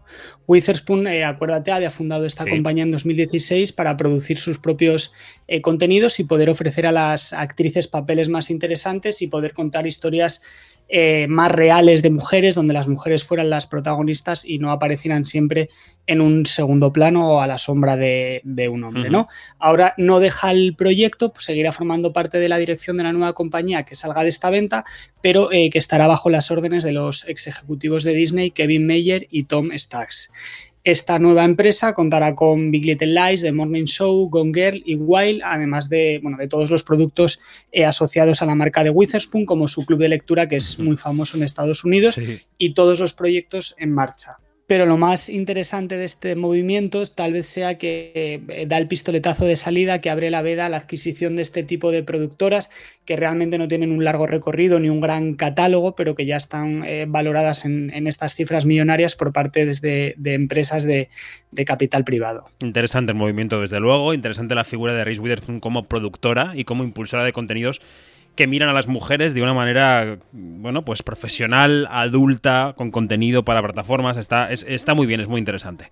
Witherspoon, 0.48 1.06
eh, 1.08 1.26
acuérdate, 1.26 1.74
había 1.74 1.92
fundado 1.92 2.26
esta 2.26 2.46
compañía 2.48 2.84
en 2.84 2.92
2016 2.92 3.74
para 3.74 3.98
producir 3.98 4.38
sus 4.38 4.60
propios 4.60 5.12
eh, 5.50 5.62
contenidos 5.62 6.22
y 6.22 6.24
poder 6.24 6.50
ofrecer 6.50 6.88
a 6.88 6.94
las 6.94 7.34
actrices 7.34 7.90
papeles 7.90 8.30
más 8.30 8.50
interesantes 8.50 9.22
y 9.22 9.28
poder 9.28 9.52
contar 9.52 9.86
historias 9.86 10.42
eh, 10.92 11.28
más 11.30 11.52
reales 11.52 12.02
de 12.02 12.10
mujeres, 12.10 12.56
donde 12.56 12.74
las 12.74 12.88
mujeres 12.88 13.24
fueran 13.24 13.52
las 13.52 13.68
protagonistas 13.68 14.44
y 14.44 14.58
no 14.58 14.72
aparecieran 14.72 15.24
siempre 15.24 15.70
en 16.08 16.20
un 16.20 16.48
segundo 16.48 16.92
plano 16.92 17.36
o 17.36 17.42
a 17.42 17.46
la 17.46 17.60
sombra 17.60 17.96
de, 17.96 18.42
un 18.72 18.84
hombre, 18.84 19.12
¿no? 19.12 19.28
Ahora 19.60 19.94
no 19.98 20.20
deja 20.20 20.50
el 20.50 20.76
proyecto, 20.76 21.32
pues 21.32 21.46
seguirá 21.46 21.72
formando 21.72 22.12
parte 22.12 22.40
de 22.40 22.50
la 22.50 22.58
dirección 22.58 22.98
de 22.98 23.04
la 23.04 23.14
nueva 23.14 23.34
compañía 23.34 23.84
que 23.84 23.94
salga 23.94 24.24
de 24.24 24.30
esta 24.30 24.50
venta, 24.50 24.84
pero 25.22 25.52
eh, 25.52 25.70
que 25.70 25.78
estará 25.78 26.08
bajo 26.08 26.32
las 26.32 26.50
órdenes 26.50 26.84
de 26.84 26.94
los 26.94 27.30
ex 27.30 27.46
ejecutivos 27.46 28.04
de 28.04 28.16
Disney, 28.16 28.50
Kevin 28.50 28.88
Mayer 28.88 29.28
y 29.30 29.44
Tom 29.44 29.70
Stacks. 29.78 30.32
Esta 30.84 31.20
nueva 31.20 31.44
empresa 31.44 31.94
contará 31.94 32.36
con 32.36 32.72
Big 32.72 32.86
Little 32.86 33.14
Lies, 33.14 33.42
The 33.42 33.52
Morning 33.52 33.84
Show, 33.86 34.30
Gone 34.30 34.52
Girl 34.54 34.82
y 34.86 34.96
Wild, 34.96 35.42
además 35.44 35.90
de, 35.90 36.20
bueno, 36.24 36.38
de 36.38 36.48
todos 36.48 36.72
los 36.72 36.84
productos 36.84 37.40
eh, 37.72 37.86
asociados 37.86 38.42
a 38.42 38.46
la 38.46 38.56
marca 38.56 38.84
de 38.84 38.90
Witherspoon, 38.90 39.46
como 39.46 39.68
su 39.68 39.86
club 39.86 40.00
de 40.00 40.10
lectura, 40.10 40.48
que 40.48 40.56
es 40.56 40.80
muy 40.80 40.96
famoso 40.96 41.36
en 41.36 41.44
Estados 41.44 41.84
Unidos, 41.84 42.18
y 42.58 42.74
todos 42.74 43.00
los 43.00 43.14
proyectos 43.14 43.76
en 43.78 43.92
marcha. 43.92 44.40
Pero 44.70 44.86
lo 44.86 44.98
más 44.98 45.30
interesante 45.30 45.98
de 45.98 46.06
este 46.06 46.36
movimiento 46.36 47.04
tal 47.08 47.34
vez 47.34 47.48
sea 47.48 47.80
que 47.80 48.12
eh, 48.14 48.66
da 48.68 48.78
el 48.78 48.88
pistoletazo 48.88 49.46
de 49.46 49.56
salida 49.56 50.00
que 50.00 50.12
abre 50.12 50.30
la 50.30 50.44
veda 50.44 50.68
a 50.68 50.70
la 50.70 50.78
adquisición 50.78 51.36
de 51.36 51.42
este 51.42 51.64
tipo 51.64 51.90
de 51.90 52.04
productoras 52.04 52.70
que 53.04 53.16
realmente 53.16 53.58
no 53.58 53.68
tienen 53.68 53.92
un 53.92 54.04
largo 54.04 54.28
recorrido 54.28 54.80
ni 54.80 54.88
un 54.88 55.02
gran 55.02 55.34
catálogo, 55.34 55.96
pero 55.96 56.14
que 56.14 56.28
ya 56.28 56.38
están 56.38 56.84
eh, 56.84 57.08
valoradas 57.08 57.66
en, 57.66 58.06
estas 58.06 58.36
cifras 58.36 58.68
millonarias 58.68 59.16
por 59.16 59.34
parte 59.34 59.66
de, 59.66 60.16
empresas 60.24 60.84
de, 60.84 61.10
de, 61.50 61.66
capital 61.66 62.04
privado. 62.04 62.46
Interesante 62.60 63.12
el 63.14 63.18
movimiento, 63.18 63.62
desde 63.62 63.80
luego. 63.80 64.14
Interesante 64.14 64.54
la 64.54 64.66
figura 64.66 64.94
de 64.94 65.04
Reese 65.04 65.20
Witherspoon 65.20 65.62
como 65.62 65.88
productora 65.88 66.52
y 66.54 66.66
como 66.66 66.84
impulsora 66.84 67.24
de 67.24 67.34
contenidos 67.34 67.82
que 68.40 68.48
miran 68.48 68.70
a 68.70 68.74
las 68.74 68.88
mujeres 68.88 69.34
de 69.34 69.42
una 69.42 69.54
manera, 69.54 70.18
bueno, 70.32 70.86
pues 70.86 71.04
profesional, 71.04 71.90
adulta, 71.92 72.74
con 72.78 72.90
contenido 72.90 73.44
para 73.44 73.62
plataformas. 73.62 74.16
Está, 74.16 74.50
está 74.50 74.94
muy 74.94 75.06
bien, 75.08 75.20
es 75.20 75.28
muy 75.28 75.40
interesante. 75.40 75.92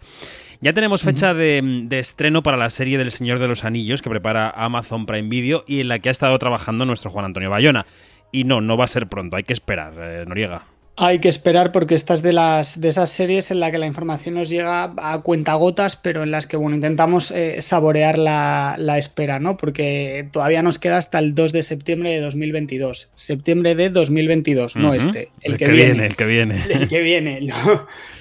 Ya 0.62 0.72
tenemos 0.72 1.02
fecha 1.02 1.34
de, 1.34 1.86
estreno 1.92 2.44
para 2.44 2.56
la 2.56 2.70
serie 2.70 2.98
del 2.98 3.12
Señor 3.12 3.40
de 3.40 3.50
los 3.50 3.66
Anillos 3.66 4.02
que 4.02 4.10
prepara 4.10 4.50
Amazon 4.50 5.06
Prime 5.06 5.28
Video 5.28 5.66
y 5.68 5.82
en 5.82 5.90
la 5.90 6.00
que 6.00 6.08
ha 6.08 6.12
estado 6.14 6.40
trabajando 6.40 6.86
nuestro 6.86 7.12
Juan 7.12 7.26
Antonio 7.26 7.50
Bayona. 7.50 7.86
Y 8.32 8.46
no, 8.46 8.62
no 8.62 8.78
va 8.78 8.86
a 8.86 8.88
ser 8.88 9.08
pronto, 9.08 9.36
hay 9.36 9.44
que 9.44 9.52
esperar, 9.52 9.96
eh, 9.98 10.24
Noriega. 10.26 10.77
Hay 11.00 11.20
que 11.20 11.30
esperar 11.30 11.72
porque 11.72 11.94
esta 11.94 12.16
es 12.16 12.24
de 12.24 12.34
las 12.34 12.82
de 12.82 12.88
esas 12.88 13.12
series 13.12 13.52
en 13.52 13.60
la 13.60 13.70
que 13.70 13.78
la 13.78 13.86
información 13.86 14.34
nos 14.34 14.50
llega 14.50 14.94
a 14.98 15.20
cuentagotas, 15.22 15.96
pero 15.96 16.24
en 16.24 16.32
las 16.32 16.48
que 16.48 16.58
bueno, 16.58 16.76
intentamos 16.76 17.30
eh, 17.30 17.58
saborear 17.62 18.18
la, 18.18 18.98
espera, 18.98 19.40
¿no? 19.40 19.58
Porque 19.58 20.28
todavía 20.32 20.64
nos 20.64 20.80
queda 20.80 20.98
hasta 20.98 21.20
el 21.20 21.36
2 21.36 21.52
de 21.52 21.62
septiembre 21.62 22.10
de 22.14 22.22
2022. 22.22 23.12
Septiembre 23.14 23.76
de 23.76 23.92
2022, 23.92 24.76
no 24.76 24.96
este, 24.96 25.30
el, 25.44 25.58
que, 25.58 25.70
viene, 25.70 26.08
El 26.08 26.16
que 26.16 26.26
viene. 26.26 26.64
El 26.72 26.88
que 26.88 27.02
viene. 27.02 27.42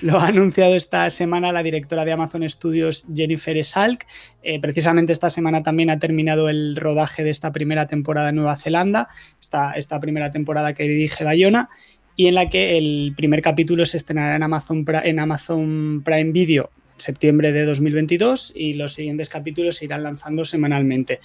Lo, 0.03 0.21
ha 0.21 0.27
anunciado 0.27 0.77
esta 0.77 1.09
semana 1.09 1.53
la 1.53 1.63
directora 1.63 2.05
de 2.05 2.13
Amazon 2.13 2.47
Studios, 2.47 3.07
Jennifer 3.15 3.65
Salk. 3.65 4.05
Eh, 4.43 4.61
precisamente 4.61 5.15
esta 5.15 5.31
semana 5.31 5.63
también 5.63 5.89
ha 5.89 5.99
terminado 5.99 6.51
el 6.51 6.77
rodaje 6.77 7.25
de 7.25 7.31
esta 7.31 7.53
primera 7.53 7.87
temporada 7.87 8.29
en 8.29 8.37
Nueva 8.37 8.55
Zelanda, 8.57 9.09
esta, 9.41 9.73
esta 9.73 9.99
primera 9.99 10.31
temporada 10.31 10.75
que 10.75 10.83
dirige 10.83 11.25
Bayona 11.25 11.71
y 12.17 12.27
en 12.27 12.35
la 12.35 12.49
que 12.49 12.79
el 12.79 13.13
primer 13.17 13.43
capítulo 13.43 13.85
se 13.85 13.99
estrenará 13.99 14.37
en 14.37 14.43
Amazon, 14.43 14.85
en 15.05 15.21
Amazon 15.21 16.03
Prime 16.05 16.33
Video 16.33 16.71
en 16.95 17.01
septiembre 17.01 17.53
de 17.53 17.67
2022 17.67 18.53
y 18.57 18.73
los 18.73 18.95
siguientes 18.95 19.29
capítulos 19.29 19.77
se 19.77 19.85
irán 19.85 20.03
lanzando 20.03 20.45
semanalmente. 20.47 21.21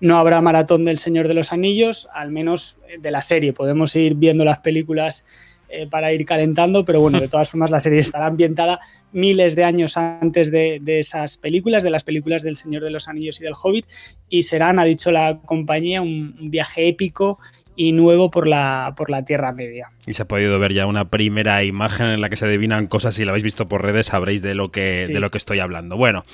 No 0.00 0.18
habrá 0.18 0.42
maratón 0.42 0.84
del 0.84 0.98
Señor 0.98 1.28
de 1.28 1.34
los 1.34 1.52
Anillos, 1.52 2.08
al 2.12 2.30
menos 2.30 2.76
de 3.00 3.10
la 3.10 3.22
serie. 3.22 3.54
Podemos 3.54 3.96
ir 3.96 4.16
viendo 4.16 4.44
las 4.44 4.58
películas 4.58 5.26
eh, 5.70 5.86
para 5.86 6.12
ir 6.12 6.26
calentando, 6.26 6.84
pero 6.84 7.00
bueno, 7.00 7.20
de 7.20 7.28
todas 7.28 7.48
formas 7.48 7.70
la 7.70 7.80
serie 7.80 8.00
estará 8.00 8.26
ambientada 8.26 8.80
miles 9.12 9.56
de 9.56 9.64
años 9.64 9.96
antes 9.96 10.50
de, 10.50 10.82
esas 10.86 11.38
películas, 11.38 11.82
de 11.82 11.90
las 11.90 12.04
películas 12.04 12.42
del 12.42 12.56
Señor 12.56 12.82
de 12.82 12.90
los 12.90 13.08
Anillos 13.08 13.40
y 13.40 13.44
del 13.44 13.54
Hobbit, 13.54 13.86
y 14.28 14.42
serán, 14.42 14.78
ha 14.78 14.84
dicho 14.84 15.10
la 15.10 15.38
compañía, 15.38 16.02
un 16.02 16.50
viaje 16.50 16.88
épico 16.88 17.38
y 17.76 17.92
nuevo 17.92 18.30
por 18.30 18.46
la, 18.46 18.94
por 18.96 19.10
la 19.10 19.24
Tierra 19.24 19.52
Media. 19.52 19.88
Y 20.06 20.14
se 20.14 20.22
ha 20.22 20.28
podido 20.28 20.58
ver 20.58 20.72
ya 20.72 20.86
una 20.86 21.08
primera 21.08 21.64
imagen 21.64 22.06
en 22.06 22.20
la 22.20 22.28
que 22.28 22.36
se 22.36 22.44
adivinan 22.44 22.86
cosas. 22.86 23.14
Si 23.14 23.24
la 23.24 23.30
habéis 23.30 23.44
visto 23.44 23.68
por 23.68 23.82
redes, 23.82 24.06
sabréis 24.06 24.42
de 24.42 24.54
lo 24.54 24.70
que, 24.70 25.06
de 25.06 25.20
lo 25.20 25.30
que 25.30 25.38
estoy 25.38 25.60
hablando. 25.60 25.96
Bueno, 25.96 26.24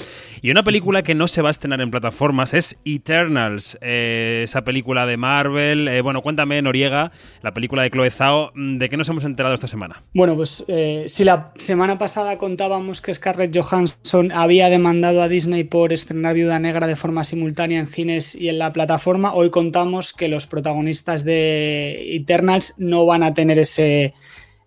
y 0.42 0.50
una 0.50 0.64
película 0.64 1.03
que 1.03 1.14
no 1.14 1.29
se 1.29 1.42
va 1.42 1.48
a 1.48 1.50
estrenar 1.50 1.81
en 1.81 1.90
plataformas 1.90 2.53
es 2.55 2.79
Eternals, 2.85 3.79
eh, 3.81 4.42
esa 4.44 4.62
película 4.62 5.07
de 5.07 5.16
Marvel. 5.16 5.88
Eh, 5.88 6.00
bueno, 6.00 6.22
cuéntame, 6.22 6.61
Noriega, 6.62 7.12
la 7.42 7.55
película 7.55 7.83
de 7.83 7.90
Chloe 7.90 8.11
Zhao, 8.11 8.53
¿de 8.55 8.88
qué 8.88 8.96
nos 8.96 9.09
hemos 9.09 9.24
enterado 9.24 9.55
esta 9.55 9.68
semana? 9.68 10.03
Bueno, 10.14 10.35
pues 10.35 10.64
eh, 10.68 11.05
si 11.09 11.24
la 11.24 11.53
semana 11.57 11.98
pasada 11.98 12.38
contábamos 12.38 13.00
que 13.00 13.14
Scarlett 13.14 13.57
Johansson 13.57 14.33
había 14.33 14.68
demandado 14.68 15.22
a 15.22 15.29
Disney 15.29 15.64
por 15.64 15.92
estrenar 15.92 16.35
Viuda 16.35 16.59
Negra 16.59 16.87
de 16.87 16.96
forma 16.96 17.24
simultánea 17.24 17.79
en 17.79 17.87
cines 17.87 18.35
y 18.35 18.48
en 18.48 18.59
la 18.59 18.72
plataforma, 18.72 19.33
hoy 19.35 19.50
contamos 19.50 20.12
que 20.12 20.29
los 20.29 20.46
protagonistas 20.46 21.24
de 21.24 21.30
Eternals 22.16 22.75
no 22.79 23.07
van 23.07 23.23
a 23.23 23.35
tener 23.35 23.59
ese 23.59 24.14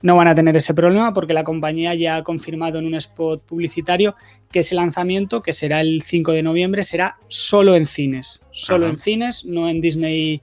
no 0.03 0.17
van 0.17 0.27
a 0.27 0.35
tener 0.35 0.55
ese 0.57 0.73
problema 0.73 1.13
porque 1.13 1.33
la 1.33 1.45
compañía 1.45 1.95
ya 1.95 2.17
ha 2.17 2.23
confirmado 2.23 2.77
en 2.77 2.85
un 2.85 2.95
spot 2.95 3.41
publicitario 3.45 4.15
que 4.51 4.59
ese 4.59 4.75
lanzamiento, 4.75 5.41
que 5.41 5.53
será 5.53 5.79
el 5.79 6.03
5 6.03 6.33
de 6.33 6.43
noviembre, 6.43 6.83
será 6.83 7.17
solo 7.29 7.75
en 7.75 7.87
cines. 7.87 8.41
Solo 8.51 8.87
en 8.87 8.97
cines, 8.97 9.45
no 9.45 9.69
en 9.69 9.79
Disney 9.79 10.41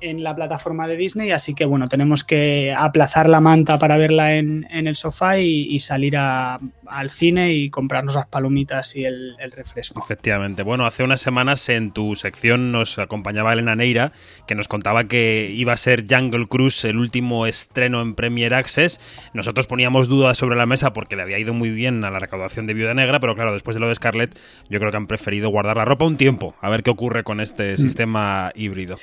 en 0.00 0.22
la 0.22 0.34
plataforma 0.34 0.86
de 0.88 0.96
Disney, 0.96 1.30
así 1.30 1.54
que 1.54 1.64
bueno, 1.64 1.88
tenemos 1.88 2.24
que 2.24 2.74
aplazar 2.76 3.28
la 3.28 3.40
manta 3.40 3.78
para 3.78 3.96
verla 3.96 4.34
en, 4.34 4.66
el 4.70 4.96
sofá 4.96 5.38
y, 5.38 5.78
salir 5.80 6.16
al 6.16 7.10
cine 7.10 7.52
y 7.52 7.70
comprarnos 7.70 8.14
las 8.14 8.26
palomitas 8.26 8.96
y 8.96 9.04
el, 9.04 9.36
refresco. 9.54 10.02
Efectivamente. 10.02 10.62
Bueno, 10.62 10.86
hace 10.86 11.02
unas 11.02 11.20
semanas 11.20 11.68
en 11.68 11.92
tu 11.92 12.14
sección 12.14 12.72
nos 12.72 12.98
acompañaba 12.98 13.52
Elena 13.52 13.74
Neira, 13.74 14.12
que 14.46 14.54
nos 14.54 14.68
contaba 14.68 15.04
que 15.04 15.52
iba 15.54 15.72
a 15.72 15.76
ser 15.76 16.04
Jungle 16.08 16.46
Cruise 16.46 16.84
el 16.84 16.98
último 16.98 17.46
estreno 17.46 18.02
en 18.02 18.14
Premier 18.14 18.54
Access. 18.54 19.00
Nosotros 19.34 19.66
poníamos 19.66 20.08
dudas 20.08 20.38
sobre 20.38 20.56
la 20.56 20.66
mesa 20.66 20.92
porque 20.92 21.16
le 21.16 21.22
había 21.22 21.38
ido 21.38 21.54
muy 21.54 21.70
bien 21.70 22.04
a 22.04 22.10
la 22.10 22.18
recaudación 22.18 22.66
de 22.66 22.74
Viuda 22.74 22.94
Negra, 22.94 23.20
pero 23.20 23.34
claro, 23.34 23.52
después 23.52 23.74
de 23.74 23.80
lo 23.80 23.88
de 23.88 23.94
Scarlett, 23.94 24.38
yo 24.68 24.78
creo 24.78 24.90
que 24.90 24.96
han 24.96 25.06
preferido 25.06 25.50
guardar 25.50 25.76
la 25.76 25.84
ropa 25.84 26.04
un 26.04 26.16
tiempo, 26.16 26.54
a 26.60 26.70
ver 26.70 26.82
qué 26.82 26.90
ocurre 26.90 27.24
con 27.24 27.40
este 27.40 27.74
mm. 27.74 27.76
sistema 27.78 28.52
híbrido. 28.54 28.96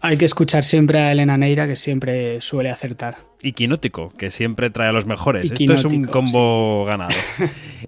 Hay 0.00 0.16
que 0.16 0.24
escuchar 0.24 0.64
siempre 0.64 0.98
a 1.00 1.12
Elena 1.12 1.36
Neira, 1.36 1.66
que 1.66 1.76
siempre 1.76 2.40
suele 2.40 2.70
acertar 2.70 3.18
y 3.42 3.52
Quinótico, 3.52 4.12
que 4.16 4.30
siempre 4.30 4.70
trae 4.70 4.88
a 4.88 4.92
los 4.92 5.06
mejores. 5.06 5.50
Esto 5.50 5.72
es 5.72 5.84
un 5.84 6.04
combo 6.04 6.84
ganado. 6.84 7.14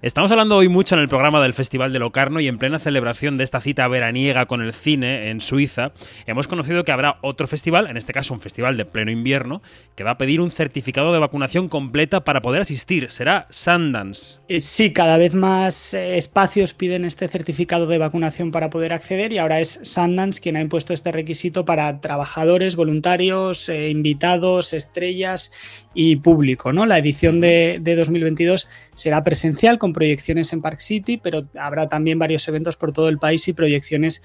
Estamos 0.02 0.30
hablando 0.30 0.56
hoy 0.56 0.68
mucho 0.68 0.94
en 0.94 1.00
el 1.00 1.08
programa 1.08 1.42
del 1.42 1.54
Festival 1.54 1.92
de 1.92 1.98
Locarno 1.98 2.40
y 2.40 2.48
en 2.48 2.58
plena 2.58 2.78
celebración 2.78 3.36
de 3.36 3.44
esta 3.44 3.60
cita 3.60 3.88
veraniega 3.88 4.46
con 4.46 4.62
el 4.62 4.72
cine 4.72 5.30
en 5.30 5.40
Suiza, 5.40 5.92
hemos 6.26 6.46
conocido 6.46 6.84
que 6.84 6.92
habrá 6.92 7.18
otro 7.22 7.46
festival, 7.46 7.88
en 7.88 7.96
este 7.96 8.12
caso 8.12 8.34
un 8.34 8.40
festival 8.40 8.76
de 8.76 8.84
pleno 8.84 9.10
invierno, 9.10 9.62
que 9.96 10.04
va 10.04 10.12
a 10.12 10.18
pedir 10.18 10.40
un 10.40 10.50
certificado 10.50 11.12
de 11.12 11.18
vacunación 11.18 11.68
completa 11.68 12.24
para 12.24 12.42
poder 12.42 12.62
asistir. 12.62 13.10
Será 13.10 13.46
Sundance. 13.50 14.38
Eh, 14.48 14.60
sí, 14.60 14.92
cada 14.92 15.16
vez 15.16 15.34
más 15.34 15.94
eh, 15.94 16.18
espacios 16.18 16.74
piden 16.74 17.04
este 17.04 17.28
certificado 17.28 17.86
de 17.86 17.98
vacunación 17.98 18.52
para 18.52 18.70
poder 18.70 18.92
acceder 18.92 19.32
y 19.32 19.38
ahora 19.38 19.60
es 19.60 19.80
Sundance 19.82 20.40
quien 20.40 20.56
ha 20.56 20.60
impuesto 20.60 20.92
este 20.92 21.12
requisito 21.12 21.64
para 21.64 22.00
trabajadores, 22.00 22.76
voluntarios, 22.76 23.68
eh, 23.68 23.90
invitados, 23.90 24.72
estrellas 24.72 25.37
y 25.94 26.16
público. 26.16 26.72
¿no? 26.72 26.86
La 26.86 26.98
edición 26.98 27.40
de, 27.40 27.80
2022 27.82 28.68
será 28.94 29.22
presencial 29.24 29.78
con 29.78 29.92
proyecciones 29.92 30.52
en 30.52 30.62
Park 30.62 30.80
City, 30.80 31.18
pero 31.18 31.48
habrá 31.58 31.88
también 31.88 32.18
varios 32.18 32.46
eventos 32.48 32.76
por 32.76 32.92
todo 32.92 33.08
el 33.08 33.18
país 33.18 33.46
y 33.48 33.52
proyecciones 33.52 34.22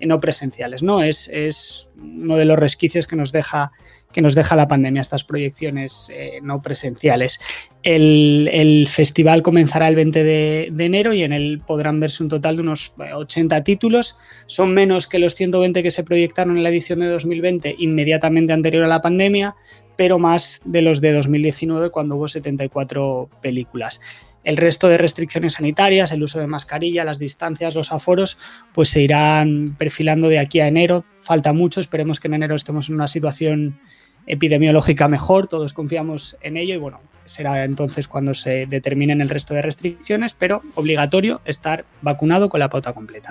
no 0.00 0.20
presenciales. 0.20 0.82
¿no? 0.82 1.02
Es, 1.02 1.28
es 1.28 1.88
uno 1.96 2.36
de 2.36 2.44
los 2.44 2.58
resquicios 2.58 3.06
que 3.06 3.16
nos 3.16 3.32
deja 3.32 3.72
que 4.14 4.22
nos 4.22 4.36
deja 4.36 4.54
la 4.54 4.68
pandemia, 4.68 5.02
estas 5.02 5.24
proyecciones 5.24 6.10
eh, 6.14 6.38
no 6.40 6.62
presenciales. 6.62 7.40
El, 7.82 8.86
festival 8.88 9.42
comenzará 9.42 9.88
el 9.88 9.96
20 9.96 10.22
de, 10.22 10.72
enero 10.78 11.12
y 11.12 11.22
en 11.22 11.32
él 11.32 11.60
podrán 11.66 11.98
verse 11.98 12.22
un 12.22 12.28
total 12.28 12.56
de 12.56 12.62
unos 12.62 12.94
80 12.96 13.64
títulos. 13.64 14.16
Son 14.46 14.72
menos 14.72 15.08
que 15.08 15.18
los 15.18 15.34
120 15.34 15.82
que 15.82 15.90
se 15.90 16.04
proyectaron 16.04 16.56
en 16.56 16.62
la 16.62 16.68
edición 16.68 17.00
de 17.00 17.08
2020, 17.08 17.74
inmediatamente 17.78 18.52
anterior 18.52 18.84
a 18.84 18.88
la 18.88 19.02
pandemia, 19.02 19.56
pero 19.96 20.18
más 20.18 20.60
de 20.64 20.82
los 20.82 21.00
de 21.00 21.12
2019, 21.12 21.90
cuando 21.90 22.16
hubo 22.16 22.28
74 22.28 23.28
películas. 23.40 24.00
El 24.42 24.58
resto 24.58 24.88
de 24.88 24.98
restricciones 24.98 25.54
sanitarias, 25.54 26.12
el 26.12 26.22
uso 26.22 26.38
de 26.38 26.46
mascarilla, 26.46 27.04
las 27.04 27.18
distancias, 27.18 27.74
los 27.74 27.92
aforos, 27.92 28.36
pues 28.74 28.90
se 28.90 29.00
irán 29.00 29.74
perfilando 29.78 30.28
de 30.28 30.38
aquí 30.38 30.60
a 30.60 30.68
enero. 30.68 31.04
Falta 31.20 31.54
mucho, 31.54 31.80
esperemos 31.80 32.20
que 32.20 32.28
en 32.28 32.34
enero 32.34 32.54
estemos 32.54 32.88
en 32.90 32.96
una 32.96 33.08
situación 33.08 33.80
epidemiológica 34.26 35.08
mejor, 35.08 35.46
todos 35.46 35.72
confiamos 35.72 36.36
en 36.40 36.56
ello 36.56 36.74
y 36.74 36.78
bueno, 36.78 37.00
será 37.24 37.64
entonces 37.64 38.08
cuando 38.08 38.34
se 38.34 38.66
determinen 38.66 39.20
el 39.20 39.28
resto 39.28 39.54
de 39.54 39.62
restricciones, 39.62 40.34
pero 40.34 40.62
obligatorio 40.74 41.40
estar 41.44 41.84
vacunado 42.02 42.48
con 42.48 42.60
la 42.60 42.68
pauta 42.68 42.92
completa. 42.92 43.30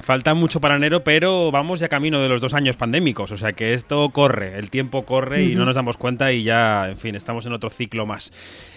Falta 0.00 0.34
mucho 0.34 0.60
para 0.60 0.76
enero, 0.76 1.04
pero 1.04 1.50
vamos 1.50 1.80
ya 1.80 1.88
camino 1.88 2.20
de 2.20 2.28
los 2.28 2.40
dos 2.40 2.54
años 2.54 2.76
pandémicos, 2.76 3.32
o 3.32 3.36
sea 3.36 3.52
que 3.52 3.74
esto 3.74 4.08
corre, 4.10 4.58
el 4.58 4.70
tiempo 4.70 5.04
corre 5.04 5.44
y 5.44 5.54
no 5.54 5.64
nos 5.64 5.76
damos 5.76 5.96
cuenta 5.96 6.32
y 6.32 6.44
ya, 6.44 6.88
en 6.88 6.96
fin, 6.96 7.14
estamos 7.14 7.46
en 7.46 7.52
otro 7.52 7.70
ciclo 7.70 8.06
más. 8.06 8.32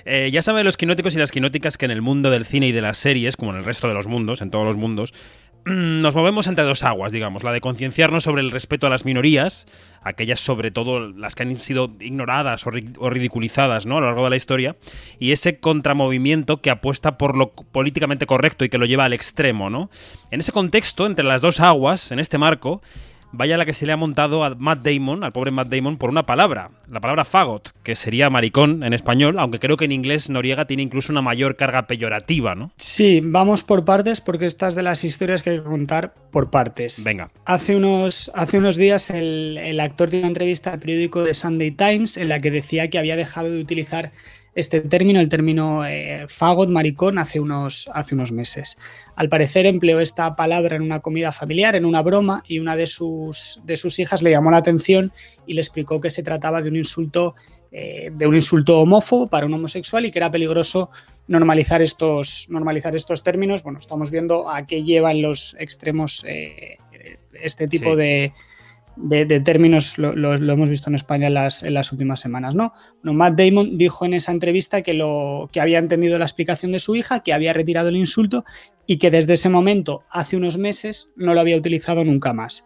Eh, 0.06 0.30
ya 0.32 0.42
saben 0.42 0.66
los 0.66 0.78
quinóticos 0.78 1.16
y 1.16 1.20
las 1.20 1.32
quinóticas 1.32 1.78
que 1.78 1.86
en 1.86 1.92
el 1.92 2.02
mundo 2.02 2.30
del 2.30 2.46
cine 2.46 2.68
y 2.68 2.72
de 2.72 2.82
las 2.82 2.98
series, 2.98 3.38
como 3.38 3.52
en 3.52 3.58
el 3.58 3.66
resto 3.66 3.88
de 3.88 3.94
los 3.94 4.08
mundos, 4.08 4.42
en 4.42 4.52
todos 4.52 4.66
los 4.66 4.78
mundos, 4.78 5.14
nos 5.66 6.14
movemos 6.14 6.46
entre 6.46 6.64
dos 6.64 6.84
aguas, 6.84 7.12
digamos, 7.12 7.44
la 7.44 7.52
de 7.52 7.60
concienciarnos 7.60 8.24
sobre 8.24 8.44
el 8.44 8.52
respeto 8.52 8.86
a 8.86 8.92
las 8.92 9.04
minorías, 9.04 9.66
aquellas 10.04 10.40
sobre 10.40 10.70
todo 10.70 11.00
las 11.12 11.34
que 11.34 11.42
han 11.42 11.56
sido 11.60 11.92
ignoradas 12.00 12.68
o, 12.68 13.10
ridiculizadas 13.10 13.88
¿no? 13.88 13.98
a 13.98 14.02
lo 14.02 14.06
largo 14.08 14.26
de 14.26 14.30
la 14.30 14.36
historia, 14.36 14.76
y 15.20 15.32
ese 15.32 15.60
contramovimiento 15.60 16.62
que 16.62 16.70
apuesta 16.70 17.18
por 17.18 17.36
lo 17.36 17.52
políticamente 17.52 18.28
correcto 18.28 18.64
y 18.64 18.70
que 18.70 18.78
lo 18.78 18.86
lleva 18.86 19.06
al 19.06 19.14
extremo. 19.14 19.72
¿no? 19.72 19.90
En 20.30 20.40
ese 20.40 20.52
contexto, 20.52 21.08
entre 21.08 21.26
las 21.26 21.42
dos 21.42 21.60
aguas, 21.60 22.12
en 22.12 22.20
este 22.20 22.38
marco, 22.38 22.84
vaya 23.36 23.58
la 23.58 23.66
que 23.66 23.74
se 23.74 23.86
le 23.86 23.94
ha 23.94 23.98
montado 23.98 24.44
a 24.44 24.56
Matt 24.56 24.84
Damon, 24.84 25.24
al 25.24 25.32
pobre 25.32 25.52
Matt 25.52 25.70
Damon, 25.70 25.98
por 25.98 26.10
una 26.10 26.26
palabra, 26.26 26.72
la 26.90 27.00
palabra 27.00 27.26
fagot, 27.26 27.72
que 27.84 27.96
sería 27.96 28.30
maricón 28.30 28.84
en 28.84 28.94
español, 28.94 29.38
aunque 29.40 29.60
creo 29.60 29.78
que 29.78 29.86
en 29.86 29.92
inglés 29.92 30.30
Noriega 30.30 30.66
tiene 30.66 30.84
incluso 30.84 31.12
una 31.12 31.22
mayor 31.22 31.56
carga 31.56 31.88
peyorativa, 31.88 32.56
¿no? 32.56 32.72
Sí, 32.78 33.22
vamos 33.24 33.64
por 33.64 33.86
partes 33.86 34.22
porque 34.22 34.46
estas 34.46 34.76
de 34.76 34.84
las 34.84 35.04
historias 35.04 35.42
que 35.42 35.52
hay 35.52 35.58
que 35.58 35.64
contar 35.64 36.14
por 36.32 36.50
partes. 36.50 37.04
Venga. 37.04 37.30
Hace 37.46 37.76
unos, 37.76 38.32
hace 38.36 38.58
unos 38.58 38.76
días 38.76 39.10
el, 39.10 39.58
el 39.58 39.80
actor 39.80 40.10
dio 40.10 40.20
una 40.20 40.28
entrevista 40.28 40.74
al 40.74 40.80
periódico 40.80 41.24
The 41.24 41.34
Sunday 41.34 41.72
Times 41.72 42.18
en 42.18 42.30
la 42.30 42.40
que 42.40 42.52
decía 42.52 42.90
que 42.90 42.98
había 42.98 43.16
dejado 43.16 43.52
de 43.52 43.60
utilizar 43.60 44.12
este 44.56 44.80
término, 44.80 45.20
el 45.20 45.28
término 45.28 45.86
eh, 45.86 46.26
fagot, 46.30 46.70
maricón, 46.70 47.20
hace 47.20 47.42
unos, 47.42 47.90
hace 47.94 48.16
unos 48.16 48.32
meses. 48.32 48.78
Al 49.16 49.28
parecer 49.28 49.66
empleó 49.66 50.00
esta 50.00 50.36
palabra 50.38 50.78
en 50.78 50.82
una 50.82 51.02
comida 51.02 51.34
familiar, 51.34 51.76
en 51.76 51.86
una 51.86 52.02
broma, 52.02 52.42
y 52.48 52.60
una 52.60 52.78
de 52.78 52.88
sus, 52.88 53.60
de 53.66 53.76
sus 53.76 54.00
hijas 54.00 54.24
le 54.24 54.32
llamó 54.32 54.52
la 54.52 54.58
atención 54.58 55.12
y 55.46 55.54
le 55.54 55.62
explicó 55.62 56.00
que 56.00 56.10
se 56.10 56.24
trataba 56.24 56.62
de 56.62 56.70
un 56.70 56.78
insulto, 56.78 57.36
eh, 57.74 58.12
de 58.14 58.28
un 58.28 58.36
insulto 58.36 58.80
homófobo 58.80 59.28
para 59.28 59.46
un 59.46 59.54
homosexual 59.54 60.06
y 60.06 60.12
que 60.12 60.20
era 60.20 60.32
peligroso 60.32 60.90
normalizar 61.28 61.82
estos, 61.82 62.46
normalizar 62.50 62.96
estos 62.96 63.24
términos. 63.24 63.62
Bueno, 63.62 63.80
estamos 63.80 64.10
viendo 64.10 64.50
a 64.50 64.66
qué 64.66 64.84
llevan 64.84 65.22
los 65.22 65.58
extremos 65.60 66.24
eh, 66.26 66.78
este 67.34 67.68
tipo 67.68 67.98
de 67.98 68.32
de, 68.98 69.40
términos 69.42 69.98
lo, 69.98 70.34
hemos 70.36 70.70
visto 70.70 70.90
en 70.90 70.96
España 70.96 71.28
en 71.28 71.34
las, 71.34 71.64
en 71.64 71.74
las 71.74 71.92
últimas 71.92 72.20
semanas. 72.20 72.56
¿no? 72.56 72.74
Matt 73.04 73.38
Damon 73.38 73.78
dijo 73.78 74.06
en 74.06 74.14
esa 74.14 74.32
entrevista 74.32 74.82
que, 74.82 74.94
lo, 74.94 75.50
que 75.52 75.62
había 75.62 75.80
entendido 75.80 76.18
la 76.18 76.26
explicación 76.26 76.72
de 76.72 76.80
su 76.80 76.96
hija, 76.96 77.22
que 77.22 77.34
había 77.34 77.54
retirado 77.54 77.90
el 77.90 77.98
insulto 77.98 78.46
y 78.88 78.98
que 78.98 79.12
desde 79.12 79.34
ese 79.34 79.50
momento, 79.50 80.04
hace 80.10 80.38
unos 80.38 80.58
meses, 80.58 81.12
no 81.16 81.34
lo 81.34 81.42
había 81.42 81.58
utilizado 81.58 82.04
nunca 82.04 82.34
más. 82.34 82.66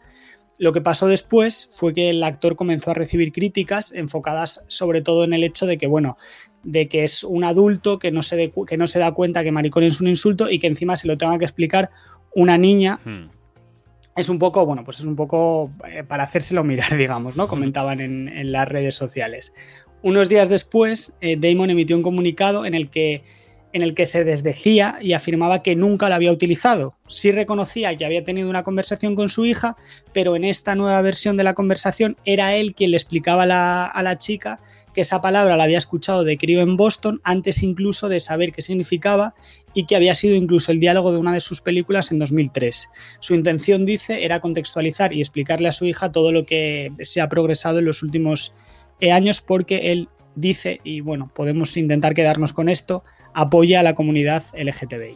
Lo 0.57 0.73
que 0.73 0.81
pasó 0.81 1.07
después 1.07 1.69
fue 1.71 1.93
que 1.93 2.09
el 2.09 2.21
actor 2.21 2.57
comenzó 2.57 2.91
a 2.91 2.93
recibir 2.93 3.31
críticas 3.31 3.93
enfocadas 3.93 4.65
sobre 4.67 5.01
todo 5.01 5.23
en 5.23 5.33
el 5.33 5.45
hecho 5.45 5.65
de 5.65 5.77
que, 5.77 5.87
bueno, 5.87 6.17
de 6.63 6.89
que 6.89 7.05
es 7.05 7.23
un 7.23 7.45
adulto 7.45 7.97
que 7.97 8.11
no 8.11 8.21
se, 8.21 8.51
que 8.67 8.77
no 8.77 8.85
se 8.85 8.99
da 8.99 9.13
cuenta 9.13 9.43
que 9.43 9.53
maricón 9.53 9.83
es 9.83 10.01
un 10.01 10.07
insulto 10.07 10.49
y 10.49 10.59
que 10.59 10.67
encima 10.67 10.97
se 10.97 11.07
lo 11.07 11.17
tenga 11.17 11.39
que 11.39 11.45
explicar 11.45 11.89
una 12.35 12.57
niña 12.57 12.99
hmm 13.05 13.38
es 14.19 14.29
un 14.29 14.39
poco, 14.39 14.65
bueno, 14.65 14.83
pues 14.83 14.99
es 14.99 15.05
un 15.05 15.15
poco 15.15 15.71
eh, 15.87 16.03
para 16.03 16.23
hacérselo 16.23 16.63
mirar, 16.63 16.95
digamos, 16.97 17.35
¿no? 17.35 17.47
Comentaban 17.47 17.99
en, 17.99 18.51
las 18.51 18.67
redes 18.67 18.95
sociales. 18.95 19.53
Unos 20.01 20.29
días 20.29 20.49
después, 20.49 21.13
eh, 21.21 21.37
Damon 21.37 21.69
emitió 21.69 21.95
un 21.95 22.03
comunicado 22.03 22.65
en 22.65 22.73
el 22.73 22.89
que 22.89 23.23
en 23.71 23.83
el 23.83 23.93
que 23.93 24.07
se 24.07 24.23
desdecía 24.23 24.97
y 24.99 25.13
afirmaba 25.13 25.61
que 25.61 25.75
nunca 25.75 26.09
la 26.09 26.15
había 26.15 26.31
utilizado. 26.31 26.95
Sí 27.07 27.31
reconocía 27.31 27.95
que 27.95 28.03
había 28.03 28.23
tenido 28.23 28.49
una 28.49 28.63
conversación 28.63 29.15
con 29.15 29.29
su 29.29 29.45
hija, 29.45 29.75
pero 30.11 30.35
en 30.35 30.43
esta 30.43 30.73
nueva 30.73 30.99
versión 31.03 31.37
de 31.37 31.43
la 31.43 31.53
conversación 31.53 32.17
era 32.25 32.55
él 32.55 32.73
quien 32.73 32.89
le 32.89 32.97
explicaba 32.97 33.43
a 33.43 34.03
la 34.03 34.17
chica 34.17 34.59
que 34.93 35.01
esa 35.01 35.21
palabra 35.21 35.57
la 35.57 35.63
había 35.63 35.77
escuchado 35.77 36.23
de 36.23 36.37
crío 36.37 36.61
en 36.61 36.77
Boston 36.77 37.21
antes 37.23 37.63
incluso 37.63 38.09
de 38.09 38.19
saber 38.19 38.51
qué 38.51 38.61
significaba 38.61 39.33
y 39.73 39.85
que 39.85 39.95
había 39.95 40.15
sido 40.15 40.35
incluso 40.35 40.71
el 40.71 40.79
diálogo 40.79 41.11
de 41.11 41.17
una 41.17 41.33
de 41.33 41.41
sus 41.41 41.61
películas 41.61 42.11
en 42.11 42.19
2003. 42.19 42.89
Su 43.19 43.35
intención, 43.35 43.85
dice, 43.85 44.25
era 44.25 44.39
contextualizar 44.39 45.13
y 45.13 45.21
explicarle 45.21 45.67
a 45.67 45.73
su 45.73 45.85
hija 45.85 46.11
todo 46.11 46.31
lo 46.31 46.45
que 46.45 46.91
se 47.01 47.21
ha 47.21 47.29
progresado 47.29 47.79
en 47.79 47.85
los 47.85 48.03
últimos 48.03 48.53
eh, 48.99 49.11
años 49.11 49.41
porque 49.41 49.91
él 49.91 50.09
dice, 50.35 50.79
y 50.83 51.01
bueno, 51.01 51.29
podemos 51.33 51.75
intentar 51.77 52.13
quedarnos 52.13 52.53
con 52.53 52.69
esto, 52.69 53.03
apoya 53.33 53.79
a 53.79 53.83
la 53.83 53.95
comunidad 53.95 54.43
LGTBI. 54.53 55.15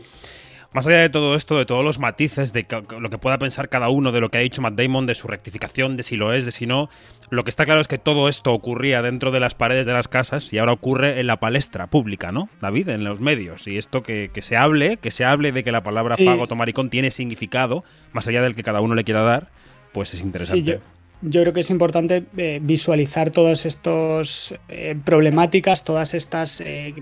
Más 0.73 0.87
allá 0.87 0.97
de 0.97 1.09
todo 1.09 1.35
esto, 1.35 1.57
de 1.57 1.65
todos 1.65 1.85
los 1.85 1.99
matices, 1.99 2.51
de 2.51 2.65
lo 2.99 3.09
que 3.09 3.17
pueda 3.19 3.37
pensar 3.37 3.69
cada 3.69 3.89
uno 3.89 4.11
de 4.11 4.19
lo 4.19 4.29
que 4.29 4.39
ha 4.39 4.41
dicho 4.41 4.61
Matt 4.61 4.73
Damon, 4.73 5.05
de 5.05 5.13
su 5.13 5.27
rectificación, 5.27 5.97
de 5.97 6.03
si 6.03 6.15
lo 6.15 6.33
es, 6.33 6.45
de 6.45 6.51
si 6.51 6.65
no, 6.65 6.89
lo 7.29 7.43
que 7.43 7.51
está 7.51 7.65
claro 7.65 7.79
es 7.79 7.87
que 7.87 7.99
todo 7.99 8.27
esto 8.27 8.53
ocurría 8.53 9.01
dentro 9.01 9.31
de 9.31 9.39
las 9.39 9.53
paredes 9.53 9.85
de 9.85 9.93
las 9.93 10.07
casas 10.07 10.51
y 10.51 10.57
ahora 10.57 10.73
ocurre 10.73 11.19
en 11.19 11.27
la 11.27 11.39
palestra 11.39 11.87
pública, 11.87 12.31
¿no? 12.31 12.49
David, 12.59 12.89
en 12.89 13.03
los 13.03 13.19
medios. 13.19 13.67
Y 13.67 13.77
esto 13.77 14.01
que, 14.01 14.31
se 14.41 14.57
hable, 14.57 14.97
que 14.97 15.11
se 15.11 15.25
hable 15.25 15.51
de 15.51 15.63
que 15.63 15.71
la 15.71 15.83
palabra 15.83 16.15
sí. 16.15 16.25
fago 16.25 16.47
maricón 16.55 16.89
tiene 16.89 17.11
significado, 17.11 17.83
más 18.11 18.27
allá 18.27 18.41
del 18.41 18.55
que 18.55 18.63
cada 18.63 18.81
uno 18.81 18.95
le 18.95 19.03
quiera 19.03 19.21
dar, 19.21 19.49
pues 19.91 20.13
es 20.13 20.21
interesante. 20.21 20.79
yo, 21.21 21.41
creo 21.41 21.53
que 21.53 21.61
es 21.61 21.69
importante 21.69 22.23
eh, 22.37 22.59
visualizar 22.61 23.31
todas 23.31 23.65
estas 23.65 24.55
eh, 24.69 24.95
problemáticas, 25.03 25.83
todas 25.83 26.13
estas 26.13 26.61
eh, 26.61 26.93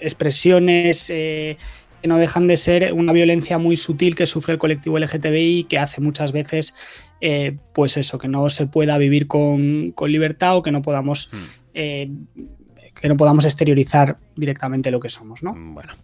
expresiones 0.00 1.12
que 2.00 2.08
no 2.08 2.18
dejan 2.18 2.46
de 2.46 2.56
ser 2.56 2.92
una 2.92 3.12
violencia 3.12 3.58
muy 3.58 3.76
sutil 3.76 4.16
que 4.16 4.26
sufre 4.26 4.54
el 4.54 4.58
colectivo 4.58 4.98
LGTBI 4.98 5.64
que 5.64 5.78
hace 5.78 6.00
muchas 6.00 6.32
veces 6.32 6.74
eh, 7.20 7.56
pues 7.74 7.96
eso, 7.96 8.18
que 8.18 8.28
no 8.28 8.48
se 8.50 8.66
pueda 8.66 8.96
vivir 8.98 9.26
con, 9.26 9.94
libertad 10.06 10.56
o 10.56 10.62
que 10.62 10.70
no 10.70 10.82
podamos 10.82 11.30
hmm. 11.32 11.36
eh, 11.74 12.10
que 13.00 13.08
no 13.08 13.16
podamos 13.16 13.44
exteriorizar 13.44 14.18
directamente 14.36 14.90
lo 14.90 15.00
que 15.00 15.08
somos, 15.08 15.42
¿no? 15.42 15.54
Bueno. 15.56 15.94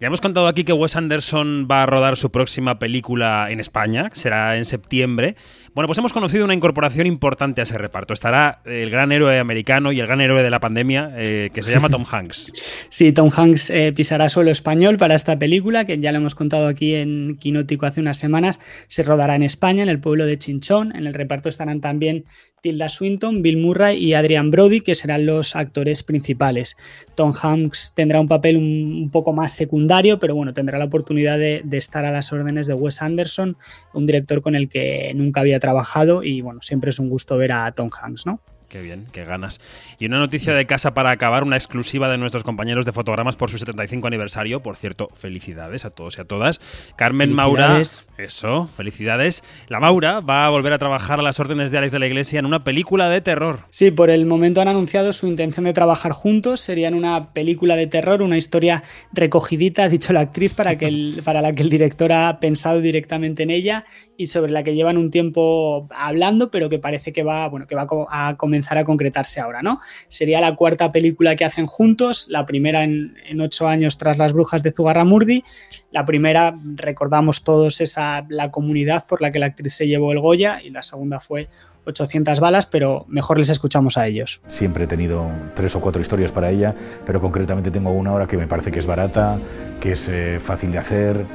Ya 0.00 0.08
hemos 0.08 0.20
contado 0.20 0.48
aquí 0.48 0.64
que 0.64 0.72
Wes 0.72 0.96
Anderson 0.96 1.68
va 1.70 1.84
a 1.84 1.86
rodar 1.86 2.16
su 2.16 2.30
próxima 2.30 2.78
película 2.78 3.46
en 3.50 3.60
España, 3.60 4.10
será 4.12 4.56
en 4.56 4.64
septiembre. 4.64 5.36
Bueno, 5.72 5.86
pues 5.86 5.98
hemos 5.98 6.12
conocido 6.12 6.44
una 6.44 6.54
incorporación 6.54 7.06
importante 7.06 7.60
a 7.60 7.64
ese 7.64 7.78
reparto. 7.78 8.12
Estará 8.12 8.60
el 8.64 8.90
gran 8.90 9.12
héroe 9.12 9.38
americano 9.38 9.92
y 9.92 10.00
el 10.00 10.06
gran 10.06 10.20
héroe 10.20 10.42
de 10.42 10.50
la 10.50 10.60
pandemia, 10.60 11.08
eh, 11.16 11.50
que 11.52 11.62
se 11.62 11.70
llama 11.70 11.88
Tom 11.88 12.04
Hanks. 12.10 12.52
Sí, 12.88 13.12
Tom 13.12 13.30
Hanks 13.34 13.70
eh, 13.70 13.92
pisará 13.92 14.28
suelo 14.28 14.50
español 14.50 14.98
para 14.98 15.14
esta 15.14 15.38
película, 15.38 15.84
que 15.84 15.98
ya 15.98 16.12
lo 16.12 16.18
hemos 16.18 16.34
contado 16.34 16.66
aquí 16.66 16.94
en 16.94 17.36
Quinótico 17.38 17.86
hace 17.86 18.00
unas 18.00 18.18
semanas. 18.18 18.60
Se 18.88 19.02
rodará 19.04 19.36
en 19.36 19.42
España, 19.42 19.82
en 19.82 19.88
el 19.88 20.00
pueblo 20.00 20.26
de 20.26 20.38
Chinchón. 20.38 20.94
En 20.94 21.06
el 21.06 21.14
reparto 21.14 21.48
estarán 21.48 21.80
también 21.80 22.24
Tilda 22.64 22.88
Swinton, 22.88 23.42
Bill 23.42 23.58
Murray 23.58 24.02
y 24.02 24.14
Adrian 24.14 24.50
Brody, 24.50 24.80
que 24.80 24.94
serán 24.94 25.26
los 25.26 25.54
actores 25.54 26.02
principales. 26.02 26.78
Tom 27.14 27.34
Hanks 27.38 27.92
tendrá 27.94 28.22
un 28.22 28.26
papel 28.26 28.56
un, 28.56 29.10
poco 29.12 29.34
más 29.34 29.52
secundario, 29.52 29.83
pero 30.18 30.34
bueno, 30.34 30.52
tendrá 30.52 30.78
la 30.78 30.84
oportunidad 30.84 31.38
de, 31.38 31.62
estar 31.72 32.04
a 32.04 32.10
las 32.10 32.32
órdenes 32.32 32.66
de 32.66 32.74
Wes 32.74 33.02
Anderson, 33.02 33.56
un 33.92 34.06
director 34.06 34.42
con 34.42 34.54
el 34.54 34.68
que 34.68 35.12
nunca 35.14 35.40
había 35.40 35.60
trabajado 35.60 36.22
y 36.22 36.40
bueno, 36.40 36.60
siempre 36.62 36.90
es 36.90 36.98
un 36.98 37.08
gusto 37.08 37.36
ver 37.36 37.52
a 37.52 37.72
Tom 37.72 37.90
Hanks, 37.90 38.26
¿no? 38.26 38.40
Qué 38.74 38.82
bien, 38.82 39.06
qué 39.12 39.24
ganas. 39.24 39.60
Y 40.00 40.06
una 40.06 40.18
noticia 40.18 40.52
de 40.52 40.66
casa 40.66 40.94
para 40.94 41.12
acabar, 41.12 41.44
una 41.44 41.54
exclusiva 41.54 42.08
de 42.08 42.18
nuestros 42.18 42.42
compañeros 42.42 42.84
de 42.84 42.90
fotogramas 42.90 43.36
por 43.36 43.48
su 43.48 43.56
75 43.56 44.08
aniversario. 44.08 44.64
Por 44.64 44.74
cierto, 44.74 45.10
felicidades 45.14 45.84
a 45.84 45.90
todos 45.90 46.18
y 46.18 46.22
a 46.22 46.24
todas. 46.24 46.60
Carmen 46.96 47.32
Maura, 47.32 47.80
eso, 48.18 48.66
felicidades. 48.66 49.44
La 49.68 49.78
Maura 49.78 50.18
va 50.18 50.44
a 50.44 50.50
volver 50.50 50.72
a 50.72 50.78
trabajar 50.78 51.20
a 51.20 51.22
las 51.22 51.38
órdenes 51.38 51.70
de 51.70 51.78
Alex 51.78 51.92
de 51.92 52.00
la 52.00 52.08
Iglesia 52.08 52.40
en 52.40 52.46
una 52.46 52.64
película 52.64 53.08
de 53.08 53.20
terror. 53.20 53.60
Sí, 53.70 53.92
por 53.92 54.10
el 54.10 54.26
momento 54.26 54.60
han 54.60 54.66
anunciado 54.66 55.12
su 55.12 55.28
intención 55.28 55.66
de 55.66 55.72
trabajar 55.72 56.10
juntos. 56.10 56.58
Serían 56.60 56.94
una 56.94 57.32
película 57.32 57.76
de 57.76 57.86
terror, 57.86 58.22
una 58.22 58.38
historia 58.38 58.82
recogidita, 59.12 59.84
ha 59.84 59.88
dicho 59.88 60.12
la 60.12 60.22
actriz, 60.22 60.52
para, 60.52 60.76
que 60.78 61.20
para 61.24 61.42
la 61.42 61.52
que 61.52 61.62
el 61.62 61.70
director 61.70 62.12
ha 62.12 62.40
pensado 62.40 62.80
directamente 62.80 63.44
en 63.44 63.50
ella 63.50 63.84
y 64.16 64.26
sobre 64.26 64.50
la 64.50 64.64
que 64.64 64.74
llevan 64.74 64.96
un 64.96 65.10
tiempo 65.10 65.88
hablando, 65.96 66.50
pero 66.50 66.68
que 66.68 66.80
parece 66.80 67.12
que 67.12 67.22
va, 67.22 67.48
bueno, 67.48 67.68
que 67.68 67.76
va 67.76 67.86
a 68.10 68.36
comenzar 68.36 68.63
a 68.72 68.84
concretarse 68.84 69.40
ahora, 69.40 69.62
¿no? 69.62 69.80
Sería 70.08 70.40
la 70.40 70.54
cuarta 70.54 70.90
película 70.92 71.36
que 71.36 71.44
hacen 71.44 71.66
juntos, 71.66 72.26
la 72.28 72.46
primera 72.46 72.84
en, 72.84 73.14
ocho 73.40 73.68
años 73.68 73.98
tras 73.98 74.18
Las 74.18 74.32
Brujas 74.32 74.62
de 74.62 74.72
Zugarramurdi. 74.72 75.44
La 75.90 76.04
primera, 76.04 76.58
recordamos 76.74 77.44
todos, 77.44 77.80
esa 77.80 78.24
la 78.28 78.50
comunidad 78.50 79.06
por 79.06 79.22
la 79.22 79.30
que 79.30 79.38
la 79.38 79.46
actriz 79.46 79.74
se 79.74 79.86
llevó 79.86 80.12
el 80.12 80.20
Goya, 80.20 80.60
y 80.62 80.70
la 80.70 80.82
segunda 80.82 81.20
fue 81.20 81.48
800 81.86 82.40
balas, 82.40 82.66
pero 82.66 83.04
mejor 83.08 83.38
les 83.38 83.50
escuchamos 83.50 83.96
a 83.98 84.06
ellos. 84.06 84.40
Siempre 84.46 84.84
he 84.84 84.86
tenido 84.86 85.30
tres 85.54 85.74
o 85.76 85.80
cuatro 85.80 86.00
historias 86.00 86.32
para 86.32 86.50
ella, 86.50 86.74
pero 87.04 87.20
concretamente 87.20 87.70
tengo 87.70 87.90
una 87.90 88.10
ahora 88.10 88.26
que 88.26 88.36
me 88.36 88.46
parece 88.46 88.70
que 88.70 88.78
es 88.78 88.86
barata, 88.86 89.38
que 89.80 89.92
es 89.92 90.08
eh, 90.08 90.38
fácil 90.40 90.72
de 90.72 90.78
hacer 90.78 91.26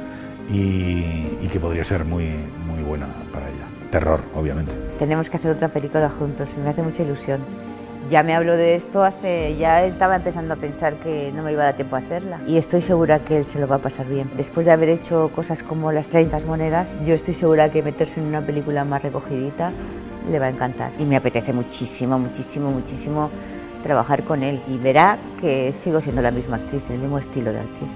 y, 0.52 1.36
y, 1.40 1.48
que 1.50 1.60
podría 1.60 1.84
ser 1.84 2.04
muy, 2.04 2.24
muy 2.66 2.82
buena 2.82 3.06
para 3.32 3.48
ella. 3.48 3.59
Terror, 3.90 4.20
obviamente. 4.34 4.72
Tenemos 4.98 5.28
que 5.28 5.36
hacer 5.36 5.50
otra 5.50 5.68
película 5.68 6.08
juntos, 6.10 6.48
me 6.62 6.70
hace 6.70 6.82
mucha 6.82 7.02
ilusión. 7.02 7.40
Ya 8.08 8.22
me 8.22 8.34
habló 8.34 8.56
de 8.56 8.74
esto 8.74 9.04
hace, 9.04 9.56
ya 9.56 9.84
estaba 9.84 10.16
empezando 10.16 10.54
a 10.54 10.56
pensar 10.56 10.94
que 10.94 11.32
no 11.34 11.42
me 11.42 11.52
iba 11.52 11.62
a 11.62 11.66
dar 11.66 11.74
tiempo 11.76 11.96
a 11.96 11.98
hacerla 11.98 12.40
y 12.46 12.56
estoy 12.56 12.80
segura 12.80 13.20
que 13.20 13.38
él 13.38 13.44
se 13.44 13.60
lo 13.60 13.68
va 13.68 13.76
a 13.76 13.78
pasar 13.80 14.06
bien. 14.06 14.30
Después 14.36 14.66
de 14.66 14.72
haber 14.72 14.88
hecho 14.88 15.30
cosas 15.34 15.62
como 15.62 15.92
las 15.92 16.08
30 16.08 16.40
monedas, 16.46 16.96
yo 17.04 17.14
estoy 17.14 17.34
segura 17.34 17.70
que 17.70 17.82
meterse 17.82 18.20
en 18.20 18.26
una 18.26 18.40
película 18.40 18.84
más 18.84 19.02
recogidita 19.02 19.70
le 20.30 20.38
va 20.38 20.46
a 20.46 20.50
encantar 20.50 20.92
y 20.98 21.04
me 21.04 21.16
apetece 21.16 21.52
muchísimo, 21.52 22.18
muchísimo, 22.18 22.70
muchísimo 22.70 23.30
trabajar 23.82 24.24
con 24.24 24.42
él 24.42 24.60
y 24.68 24.78
verá 24.78 25.18
que 25.40 25.72
sigo 25.72 26.00
siendo 26.00 26.22
la 26.22 26.30
misma 26.30 26.56
actriz, 26.56 26.82
el 26.90 26.98
mismo 26.98 27.18
estilo 27.18 27.52
de 27.52 27.60
actriz, 27.60 27.90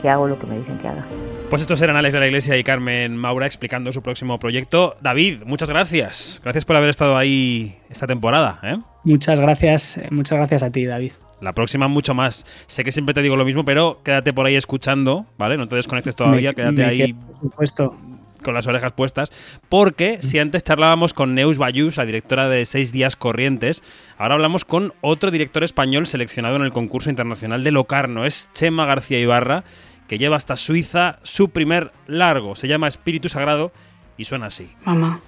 que 0.00 0.08
hago 0.08 0.28
lo 0.28 0.38
que 0.38 0.46
me 0.46 0.58
dicen 0.58 0.78
que 0.78 0.88
haga. 0.88 1.04
Pues 1.50 1.62
estos 1.62 1.80
eran 1.80 1.96
Alex 1.96 2.12
de 2.12 2.20
la 2.20 2.26
Iglesia 2.26 2.58
y 2.58 2.62
Carmen 2.62 3.16
Maura 3.16 3.46
explicando 3.46 3.90
su 3.90 4.02
próximo 4.02 4.38
proyecto. 4.38 4.98
David, 5.00 5.44
muchas 5.46 5.70
gracias. 5.70 6.42
Gracias 6.44 6.66
por 6.66 6.76
haber 6.76 6.90
estado 6.90 7.16
ahí 7.16 7.78
esta 7.88 8.06
temporada. 8.06 8.60
¿eh? 8.62 8.76
Muchas 9.04 9.40
gracias, 9.40 9.98
muchas 10.10 10.36
gracias 10.36 10.62
a 10.62 10.70
ti, 10.70 10.84
David. 10.84 11.12
La 11.40 11.54
próxima 11.54 11.88
mucho 11.88 12.12
más. 12.12 12.44
Sé 12.66 12.84
que 12.84 12.92
siempre 12.92 13.14
te 13.14 13.22
digo 13.22 13.34
lo 13.36 13.46
mismo, 13.46 13.64
pero 13.64 14.02
quédate 14.04 14.34
por 14.34 14.44
ahí 14.44 14.56
escuchando, 14.56 15.24
¿vale? 15.38 15.56
No 15.56 15.66
te 15.68 15.76
desconectes 15.76 16.16
todavía, 16.16 16.52
quédate 16.52 16.84
ahí. 16.84 17.14
por 17.14 17.40
supuesto 17.40 17.96
con 18.42 18.54
las 18.54 18.66
orejas 18.66 18.92
puestas, 18.92 19.32
porque 19.68 20.18
si 20.22 20.38
antes 20.38 20.62
charlábamos 20.62 21.12
con 21.12 21.34
Neus 21.34 21.58
Bayús, 21.58 21.96
la 21.96 22.06
directora 22.06 22.48
de 22.48 22.64
Seis 22.66 22.92
Días 22.92 23.16
Corrientes, 23.16 23.82
ahora 24.16 24.34
hablamos 24.34 24.64
con 24.64 24.94
otro 25.00 25.30
director 25.30 25.64
español 25.64 26.06
seleccionado 26.06 26.56
en 26.56 26.62
el 26.62 26.72
concurso 26.72 27.10
internacional 27.10 27.64
de 27.64 27.72
Locarno, 27.72 28.24
es 28.24 28.48
Chema 28.54 28.86
García 28.86 29.18
Ibarra, 29.18 29.64
que 30.08 30.18
lleva 30.18 30.36
hasta 30.36 30.56
Suiza 30.56 31.18
su 31.22 31.50
primer 31.50 31.92
largo. 32.06 32.54
Se 32.56 32.66
llama 32.66 32.88
Espíritu 32.88 33.28
Sagrado 33.28 33.70
y 34.16 34.24
suena 34.24 34.46
así. 34.46 34.74
Mamá, 34.84 35.20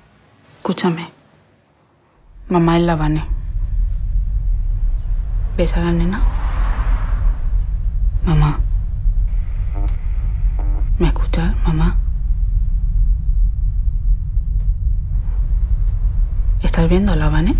escúchame. 0.57 1.07
Mamá 2.49 2.79
es 2.79 2.83
la 2.83 2.97
Vane. 2.97 3.25
¿Ves 5.57 5.75
a 5.75 5.81
la 5.81 5.93
nena? 5.93 6.23
Mamá. 8.25 8.59
¿Me 10.99 11.09
escuchas, 11.09 11.55
mamá? 11.67 11.97
¿Estás 16.63 16.89
viendo 16.89 17.13
a 17.13 17.17
la 17.17 17.29
Vane? 17.29 17.55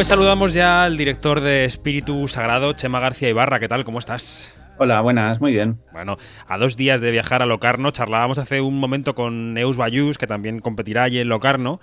Pues 0.00 0.08
saludamos 0.08 0.54
ya 0.54 0.84
al 0.84 0.96
director 0.96 1.42
de 1.42 1.66
Espíritu 1.66 2.26
Sagrado, 2.26 2.72
Chema 2.72 3.00
García 3.00 3.28
Ibarra. 3.28 3.60
¿Qué 3.60 3.68
tal? 3.68 3.84
¿Cómo 3.84 3.98
estás? 3.98 4.50
Hola, 4.78 5.02
buenas, 5.02 5.42
muy 5.42 5.52
bien. 5.52 5.78
Bueno, 5.92 6.16
a 6.48 6.56
dos 6.56 6.78
días 6.78 7.02
de 7.02 7.10
viajar 7.10 7.42
a 7.42 7.44
Locarno, 7.44 7.90
charlábamos 7.90 8.38
hace 8.38 8.62
un 8.62 8.80
momento 8.80 9.14
con 9.14 9.52
Neus 9.52 9.76
Bayús, 9.76 10.16
que 10.16 10.26
también 10.26 10.60
competirá 10.60 11.02
allí 11.02 11.18
en 11.18 11.28
Locarno. 11.28 11.80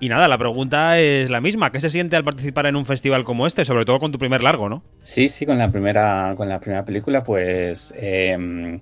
Y 0.00 0.08
nada, 0.08 0.28
la 0.28 0.38
pregunta 0.38 0.98
es 0.98 1.28
la 1.28 1.42
misma. 1.42 1.70
¿Qué 1.70 1.78
se 1.78 1.90
siente 1.90 2.16
al 2.16 2.24
participar 2.24 2.64
en 2.64 2.76
un 2.76 2.86
festival 2.86 3.22
como 3.24 3.46
este? 3.46 3.66
Sobre 3.66 3.84
todo 3.84 3.98
con 3.98 4.12
tu 4.12 4.18
primer 4.18 4.42
largo, 4.42 4.70
¿no? 4.70 4.82
Sí, 5.00 5.28
sí, 5.28 5.44
con 5.44 5.58
la 5.58 5.70
primera, 5.70 6.32
con 6.38 6.48
la 6.48 6.60
primera 6.60 6.86
película, 6.86 7.22
pues 7.22 7.92
em, 7.98 8.80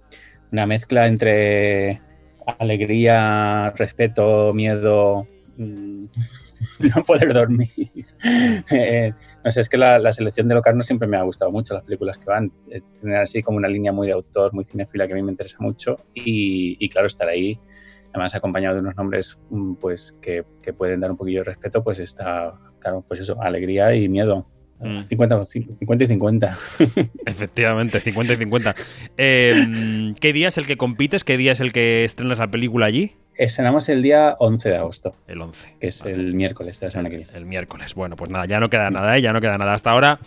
una 0.53 0.66
mezcla 0.66 1.09
entre 1.09 2.01
alegría, 2.61 3.72
respeto, 3.77 4.55
miedo. 4.55 5.27
Mm, 5.57 6.05
no 6.95 7.05
poder 7.05 7.33
dormir. 7.33 7.69
Eh, 8.71 9.12
no 9.45 9.51
sé, 9.51 9.61
es 9.61 9.69
que 9.69 9.77
la, 9.77 10.12
selección 10.12 10.49
de 10.49 10.55
Locarno 10.55 10.83
siempre 10.83 11.09
me 11.09 11.16
ha 11.16 11.23
gustado 11.23 11.51
mucho, 11.51 11.75
las 11.75 11.85
películas 11.85 12.19
que 12.19 12.27
van. 12.27 12.53
Es 12.71 12.92
tener 12.95 13.16
así 13.16 13.42
como 13.42 13.59
una 13.59 13.69
línea 13.69 13.92
muy 13.92 14.07
de 14.07 14.14
autor, 14.14 14.53
muy 14.53 14.64
cinefila 14.64 15.07
que 15.07 15.12
a 15.12 15.16
mí 15.16 15.23
me 15.23 15.31
interesa 15.31 15.59
mucho. 15.61 15.97
Y, 16.14 16.88
claro, 16.88 17.07
estar 17.07 17.29
ahí, 17.29 17.59
además 18.11 18.35
acompañado 18.35 18.75
de 18.75 18.81
unos 18.81 18.97
nombres 18.97 19.38
mm, 19.51 19.75
pues 19.75 20.19
que, 20.21 20.45
pueden 20.77 21.01
dar 21.01 21.11
un 21.11 21.16
poquillo 21.16 21.40
de 21.40 21.45
respeto, 21.45 21.83
pues 21.83 21.99
está, 21.99 22.55
claro, 22.81 23.05
pues 23.07 23.21
eso, 23.21 23.40
alegría 23.40 23.95
y 23.95 24.09
miedo. 24.09 24.47
50, 24.79 25.38
mm. 25.38 25.47
50, 25.73 26.05
y 26.05 26.07
50. 26.07 26.59
Efectivamente, 27.27 27.99
50 27.99 28.33
y 28.35 28.37
50. 28.37 28.75
Em, 29.16 30.14
¿Qué 30.14 30.35
día 30.35 30.49
es 30.49 30.59
el 30.59 30.66
que 30.66 30.77
compites? 30.77 31.25
¿Qué 31.25 31.38
día 31.38 31.53
es 31.53 31.61
el 31.61 31.73
que 31.73 32.05
estrenas 32.05 32.38
la 32.38 32.51
película 32.51 32.85
allí? 32.85 33.14
Estrenamos 33.38 33.88
el 33.90 34.03
día 34.03 34.37
11 34.38 34.70
de 34.70 34.77
agosto. 34.77 35.14
El 35.29 35.42
11. 35.42 35.77
Que 35.79 35.88
es 35.88 36.05
el 36.07 36.35
miércoles 36.35 36.81
de 36.81 36.87
la 36.87 36.90
semana 36.90 37.11
que 37.11 37.16
viene. 37.18 37.33
El 37.35 37.44
miércoles. 37.44 37.94
Bueno, 37.94 38.16
pues 38.16 38.31
nada, 38.31 38.46
ya 38.46 38.61
no 38.61 38.70
queda 38.70 38.90
nada, 38.90 39.16
¿eh? 39.16 39.20
ya 39.20 39.33
no 39.33 39.40
queda 39.40 39.59
nada. 39.59 39.75
Hasta 39.75 39.90
ahora 39.90 40.20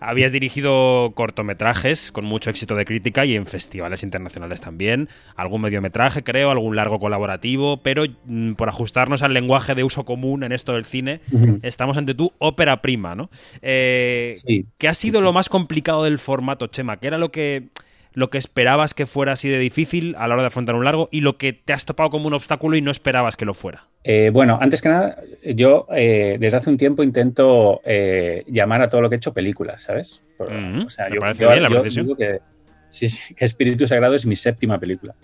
habías 0.00 0.32
dirigido 0.32 1.12
cortometrajes 1.14 2.10
con 2.10 2.24
mucho 2.24 2.50
éxito 2.50 2.74
de 2.74 2.84
crítica 2.84 3.24
y 3.24 3.34
en 3.34 3.46
festivales 3.46 4.02
internacionales 4.02 4.60
también. 4.60 5.08
Algún 5.36 5.62
mediometraje, 5.62 6.22
creo, 6.22 6.50
algún 6.50 6.76
largo 6.76 6.98
colaborativo, 6.98 7.78
pero 7.78 8.04
mm, 8.24 8.54
por 8.54 8.68
ajustarnos 8.68 9.22
al 9.22 9.32
lenguaje 9.32 9.74
de 9.74 9.84
uso 9.84 10.04
común 10.04 10.42
en 10.42 10.52
esto 10.52 10.72
del 10.72 10.84
cine, 10.84 11.20
estamos 11.62 11.96
ante 11.96 12.14
tu 12.14 12.32
ópera 12.38 12.82
prima, 12.82 13.14
¿no? 13.14 13.30
Eh, 13.62 14.32
sí, 14.34 14.66
¿Qué 14.78 14.88
ha 14.88 14.94
sido 14.94 15.20
lo 15.22 15.32
más 15.32 15.48
complicado 15.48 16.04
del 16.04 16.18
formato, 16.18 16.66
Chema? 16.66 16.98
¿Qué 16.98 17.06
era 17.06 17.18
lo 17.18 17.30
que 17.30 17.68
lo 18.12 18.30
que 18.30 18.38
esperabas 18.38 18.94
que 18.94 19.06
fuera 19.06 19.32
así 19.32 19.48
de 19.48 19.58
difícil 19.58 20.14
a 20.18 20.26
la 20.26 20.34
hora 20.34 20.42
de 20.42 20.48
afrontar 20.48 20.74
un 20.74 20.84
largo 20.84 21.08
y 21.10 21.20
lo 21.20 21.36
que 21.36 21.52
te 21.52 21.72
has 21.72 21.84
topado 21.84 22.10
como 22.10 22.26
un 22.26 22.34
obstáculo 22.34 22.76
y 22.76 22.82
no 22.82 22.90
esperabas 22.90 23.36
que 23.36 23.44
lo 23.44 23.54
fuera? 23.54 23.86
Eh, 24.02 24.30
bueno, 24.32 24.58
antes 24.60 24.80
que 24.80 24.88
nada, 24.88 25.18
yo 25.42 25.86
eh, 25.94 26.34
desde 26.38 26.56
hace 26.56 26.70
un 26.70 26.78
tiempo 26.78 27.02
intento 27.02 27.80
eh, 27.84 28.44
llamar 28.46 28.82
a 28.82 28.88
todo 28.88 29.00
lo 29.00 29.08
que 29.08 29.16
he 29.16 29.18
hecho 29.18 29.32
películas, 29.32 29.82
¿sabes? 29.82 30.22
o 30.38 30.88
sea, 30.88 31.10
yo, 31.10 31.20
parece 31.20 31.46
bien 31.46 31.62
la 31.62 31.82
digo 31.82 32.16
que, 32.16 32.40
sí, 32.86 33.34
que 33.34 33.44
Espíritu 33.44 33.86
Sagrado 33.86 34.14
es 34.14 34.24
mi 34.24 34.36
séptima 34.36 34.78
película, 34.78 35.14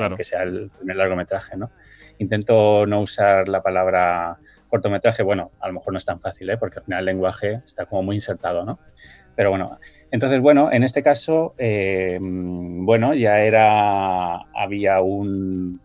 aunque 0.00 0.24
sea 0.24 0.42
el 0.42 0.70
primer 0.70 0.96
largometraje, 0.96 1.56
¿no? 1.56 1.70
Intento 2.18 2.86
no 2.86 3.00
usar 3.00 3.48
la 3.48 3.62
palabra 3.62 4.38
cortometraje, 4.68 5.22
bueno, 5.22 5.50
a 5.60 5.68
lo 5.68 5.74
mejor 5.74 5.92
no 5.92 5.98
es 5.98 6.04
tan 6.06 6.18
fácil, 6.18 6.50
porque 6.58 6.78
al 6.78 6.84
final 6.84 7.00
el 7.00 7.04
lenguaje 7.04 7.60
está 7.64 7.84
como 7.84 8.02
muy 8.04 8.16
insertado, 8.16 8.64
¿no? 8.64 8.78
Pero 9.36 9.50
bueno, 9.50 9.78
entonces, 10.14 10.38
bueno, 10.38 10.70
en 10.70 10.84
este 10.84 11.02
caso, 11.02 11.56
eh, 11.58 12.20
bueno, 12.20 13.14
ya 13.14 13.40
era, 13.40 14.36
había 14.54 15.00
un, 15.00 15.80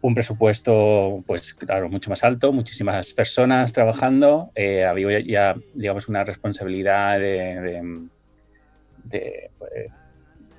un 0.00 0.14
presupuesto, 0.14 1.24
pues 1.26 1.54
claro, 1.54 1.88
mucho 1.88 2.08
más 2.08 2.22
alto, 2.22 2.52
muchísimas 2.52 3.12
personas 3.12 3.72
trabajando, 3.72 4.52
eh, 4.54 4.84
había 4.84 5.18
ya, 5.26 5.56
digamos, 5.74 6.06
una 6.06 6.22
responsabilidad 6.22 7.18
de, 7.18 7.82
de, 9.02 9.50
pues, 9.58 9.70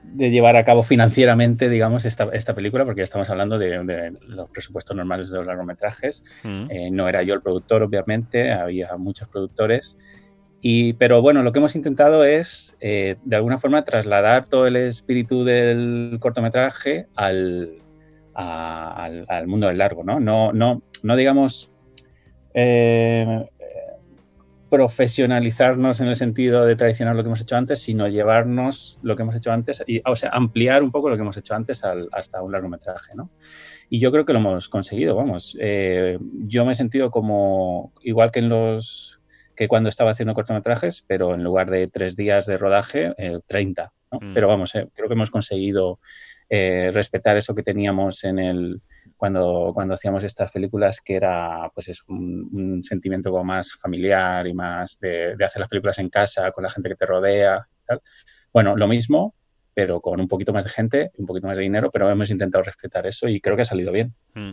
de, 0.04 0.30
llevar 0.30 0.58
a 0.58 0.66
cabo 0.66 0.84
financieramente, 0.84 1.70
digamos, 1.70 2.04
esta, 2.04 2.28
esta 2.34 2.54
película, 2.54 2.84
porque 2.84 3.00
ya 3.00 3.06
estamos 3.06 3.30
hablando 3.30 3.58
de, 3.60 4.14
los 4.28 4.50
presupuestos 4.50 4.98
normales 4.98 5.32
de 5.32 5.38
los 5.38 5.48
largometrajes. 5.48 6.26
Mm. 6.44 6.66
Eh, 6.70 6.92
no 6.92 7.08
era 7.08 7.24
yo 7.24 7.34
el 7.34 7.42
productor, 7.42 7.82
obviamente, 7.82 8.52
había 8.52 8.98
muchos 8.98 9.30
productores. 9.30 9.98
Pero 10.62 11.22
bueno, 11.22 11.42
lo 11.42 11.52
que 11.52 11.60
hemos 11.60 11.76
intentado 11.76 12.24
es, 12.24 12.78
eh, 12.80 13.16
de 13.24 13.36
alguna 13.36 13.58
forma, 13.58 13.84
trasladar 13.84 14.48
todo 14.48 14.68
el 14.68 14.76
espíritu 14.76 15.44
del 15.44 16.18
cortometraje 16.20 17.08
al, 17.16 17.78
al, 18.34 19.48
mundo 19.48 19.68
del 19.68 19.80
largo, 19.80 20.04
¿no? 20.04 20.20
No, 20.20 20.54
no, 20.54 20.84
no 21.04 21.16
digamos 21.16 21.74
eh, 22.54 23.50
profesionalizarnos 24.70 26.00
en 26.00 26.08
el 26.08 26.16
sentido 26.16 26.66
de 26.66 26.76
traicionar 26.76 27.16
lo 27.16 27.24
que 27.24 27.28
hemos 27.28 27.42
hecho 27.42 27.58
antes, 27.58 27.82
sino 27.82 28.08
llevarnos 28.08 29.00
lo 29.02 29.16
que 29.16 29.24
hemos 29.24 29.36
hecho 29.36 29.52
antes, 29.52 29.84
y, 29.86 30.02
o 30.06 30.16
sea, 30.16 30.30
ampliar 30.30 30.84
un 30.84 30.92
poco 30.92 31.10
lo 31.10 31.16
que 31.16 31.24
hemos 31.24 31.36
hecho 31.38 31.56
antes 31.56 31.84
hasta 32.12 32.42
un 32.42 32.52
largometraje, 32.52 33.14
¿no? 33.16 33.32
Y 33.90 34.00
yo 34.00 34.12
creo 34.12 34.24
que 34.24 34.32
lo 34.32 34.40
hemos 34.40 34.70
conseguido, 34.70 35.16
vamos. 35.16 35.58
Eh, 35.60 36.18
yo 36.46 36.64
me 36.66 36.72
he 36.72 36.76
sentido 36.76 37.12
como, 37.12 37.92
igual 38.04 38.32
que 38.32 38.40
en 38.40 38.48
los 38.48 39.21
que 39.62 39.68
cuando 39.68 39.90
estaba 39.90 40.10
haciendo 40.10 40.34
cortometrajes, 40.34 41.06
pero 41.08 41.36
en 41.36 41.44
lugar 41.44 41.70
de 41.70 41.88
tres 41.88 42.16
días 42.16 42.48
de 42.48 42.58
rodaje, 42.58 43.14
30. 43.46 43.84
Eh, 43.84 43.88
¿no? 44.12 44.20
Mm. 44.20 44.34
Pero 44.34 44.48
vamos, 44.48 44.72
creo 44.72 45.08
que 45.08 45.14
hemos 45.14 45.30
conseguido 45.30 46.00
eh, 46.50 46.90
respetar 46.92 47.38
eso 47.38 47.54
que 47.54 47.62
teníamos 47.62 48.24
en 48.24 48.40
el, 48.40 48.82
cuando, 49.16 49.70
cuando 49.76 49.94
hacíamos 49.94 50.24
estas 50.24 50.52
películas, 50.52 51.00
que 51.00 51.14
era 51.14 51.70
pues 51.76 51.90
es 51.90 52.02
un, 52.08 52.82
sentimiento 52.82 53.30
como 53.30 53.44
más 53.44 53.74
familiar 53.74 54.48
y 54.48 54.54
más 54.56 54.98
de, 55.00 55.36
hacer 55.46 55.60
las 55.60 55.70
películas 55.70 56.00
en 56.00 56.10
casa, 56.10 56.52
con 56.52 56.64
la 56.64 56.72
gente 56.72 56.90
que 56.90 56.96
te 56.96 57.06
rodea. 57.06 57.68
Bueno, 58.52 58.76
lo 58.76 58.88
mismo, 58.88 59.36
pero 59.74 60.02
con 60.02 60.20
un 60.20 60.28
poquito 60.28 60.54
más 60.54 60.66
de 60.66 60.70
gente, 60.70 61.12
un 61.18 61.26
poquito 61.26 61.48
más 61.48 61.56
de 61.56 61.64
dinero, 61.64 61.92
pero 61.92 62.10
hemos 62.10 62.30
intentado 62.30 62.64
respetar 62.64 63.08
eso 63.08 63.28
y 63.28 63.40
creo 63.40 63.56
que 63.56 63.62
ha 63.62 63.66
salido 63.66 63.92
bien. 63.92 64.14
Mm. 64.34 64.52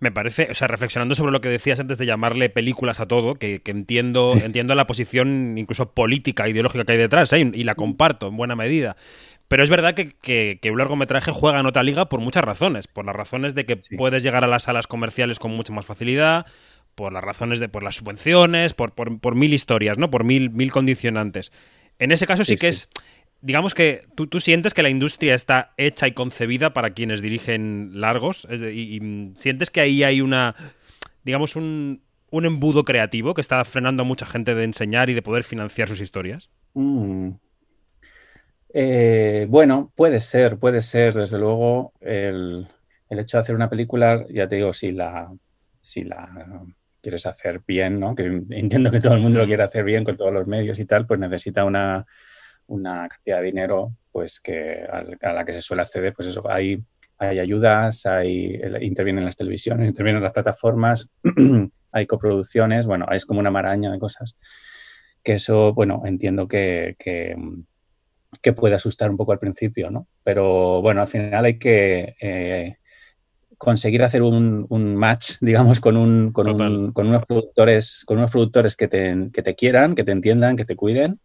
Me 0.00 0.12
parece, 0.12 0.48
o 0.50 0.54
sea, 0.54 0.68
reflexionando 0.68 1.14
sobre 1.14 1.32
lo 1.32 1.40
que 1.40 1.48
decías 1.48 1.80
antes 1.80 1.98
de 1.98 2.06
llamarle 2.06 2.48
películas 2.48 3.00
a 3.00 3.06
todo, 3.06 3.34
que, 3.34 3.60
entiendo, 3.64 4.28
entiendo 4.44 4.74
la 4.74 4.86
posición 4.86 5.56
incluso 5.58 5.92
política, 5.92 6.48
ideológica 6.48 6.84
que 6.84 6.92
hay 6.92 6.98
detrás, 6.98 7.32
¿eh? 7.32 7.50
y 7.52 7.64
la 7.64 7.74
comparto 7.74 8.28
en 8.28 8.36
buena 8.36 8.56
medida. 8.56 8.96
Pero 9.52 9.64
es 9.64 9.68
verdad 9.68 9.92
que, 9.92 10.70
un 10.70 10.78
largometraje 10.78 11.30
juega 11.30 11.60
en 11.60 11.66
otra 11.66 11.82
liga 11.82 12.08
por 12.08 12.20
muchas 12.20 12.42
razones. 12.42 12.86
Por 12.86 13.04
las 13.04 13.14
razones 13.14 13.54
de 13.54 13.66
que 13.66 13.78
puedes 13.98 14.22
llegar 14.22 14.44
a 14.44 14.46
las 14.46 14.62
salas 14.62 14.86
comerciales 14.86 15.38
con 15.38 15.50
mucha 15.50 15.74
más 15.74 15.84
facilidad, 15.84 16.46
por 16.94 17.12
las 17.12 17.22
razones 17.22 17.60
de 17.60 17.68
por 17.68 17.82
las 17.82 17.96
subvenciones, 17.96 18.72
por, 18.72 18.94
por, 18.94 19.34
mil 19.34 19.52
historias, 19.52 19.98
¿no? 19.98 20.10
Por 20.10 20.24
mil, 20.24 20.48
mil 20.48 20.72
condicionantes. 20.72 21.52
En 21.98 22.12
ese 22.12 22.26
caso 22.26 22.46
sí, 22.46 22.56
que 22.56 22.68
es. 22.68 22.88
Digamos 23.42 23.74
que 23.74 24.06
tú, 24.14 24.28
tú, 24.28 24.40
sientes 24.40 24.72
que 24.72 24.82
la 24.82 24.88
industria 24.88 25.34
está 25.34 25.74
hecha 25.76 26.06
y 26.06 26.12
concebida 26.12 26.72
para 26.72 26.90
quienes 26.90 27.20
dirigen 27.20 27.90
largos. 28.00 28.46
y, 28.50 29.32
sientes 29.34 29.70
que 29.70 29.80
ahí 29.80 30.04
hay 30.04 30.20
una. 30.20 30.54
digamos, 31.24 31.56
un, 31.56 32.02
un, 32.30 32.46
embudo 32.46 32.84
creativo 32.84 33.34
que 33.34 33.40
está 33.40 33.64
frenando 33.64 34.04
a 34.04 34.06
mucha 34.06 34.26
gente 34.26 34.54
de 34.54 34.64
enseñar 34.64 35.10
y 35.10 35.14
de 35.14 35.22
poder 35.22 35.42
financiar 35.42 35.88
sus 35.88 36.00
historias. 36.00 36.50
Mm. 36.74 37.30
Eh, 38.74 39.46
bueno, 39.48 39.92
puede 39.94 40.20
ser, 40.20 40.58
puede 40.58 40.80
ser, 40.80 41.14
desde 41.14 41.38
luego, 41.38 41.92
el, 42.00 42.68
hecho 43.10 43.36
de 43.36 43.40
hacer 43.42 43.54
una 43.54 43.68
película, 43.68 44.24
ya 44.30 44.48
te 44.48 44.56
digo, 44.56 44.72
si 44.72 44.92
la, 44.92 45.30
si 45.80 46.04
la 46.04 46.64
quieres 47.02 47.26
hacer 47.26 47.60
bien, 47.66 48.00
¿no? 48.00 48.14
Que 48.14 48.24
entiendo 48.24 48.90
que 48.90 49.00
todo 49.00 49.14
el 49.14 49.20
mundo 49.20 49.40
lo 49.40 49.46
quiere 49.46 49.62
hacer 49.62 49.84
bien 49.84 50.04
con 50.04 50.16
todos 50.16 50.32
los 50.32 50.46
medios 50.46 50.78
y 50.78 50.86
tal, 50.86 51.06
pues 51.06 51.20
necesita 51.20 51.64
una, 51.64 52.06
una 52.72 53.08
cantidad 53.08 53.38
de 53.38 53.44
dinero, 53.44 53.92
pues 54.10 54.40
que 54.40 54.84
a 54.88 55.32
la 55.32 55.44
que 55.44 55.52
se 55.52 55.60
suele 55.60 55.82
acceder, 55.82 56.12
pues 56.14 56.28
eso, 56.28 56.42
hay, 56.50 56.78
hay 57.18 57.38
ayudas, 57.38 58.06
hay, 58.06 58.60
intervienen 58.80 59.24
las 59.24 59.36
televisiones, 59.36 59.90
intervienen 59.90 60.22
las 60.22 60.32
plataformas, 60.32 61.10
hay 61.92 62.06
coproducciones, 62.06 62.86
bueno, 62.86 63.06
es 63.10 63.26
como 63.26 63.40
una 63.40 63.50
maraña 63.50 63.90
de 63.90 63.98
cosas. 63.98 64.36
Que 65.22 65.34
eso, 65.34 65.72
bueno, 65.72 66.02
entiendo 66.04 66.48
que 66.48 66.96
que 68.40 68.52
puede 68.52 68.74
asustar 68.74 69.10
un 69.10 69.16
poco 69.16 69.32
al 69.32 69.38
principio, 69.38 69.90
¿no? 69.90 70.06
Pero 70.24 70.80
bueno, 70.80 71.02
al 71.02 71.08
final 71.08 71.44
hay 71.44 71.58
que 71.58 72.14
eh, 72.20 72.76
conseguir 73.58 74.02
hacer 74.02 74.22
un, 74.22 74.96
match, 74.96 75.34
digamos, 75.40 75.80
con, 75.80 75.96
un, 75.96 76.32
con, 76.32 76.48
unos 76.48 77.26
productores, 77.26 78.04
con 78.06 78.18
unos 78.18 78.30
productores 78.30 78.76
que 78.76 78.88
te, 78.88 79.30
que 79.32 79.42
te, 79.42 79.54
quieran, 79.54 79.94
que 79.94 80.04
te 80.04 80.12
entiendan, 80.12 80.56
que 80.56 80.64
te 80.64 80.76
cuiden. 80.76 81.20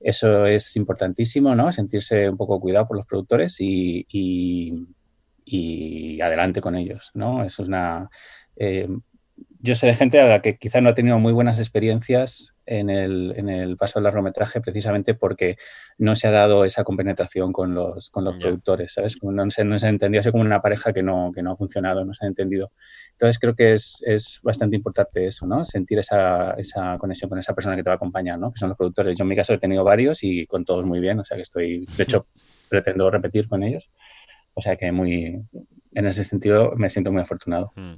Eso 0.00 0.46
es 0.46 0.76
importantísimo, 0.76 1.54
¿no? 1.54 1.72
Sentirse 1.72 2.28
un 2.28 2.36
poco 2.36 2.60
cuidado 2.60 2.86
por 2.86 2.96
los 2.98 3.06
productores 3.06 3.56
y, 3.60 4.06
y, 5.44 6.20
adelante 6.20 6.60
con 6.60 6.76
ellos, 6.76 7.10
¿no? 7.14 7.44
Eso 7.44 7.62
es 7.62 7.68
una... 7.68 8.08
Eh, 8.56 8.88
yo 9.60 9.74
sé 9.74 9.86
de 9.86 9.94
gente 9.94 10.20
a 10.20 10.26
la 10.26 10.40
que 10.40 10.56
quizá 10.58 10.80
no 10.80 10.90
ha 10.90 10.94
tenido 10.94 11.18
muy 11.18 11.32
buenas 11.32 11.58
experiencias 11.58 12.56
en 12.66 12.90
el, 12.90 13.34
en 13.36 13.48
el 13.48 13.76
paso 13.76 13.98
del 13.98 14.04
largometraje 14.04 14.60
precisamente 14.60 15.14
porque 15.14 15.56
no 15.98 16.14
se 16.14 16.28
ha 16.28 16.30
dado 16.30 16.64
esa 16.64 16.84
compenetración 16.84 17.52
con 17.52 17.74
los, 17.74 18.10
con 18.10 18.24
los 18.24 18.36
productores, 18.36 18.92
¿sabes? 18.92 19.16
No 19.22 19.50
se, 19.50 19.64
no 19.64 19.78
se 19.78 19.86
ha 19.86 19.90
entendido, 19.90 20.20
así 20.20 20.30
como 20.30 20.42
una 20.42 20.60
pareja 20.60 20.92
que 20.92 21.02
no, 21.02 21.32
que 21.34 21.42
no 21.42 21.52
ha 21.52 21.56
funcionado, 21.56 22.04
no 22.04 22.12
se 22.12 22.24
ha 22.24 22.28
entendido. 22.28 22.72
Entonces 23.12 23.38
creo 23.38 23.54
que 23.54 23.72
es, 23.72 24.02
es 24.06 24.40
bastante 24.42 24.76
importante 24.76 25.26
eso, 25.26 25.46
¿no? 25.46 25.64
Sentir 25.64 25.98
esa, 25.98 26.52
esa, 26.52 26.98
conexión 26.98 27.28
con 27.28 27.38
esa 27.38 27.54
persona 27.54 27.76
que 27.76 27.82
te 27.82 27.90
va 27.90 27.94
a 27.94 27.96
acompañar, 27.96 28.38
¿no? 28.38 28.52
Que 28.52 28.58
son 28.58 28.68
los 28.68 28.78
productores. 28.78 29.16
Yo 29.16 29.22
en 29.22 29.28
mi 29.28 29.36
caso 29.36 29.54
he 29.54 29.58
tenido 29.58 29.84
varios 29.84 30.22
y 30.22 30.46
con 30.46 30.64
todos 30.64 30.84
muy 30.84 31.00
bien, 31.00 31.18
o 31.20 31.24
sea 31.24 31.36
que 31.36 31.42
estoy, 31.42 31.86
de 31.96 32.02
hecho, 32.02 32.26
pretendo 32.68 33.10
repetir 33.10 33.48
con 33.48 33.62
ellos. 33.62 33.90
O 34.54 34.62
sea 34.62 34.76
que 34.76 34.90
muy, 34.90 35.42
en 35.92 36.06
ese 36.06 36.24
sentido 36.24 36.72
me 36.76 36.90
siento 36.90 37.12
muy 37.12 37.22
afortunado. 37.22 37.72
Mm. 37.76 37.94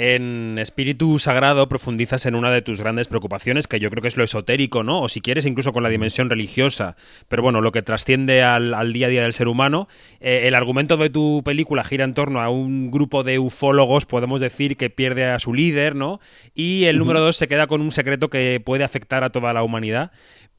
En 0.00 0.58
Espíritu 0.60 1.18
Sagrado 1.18 1.68
profundizas 1.68 2.24
en 2.24 2.36
una 2.36 2.52
de 2.52 2.62
tus 2.62 2.80
grandes 2.80 3.08
preocupaciones, 3.08 3.66
que 3.66 3.80
yo 3.80 3.90
creo 3.90 4.00
que 4.00 4.06
es 4.06 4.16
lo 4.16 4.22
esotérico, 4.22 4.84
¿no? 4.84 5.02
O 5.02 5.08
si 5.08 5.20
quieres, 5.20 5.44
incluso 5.44 5.72
con 5.72 5.82
la 5.82 5.88
dimensión 5.88 6.30
religiosa, 6.30 6.94
pero 7.26 7.42
bueno, 7.42 7.60
lo 7.60 7.72
que 7.72 7.82
trasciende 7.82 8.44
al, 8.44 8.92
día 8.92 9.08
a 9.08 9.10
día 9.10 9.22
del 9.22 9.32
ser 9.32 9.48
humano. 9.48 9.88
Eh, 10.20 10.42
el 10.44 10.54
argumento 10.54 10.96
de 10.98 11.10
tu 11.10 11.42
película 11.44 11.82
gira 11.82 12.04
en 12.04 12.14
torno 12.14 12.40
a 12.40 12.48
un 12.48 12.92
grupo 12.92 13.24
de 13.24 13.40
ufólogos, 13.40 14.06
podemos 14.06 14.40
decir, 14.40 14.76
que 14.76 14.88
pierde 14.88 15.24
a 15.24 15.40
su 15.40 15.52
líder, 15.52 15.96
¿no? 15.96 16.20
Y 16.54 16.84
el 16.84 16.96
número 16.98 17.20
dos 17.20 17.36
se 17.36 17.48
queda 17.48 17.66
con 17.66 17.80
un 17.80 17.90
secreto 17.90 18.30
que 18.30 18.60
puede 18.64 18.84
afectar 18.84 19.24
a 19.24 19.30
toda 19.30 19.52
la 19.52 19.64
humanidad. 19.64 20.12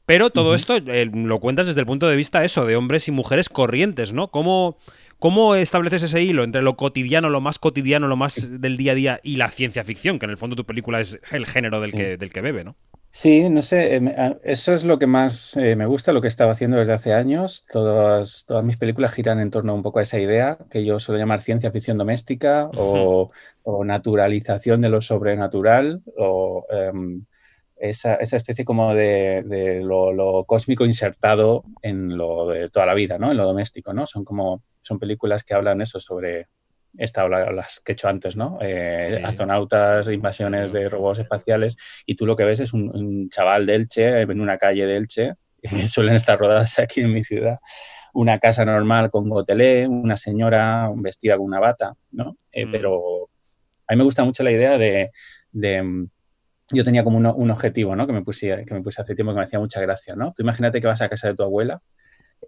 Pero 0.04 0.28
todo 0.28 0.54
esto 0.54 0.76
eh, 0.76 1.08
lo 1.10 1.38
cuentas 1.38 1.66
desde 1.66 1.80
el 1.80 1.86
punto 1.86 2.08
de 2.08 2.16
vista 2.16 2.44
eso, 2.44 2.66
de 2.66 2.76
hombres 2.76 3.08
y 3.08 3.10
mujeres 3.10 3.48
corrientes, 3.48 4.12
¿no? 4.12 4.28
¿Cómo, 4.28 4.76
¿Cómo 5.20 5.54
estableces 5.54 6.02
ese 6.02 6.22
hilo 6.22 6.44
entre 6.44 6.62
lo 6.62 6.76
cotidiano, 6.76 7.28
lo 7.28 7.42
más 7.42 7.58
cotidiano, 7.58 8.08
lo 8.08 8.16
más 8.16 8.48
del 8.50 8.78
día 8.78 8.92
a 8.92 8.94
día 8.94 9.20
y 9.22 9.36
la 9.36 9.50
ciencia 9.50 9.84
ficción, 9.84 10.18
que 10.18 10.24
en 10.24 10.30
el 10.30 10.38
fondo 10.38 10.56
tu 10.56 10.64
película 10.64 10.98
es 10.98 11.20
el 11.30 11.46
género 11.46 11.80
del 11.80 11.92
que, 11.92 12.16
del 12.16 12.32
que 12.32 12.40
bebe, 12.40 12.64
¿no? 12.64 12.74
Sí, 13.12 13.50
no 13.50 13.60
sé, 13.60 13.96
eh, 13.96 14.36
eso 14.44 14.72
es 14.72 14.84
lo 14.84 14.98
que 14.98 15.06
más 15.06 15.56
eh, 15.56 15.74
me 15.76 15.84
gusta, 15.84 16.12
lo 16.12 16.20
que 16.20 16.28
he 16.28 16.34
estado 16.34 16.50
haciendo 16.50 16.78
desde 16.78 16.92
hace 16.92 17.12
años. 17.12 17.66
Todas, 17.70 18.46
todas 18.46 18.64
mis 18.64 18.78
películas 18.78 19.12
giran 19.12 19.40
en 19.40 19.50
torno 19.50 19.74
un 19.74 19.82
poco 19.82 19.98
a 19.98 20.02
esa 20.02 20.18
idea 20.18 20.56
que 20.70 20.84
yo 20.84 20.98
suelo 20.98 21.18
llamar 21.18 21.42
ciencia 21.42 21.72
ficción 21.72 21.98
doméstica 21.98 22.70
o, 22.76 23.30
naturalización 23.84 24.80
de 24.80 24.88
lo 24.88 25.00
sobrenatural 25.00 26.02
o 26.16 26.64
em, 26.70 27.24
esa, 27.76 28.14
especie 28.14 28.64
como 28.64 28.94
de, 28.94 29.80
lo, 29.82 30.44
cósmico 30.46 30.84
insertado 30.84 31.64
en 31.82 32.16
lo 32.16 32.46
de 32.46 32.70
toda 32.70 32.86
la 32.86 32.94
vida, 32.94 33.18
¿no? 33.18 33.32
En 33.32 33.36
lo 33.36 33.44
doméstico, 33.44 33.92
¿no? 33.92 34.06
Son 34.06 34.24
como, 34.24 34.62
son 34.82 34.98
películas 34.98 35.44
que 35.44 35.54
hablan 35.54 35.80
eso 35.80 36.00
sobre 36.00 36.48
esta 36.98 37.28
las 37.28 37.80
que 37.80 37.92
he 37.92 37.94
hecho 37.94 38.08
antes, 38.08 38.36
¿no? 38.36 38.58
Eh, 38.60 39.22
astronautas, 39.24 40.08
invasiones 40.08 40.72
de 40.72 40.88
robots 40.88 41.20
espaciales, 41.20 41.76
y 42.04 42.16
tú 42.16 42.26
lo 42.26 42.34
que 42.34 42.44
ves 42.44 42.60
es 42.60 42.72
un, 42.72 43.28
chaval 43.30 43.66
de 43.66 43.76
Elche, 43.76 44.22
en 44.22 44.40
una 44.40 44.58
calle 44.58 44.86
de 44.86 44.96
Elche, 44.96 45.34
que 45.62 45.88
suelen 45.88 46.14
estar 46.14 46.38
rodadas 46.38 46.78
aquí 46.78 47.00
en 47.00 47.12
mi 47.12 47.22
ciudad, 47.22 47.58
una 48.12 48.38
casa 48.38 48.64
normal 48.64 49.10
con 49.10 49.28
gotelé, 49.28 49.86
una 49.86 50.16
señora 50.16 50.90
vestida 50.96 51.36
con 51.36 51.46
una 51.46 51.60
bata, 51.60 51.94
¿no? 52.12 52.36
Eh, 52.50 52.66
mm. 52.66 52.72
Pero 52.72 53.28
a 53.86 53.92
mí 53.92 53.98
me 53.98 54.04
gusta 54.04 54.24
mucho 54.24 54.42
la 54.42 54.50
idea 54.50 54.78
de 54.78 55.10
yo 56.72 56.84
tenía 56.84 57.02
como 57.04 57.18
un 57.18 57.50
objetivo, 57.50 57.96
¿no? 57.96 58.06
Que 58.06 58.12
me, 58.12 58.22
puse, 58.22 58.64
que 58.64 58.74
me 58.74 58.82
puse 58.82 59.02
hace 59.02 59.14
tiempo 59.14 59.32
que 59.32 59.38
me 59.38 59.42
hacía 59.42 59.58
mucha 59.58 59.80
gracia, 59.80 60.14
¿no? 60.14 60.32
Tú 60.32 60.42
imagínate 60.42 60.80
que 60.80 60.86
vas 60.86 61.02
a 61.02 61.08
casa 61.08 61.28
de 61.28 61.34
tu 61.34 61.42
abuela, 61.42 61.80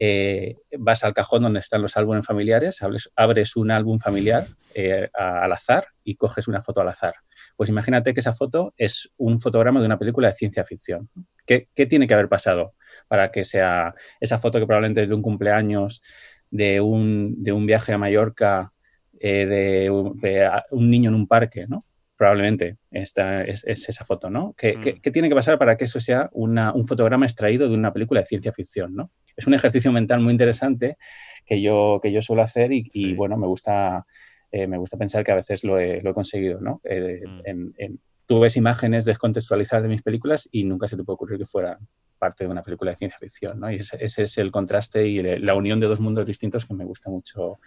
eh, 0.00 0.56
vas 0.78 1.04
al 1.04 1.14
cajón 1.14 1.42
donde 1.42 1.60
están 1.60 1.82
los 1.82 1.96
álbumes 1.96 2.26
familiares, 2.26 2.80
abres, 3.16 3.56
un 3.56 3.70
álbum 3.70 3.98
familiar 3.98 4.48
eh, 4.74 5.08
al 5.14 5.52
azar 5.52 5.86
y 6.02 6.16
coges 6.16 6.48
una 6.48 6.62
foto 6.62 6.80
al 6.80 6.88
azar. 6.88 7.14
Pues 7.56 7.68
imagínate 7.68 8.14
que 8.14 8.20
esa 8.20 8.32
foto 8.32 8.74
es 8.76 9.12
un 9.16 9.40
fotograma 9.40 9.80
de 9.80 9.86
una 9.86 9.98
película 9.98 10.28
de 10.28 10.34
ciencia 10.34 10.64
ficción. 10.64 11.08
¿Qué, 11.46 11.68
tiene 11.74 12.06
que 12.06 12.14
haber 12.14 12.28
pasado 12.28 12.74
para 13.08 13.30
que 13.30 13.44
sea 13.44 13.94
esa 14.20 14.38
foto 14.38 14.58
que 14.58 14.66
probablemente 14.66 15.02
es 15.02 15.08
de 15.08 15.14
un 15.14 15.22
cumpleaños, 15.22 16.02
de 16.50 16.80
un, 16.80 17.42
un 17.46 17.66
viaje 17.66 17.92
a 17.92 17.98
Mallorca 17.98 18.72
eh, 19.20 19.46
de, 19.46 19.90
un 19.90 20.90
niño 20.90 21.10
en 21.10 21.14
un 21.14 21.28
parque, 21.28 21.66
¿no? 21.68 21.84
Probablemente 22.22 22.76
esta 22.92 23.42
es, 23.42 23.64
esa 23.66 24.04
foto, 24.04 24.30
¿no? 24.30 24.54
¿Qué, 24.56 24.76
mm. 24.76 25.10
tiene 25.10 25.28
que 25.28 25.34
pasar 25.34 25.58
para 25.58 25.76
que 25.76 25.86
eso 25.86 25.98
sea 25.98 26.30
un 26.34 26.86
fotograma 26.86 27.26
extraído 27.26 27.68
de 27.68 27.74
una 27.74 27.92
película 27.92 28.20
de 28.20 28.26
ciencia 28.26 28.52
ficción, 28.52 28.94
¿no? 28.94 29.10
Es 29.36 29.48
un 29.48 29.54
ejercicio 29.54 29.90
mental 29.90 30.20
muy 30.20 30.30
interesante 30.30 30.98
que 31.44 31.60
yo, 31.60 31.98
que 32.00 32.12
yo 32.12 32.22
suelo 32.22 32.42
hacer 32.42 32.70
y, 32.70 33.12
bueno, 33.14 33.36
me 33.36 33.48
gusta, 33.48 34.06
eh, 34.52 34.68
me 34.68 34.78
gusta 34.78 34.96
pensar 34.96 35.24
que 35.24 35.32
a 35.32 35.34
veces 35.34 35.64
lo 35.64 35.80
he, 35.80 36.00
conseguido, 36.14 36.60
¿no? 36.60 36.80
Eh, 36.84 37.22
mm. 37.26 37.96
tú 38.26 38.38
ves 38.38 38.56
imágenes 38.56 39.04
descontextualizadas 39.04 39.82
de 39.82 39.88
mis 39.88 40.02
películas 40.02 40.48
y 40.52 40.62
nunca 40.62 40.86
se 40.86 40.96
te 40.96 41.02
puede 41.02 41.14
ocurrir 41.14 41.40
que 41.40 41.46
fuera 41.46 41.76
parte 42.18 42.44
de 42.44 42.50
una 42.50 42.62
película 42.62 42.92
de 42.92 42.98
ciencia 42.98 43.18
ficción, 43.18 43.58
¿no? 43.58 43.68
Y 43.68 43.78
ese, 43.78 43.98
es 44.00 44.38
el 44.38 44.52
contraste 44.52 45.08
y 45.08 45.20
la 45.40 45.56
unión 45.56 45.80
de 45.80 45.88
dos 45.88 45.98
mundos 45.98 46.24
distintos 46.24 46.64
que 46.66 46.74
me 46.74 46.84
gusta 46.84 47.10
mucho 47.10 47.58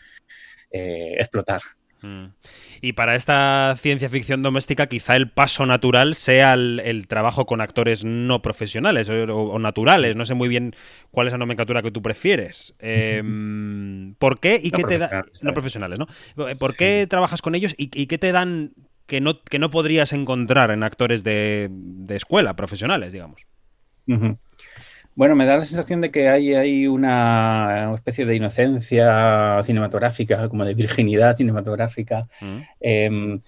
eh, 0.72 1.16
explotar. 1.20 1.60
Y 2.82 2.94
para 2.94 3.16
esta 3.16 3.74
ciencia 3.78 4.10
ficción 4.10 4.42
doméstica, 4.42 4.88
quizá 4.88 5.16
el 5.16 5.30
paso 5.30 5.66
natural 5.66 6.14
sea 6.14 6.54
el, 6.54 7.06
trabajo 7.08 7.46
con 7.46 7.62
actores 7.62 8.06
no 8.06 8.42
profesionales 8.42 9.10
o, 9.10 9.60
naturales. 9.60 10.16
No 10.16 10.26
sé 10.26 10.34
muy 10.34 10.48
bien 10.48 10.76
cuál 11.12 11.28
es 11.28 11.34
la 11.34 11.38
nomenclatura 11.38 11.82
que 11.82 11.92
tú 11.92 12.02
prefieres. 12.02 12.76
Em, 12.80 14.16
¿Por 14.16 14.40
qué 14.40 14.60
y 14.62 14.72
qué 14.72 14.84
te 14.84 14.98
da? 14.98 15.26
No 15.42 15.54
profesionales, 15.54 16.00
¿no? 16.00 16.08
¿Por 16.58 16.76
qué 16.76 17.08
trabajas 17.10 17.42
con 17.42 17.56
ellos 17.56 17.74
y, 17.78 17.88
qué 17.88 18.18
te 18.18 18.32
dan 18.32 18.74
que 19.08 19.22
no, 19.22 19.42
que 19.42 19.60
no 19.60 19.70
podrías 19.70 20.14
encontrar 20.14 20.72
en 20.72 20.84
actores 20.84 21.24
de, 21.24 21.70
escuela, 22.10 22.56
profesionales, 22.56 23.14
digamos? 23.14 23.42
Bueno, 25.16 25.36
me 25.36 25.46
da 25.46 25.56
la 25.56 25.64
sensación 25.64 26.02
de 26.02 26.12
que 26.12 26.28
hay, 26.28 26.54
hay 26.54 26.88
una 26.88 27.94
especie 27.96 28.26
de 28.26 28.36
inocencia 28.36 29.62
cinematográfica, 29.64 30.50
como 30.50 30.66
de 30.66 30.74
virginidad 30.74 31.34
cinematográfica. 31.34 32.28
Mm. 32.42 32.58
Em, 32.82 33.42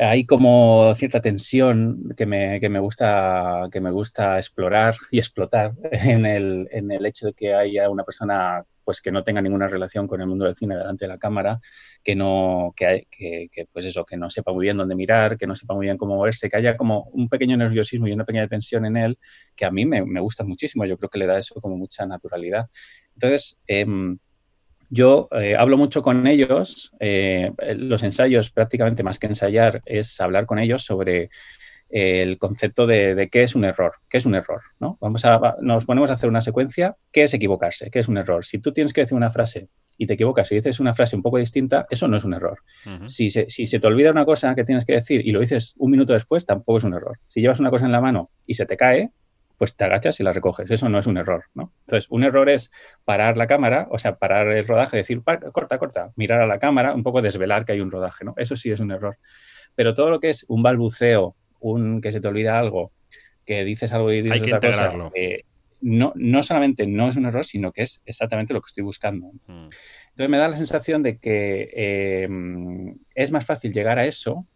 hay 0.00 0.24
como 0.24 0.94
cierta 0.94 1.20
tensión 1.20 2.14
que 2.16 2.24
me, 2.24 2.58
que 2.58 2.68
me, 2.68 2.78
gusta, 2.78 3.68
que 3.70 3.80
me 3.80 3.90
gusta 3.90 4.38
explorar 4.38 4.96
y 5.10 5.18
explotar 5.18 5.74
en 5.92 6.24
el, 6.24 6.68
en 6.72 6.90
el 6.90 7.04
hecho 7.04 7.26
de 7.26 7.32
que 7.34 7.54
haya 7.54 7.90
una 7.90 8.04
persona 8.04 8.64
pues 8.82 9.00
que 9.00 9.12
no 9.12 9.22
tenga 9.22 9.40
ninguna 9.40 9.68
relación 9.68 10.08
con 10.08 10.20
el 10.20 10.26
mundo 10.26 10.46
del 10.46 10.56
cine 10.56 10.74
delante 10.76 11.04
de 11.04 11.10
la 11.10 11.18
cámara, 11.18 11.60
que 12.02 12.16
no, 12.16 12.72
que, 12.74 13.06
que, 13.08 13.66
pues 13.72 13.84
eso, 13.84 14.04
que 14.04 14.16
no 14.16 14.30
sepa 14.30 14.52
muy 14.52 14.64
bien 14.64 14.78
dónde 14.78 14.96
mirar, 14.96 15.36
que 15.36 15.46
no 15.46 15.54
sepa 15.54 15.74
muy 15.74 15.86
bien 15.86 15.96
cómo 15.96 16.16
moverse, 16.16 16.48
que 16.48 16.56
haya 16.56 16.76
como 16.76 17.04
un 17.12 17.28
pequeño 17.28 17.56
nerviosismo 17.56 18.08
y 18.08 18.12
una 18.12 18.24
pequeña 18.24 18.48
tensión 18.48 18.86
en 18.86 18.96
él, 18.96 19.18
que 19.54 19.64
a 19.64 19.70
mí 19.70 19.86
me, 19.86 20.04
me 20.04 20.20
gusta 20.20 20.42
muchísimo, 20.42 20.86
yo 20.86 20.96
creo 20.96 21.08
que 21.08 21.20
le 21.20 21.26
da 21.26 21.38
eso 21.38 21.60
como 21.60 21.76
mucha 21.76 22.04
naturalidad. 22.04 22.68
Entonces, 23.14 23.60
em, 23.68 24.18
yo 24.90 25.28
eh, 25.32 25.54
hablo 25.56 25.78
mucho 25.78 26.02
con 26.02 26.26
ellos, 26.26 26.92
eh, 26.98 27.52
los 27.76 28.02
ensayos 28.02 28.50
prácticamente 28.50 29.04
más 29.04 29.18
que 29.18 29.28
ensayar 29.28 29.82
es 29.86 30.20
hablar 30.20 30.46
con 30.46 30.58
ellos 30.58 30.84
sobre 30.84 31.30
el 31.88 32.38
concepto 32.38 32.86
de, 32.86 33.28
qué 33.32 33.42
es 33.42 33.54
un 33.56 33.64
error, 33.64 33.92
qué 34.08 34.18
es 34.18 34.26
un 34.26 34.36
error, 34.36 34.62
¿no? 34.78 34.96
Vamos 35.00 35.24
a, 35.24 35.56
nos 35.60 35.84
ponemos 35.84 36.10
a 36.10 36.12
hacer 36.12 36.28
una 36.28 36.40
secuencia, 36.40 36.96
¿qué 37.10 37.24
es 37.24 37.34
equivocarse? 37.34 37.90
¿Qué 37.90 37.98
es 37.98 38.08
un 38.08 38.16
error? 38.16 38.44
Si 38.44 38.58
tú 38.58 38.72
tienes 38.72 38.92
que 38.92 39.00
decir 39.00 39.16
una 39.16 39.30
frase 39.30 39.68
y 39.98 40.06
te 40.06 40.14
equivocas 40.14 40.50
y 40.52 40.54
dices 40.54 40.78
una 40.78 40.94
frase 40.94 41.16
un 41.16 41.22
poco 41.22 41.38
distinta, 41.38 41.86
eso 41.90 42.06
no 42.06 42.16
es 42.16 42.24
un 42.24 42.34
error. 42.34 42.60
si, 43.06 43.30
se, 43.30 43.50
si, 43.50 43.66
se, 43.66 43.80
te 43.80 43.86
olvida 43.88 44.12
una 44.12 44.24
cosa 44.24 44.54
que 44.54 44.64
tienes 44.64 44.84
que 44.84 44.94
decir 44.94 45.26
y 45.26 45.32
lo 45.32 45.40
dices 45.40 45.74
un 45.78 45.90
minuto 45.90 46.12
después, 46.12 46.46
tampoco 46.46 46.78
es 46.78 46.84
un 46.84 46.94
error. 46.94 47.18
Si 47.26 47.40
llevas 47.40 47.58
una 47.58 47.70
cosa 47.70 47.86
en 47.86 47.92
la 47.92 48.00
mano 48.00 48.30
y 48.46 48.54
se 48.54 48.66
te 48.66 48.76
cae, 48.76 49.10
pues 49.60 49.76
te 49.76 49.84
agachas 49.84 50.18
y 50.18 50.22
la 50.22 50.32
recoges. 50.32 50.70
Eso 50.70 50.88
no 50.88 50.98
es 50.98 51.06
un 51.06 51.18
error, 51.18 51.44
¿no? 51.52 51.74
Entonces, 51.80 52.10
un 52.10 52.24
error 52.24 52.48
es 52.48 52.72
parar 53.04 53.36
la 53.36 53.46
cámara, 53.46 53.88
o 53.90 53.98
sea, 53.98 54.16
parar 54.16 54.48
el 54.48 54.66
rodaje, 54.66 54.96
decir, 54.96 55.20
corta, 55.22 55.76
corta, 55.76 56.12
mirar 56.16 56.40
a 56.40 56.46
la 56.46 56.58
cámara, 56.58 56.94
un 56.94 57.02
poco 57.02 57.20
desvelar 57.20 57.66
que 57.66 57.72
hay 57.72 57.82
un 57.82 57.90
rodaje, 57.90 58.24
¿no? 58.24 58.32
Eso 58.38 58.56
sí 58.56 58.70
es 58.70 58.80
un 58.80 58.90
error. 58.90 59.18
Pero 59.74 59.92
todo 59.92 60.08
lo 60.08 60.18
que 60.18 60.30
es 60.30 60.46
un 60.48 60.62
balbuceo, 60.62 61.36
un 61.58 62.00
que 62.00 62.10
se 62.10 62.22
te 62.22 62.28
olvida 62.28 62.58
algo, 62.58 62.92
que 63.44 63.62
dices 63.64 63.92
algo 63.92 64.10
y 64.10 64.22
dices 64.22 64.40
otra 64.40 64.60
cosa, 64.60 65.10
eh, 65.14 65.44
no, 65.82 66.14
no 66.16 66.42
solamente 66.42 66.86
no 66.86 67.10
es 67.10 67.16
un 67.16 67.26
error, 67.26 67.44
sino 67.44 67.70
que 67.70 67.82
es 67.82 68.00
exactamente 68.06 68.54
lo 68.54 68.62
que 68.62 68.68
estoy 68.68 68.82
buscando. 68.82 69.26
Mm. 69.46 69.68
Entonces 70.08 70.30
me 70.30 70.38
da 70.38 70.48
la 70.48 70.56
sensación 70.56 71.02
de 71.02 71.18
que 71.18 71.68
em, 71.74 72.96
es 73.14 73.30
más 73.30 73.44
fácil 73.44 73.74
llegar 73.74 73.98
a 73.98 74.06
eso, 74.06 74.46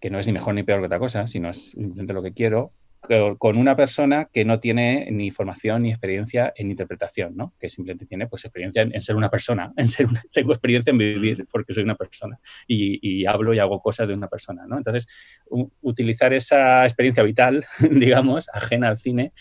que 0.00 0.10
no 0.10 0.18
es 0.18 0.26
ni 0.26 0.34
mejor 0.34 0.52
ni 0.52 0.64
peor 0.64 0.80
que 0.80 0.86
otra 0.86 0.98
cosa, 0.98 1.26
sino 1.26 1.48
es 1.48 1.70
simplemente 1.70 2.12
lo 2.12 2.22
que 2.22 2.34
quiero, 2.34 2.74
con 3.38 3.58
una 3.58 3.74
persona 3.74 4.28
que 4.32 4.44
no 4.44 4.60
tiene 4.60 5.08
ni 5.10 5.30
formación 5.30 5.82
ni 5.82 5.90
experiencia 5.90 6.52
en 6.54 6.70
interpretación, 6.70 7.36
¿no? 7.36 7.52
Que 7.58 7.68
simplemente 7.68 8.06
tiene 8.06 8.28
pues 8.28 8.44
experiencia 8.44 8.82
en, 8.82 9.00
ser 9.02 9.16
una 9.16 9.28
persona, 9.28 9.72
en 9.76 9.88
ser 9.88 10.06
tengo 10.32 10.52
experiencia 10.52 10.90
en 10.92 10.98
vivir 10.98 11.46
porque 11.50 11.72
soy 11.72 11.82
una 11.82 11.96
persona 11.96 12.38
y, 12.66 13.26
hablo 13.26 13.54
y 13.54 13.58
hago 13.58 13.80
cosas 13.80 14.08
de 14.08 14.14
una 14.14 14.28
persona, 14.28 14.64
¿no? 14.66 14.76
Entonces, 14.76 15.08
utilizar 15.80 16.32
esa 16.32 16.84
experiencia 16.84 17.22
vital, 17.22 17.64
digamos, 17.90 18.48
ajena 18.52 18.88
al 18.88 18.98
cine 18.98 19.32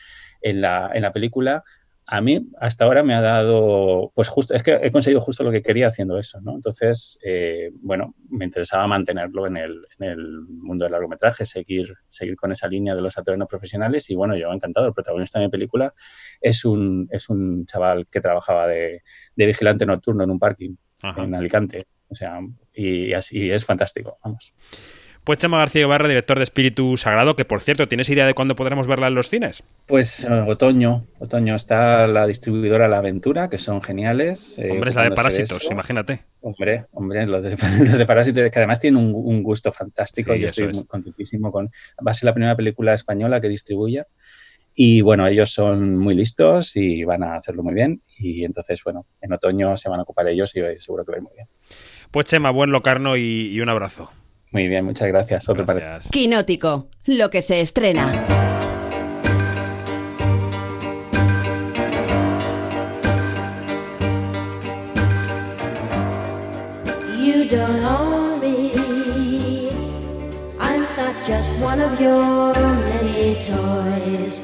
en 0.42 0.62
la, 0.62 0.90
en 0.94 1.04
la 1.04 1.14
película 1.14 1.64
a 2.12 2.20
mí 2.20 2.46
hasta 2.60 2.84
ahora 2.84 3.04
me 3.04 3.14
ha 3.14 3.22
dado, 3.22 4.12
pues 4.14 4.28
justo, 4.28 4.54
es 4.54 4.64
que 4.64 4.78
he 4.84 4.92
conseguido 4.92 5.22
justo 5.22 5.46
lo 5.46 5.52
que 5.52 5.62
quería 5.62 5.88
haciendo 5.88 6.20
eso, 6.20 6.42
¿no? 6.42 6.56
Entonces, 6.56 7.18
eh, 7.24 7.70
bueno, 7.80 8.16
me 8.30 8.44
interesaba 8.44 8.86
mantenerlo 8.86 9.48
en 9.48 9.56
el, 9.56 9.88
en 9.98 10.10
el, 10.10 10.42
mundo 10.42 10.84
del 10.84 10.92
largometraje, 10.92 11.46
seguir, 11.46 11.94
seguir 12.10 12.36
con 12.36 12.52
esa 12.52 12.68
línea 12.68 12.96
de 12.96 13.02
los 13.02 13.18
actores 13.18 13.40
no 13.40 13.48
profesionales 13.48 14.10
y 14.10 14.16
bueno, 14.16 14.36
yo 14.36 14.52
encantado, 14.52 14.88
el 14.88 14.94
protagonista 14.94 15.40
de 15.40 15.46
mi 15.46 15.52
película 15.52 15.94
es 16.42 16.66
un, 16.66 17.08
es 17.12 17.30
un 17.30 17.66
chaval 17.66 18.06
que 18.08 18.20
trabajaba 18.20 18.68
de, 18.68 19.04
de 19.38 19.46
vigilante 19.46 19.86
nocturno 19.86 20.26
en 20.26 20.32
un 20.32 20.40
parking 20.40 20.76
en 21.16 21.34
Alicante, 21.34 21.88
o 22.10 22.16
sea, 22.16 22.42
y 22.74 23.14
así 23.14 23.50
es 23.50 23.64
fantástico, 23.64 24.20
vamos. 24.22 24.54
Pues 25.24 25.38
Chema 25.38 25.60
García 25.60 25.84
Ibarra, 25.84 26.08
director 26.08 26.38
de 26.38 26.44
Espíritu 26.44 26.98
Sagrado, 26.98 27.36
que 27.36 27.46
por 27.46 27.62
cierto, 27.62 27.88
¿tienes 27.88 28.10
idea 28.10 28.26
de 28.26 28.34
cuándo 28.34 28.56
podremos 28.56 28.88
verla 28.88 29.08
en 29.08 29.14
los 29.14 29.30
cines? 29.30 29.64
Pues 29.86 30.26
eh, 30.26 30.32
otoño, 30.32 31.06
otoño 31.20 31.56
está 31.56 32.08
la 32.08 32.26
distribuidora 32.26 32.88
La 32.88 32.98
Aventura, 32.98 33.48
que 33.48 33.60
son 33.60 33.84
geniales. 33.84 34.58
Eh, 34.58 34.72
hombre, 34.72 34.90
es 34.90 34.96
la 34.96 35.04
de 35.04 35.12
Parásitos, 35.12 35.70
imagínate. 35.70 36.24
Hombre, 36.42 36.86
hombre, 36.94 37.28
los 37.28 37.44
de, 37.98 38.06
Parásitos, 38.08 38.50
que 38.50 38.60
además 38.60 38.80
tienen 38.80 39.04
un, 39.14 39.44
gusto 39.44 39.72
fantástico 39.72 40.34
y 40.34 40.44
estoy 40.44 40.74
muy 40.74 40.86
contentísimo 40.86 41.52
con... 41.52 41.70
Va 42.06 42.12
a 42.12 42.14
ser 42.16 42.26
la 42.26 42.34
primera 42.34 42.56
película 42.56 42.96
española 42.96 43.40
que 43.40 43.48
distribuya. 43.48 44.08
Y 44.74 45.02
bueno, 45.02 45.28
ellos 45.28 45.52
son 45.52 45.98
muy 45.98 46.16
listos 46.16 46.76
y 46.76 47.04
van 47.04 47.22
a 47.22 47.36
hacerlo 47.36 47.62
muy 47.62 47.76
bien. 47.76 48.02
Y 48.18 48.44
entonces, 48.44 48.84
bueno, 48.84 49.06
en 49.22 49.34
otoño 49.34 49.78
se 49.78 49.88
van 49.88 50.00
a 50.00 50.04
ocupar 50.04 50.28
ellos 50.30 50.56
y 50.56 50.62
seguro 50.80 51.06
que 51.06 51.12
va 51.12 51.18
a 51.18 51.20
ir 51.20 51.24
muy 51.24 51.34
bien. 51.36 51.48
Pues 52.10 52.26
Chema, 52.26 52.50
buen 52.50 52.72
locarno 52.72 53.18
y 53.18 53.60
un 53.62 53.70
abrazo. 53.70 54.10
Muy 54.52 54.68
bien, 54.68 54.84
muchas 54.84 55.08
gracias. 55.08 55.48
Otro 55.48 55.66
gracias. 55.66 56.10
Quinótico, 56.12 56.90
lo 57.06 57.30
que 57.30 57.42
se 57.42 57.62
estrena. 57.62 58.28
You 67.18 67.46
don't 67.48 67.84
own 67.86 68.40
me. 68.42 69.70
I'm 70.60 70.82
not 70.98 71.16
just 71.26 71.50
one 71.62 71.80
of 71.80 72.00
your 72.02 72.54
many 72.54 73.36
toys. 73.36 74.42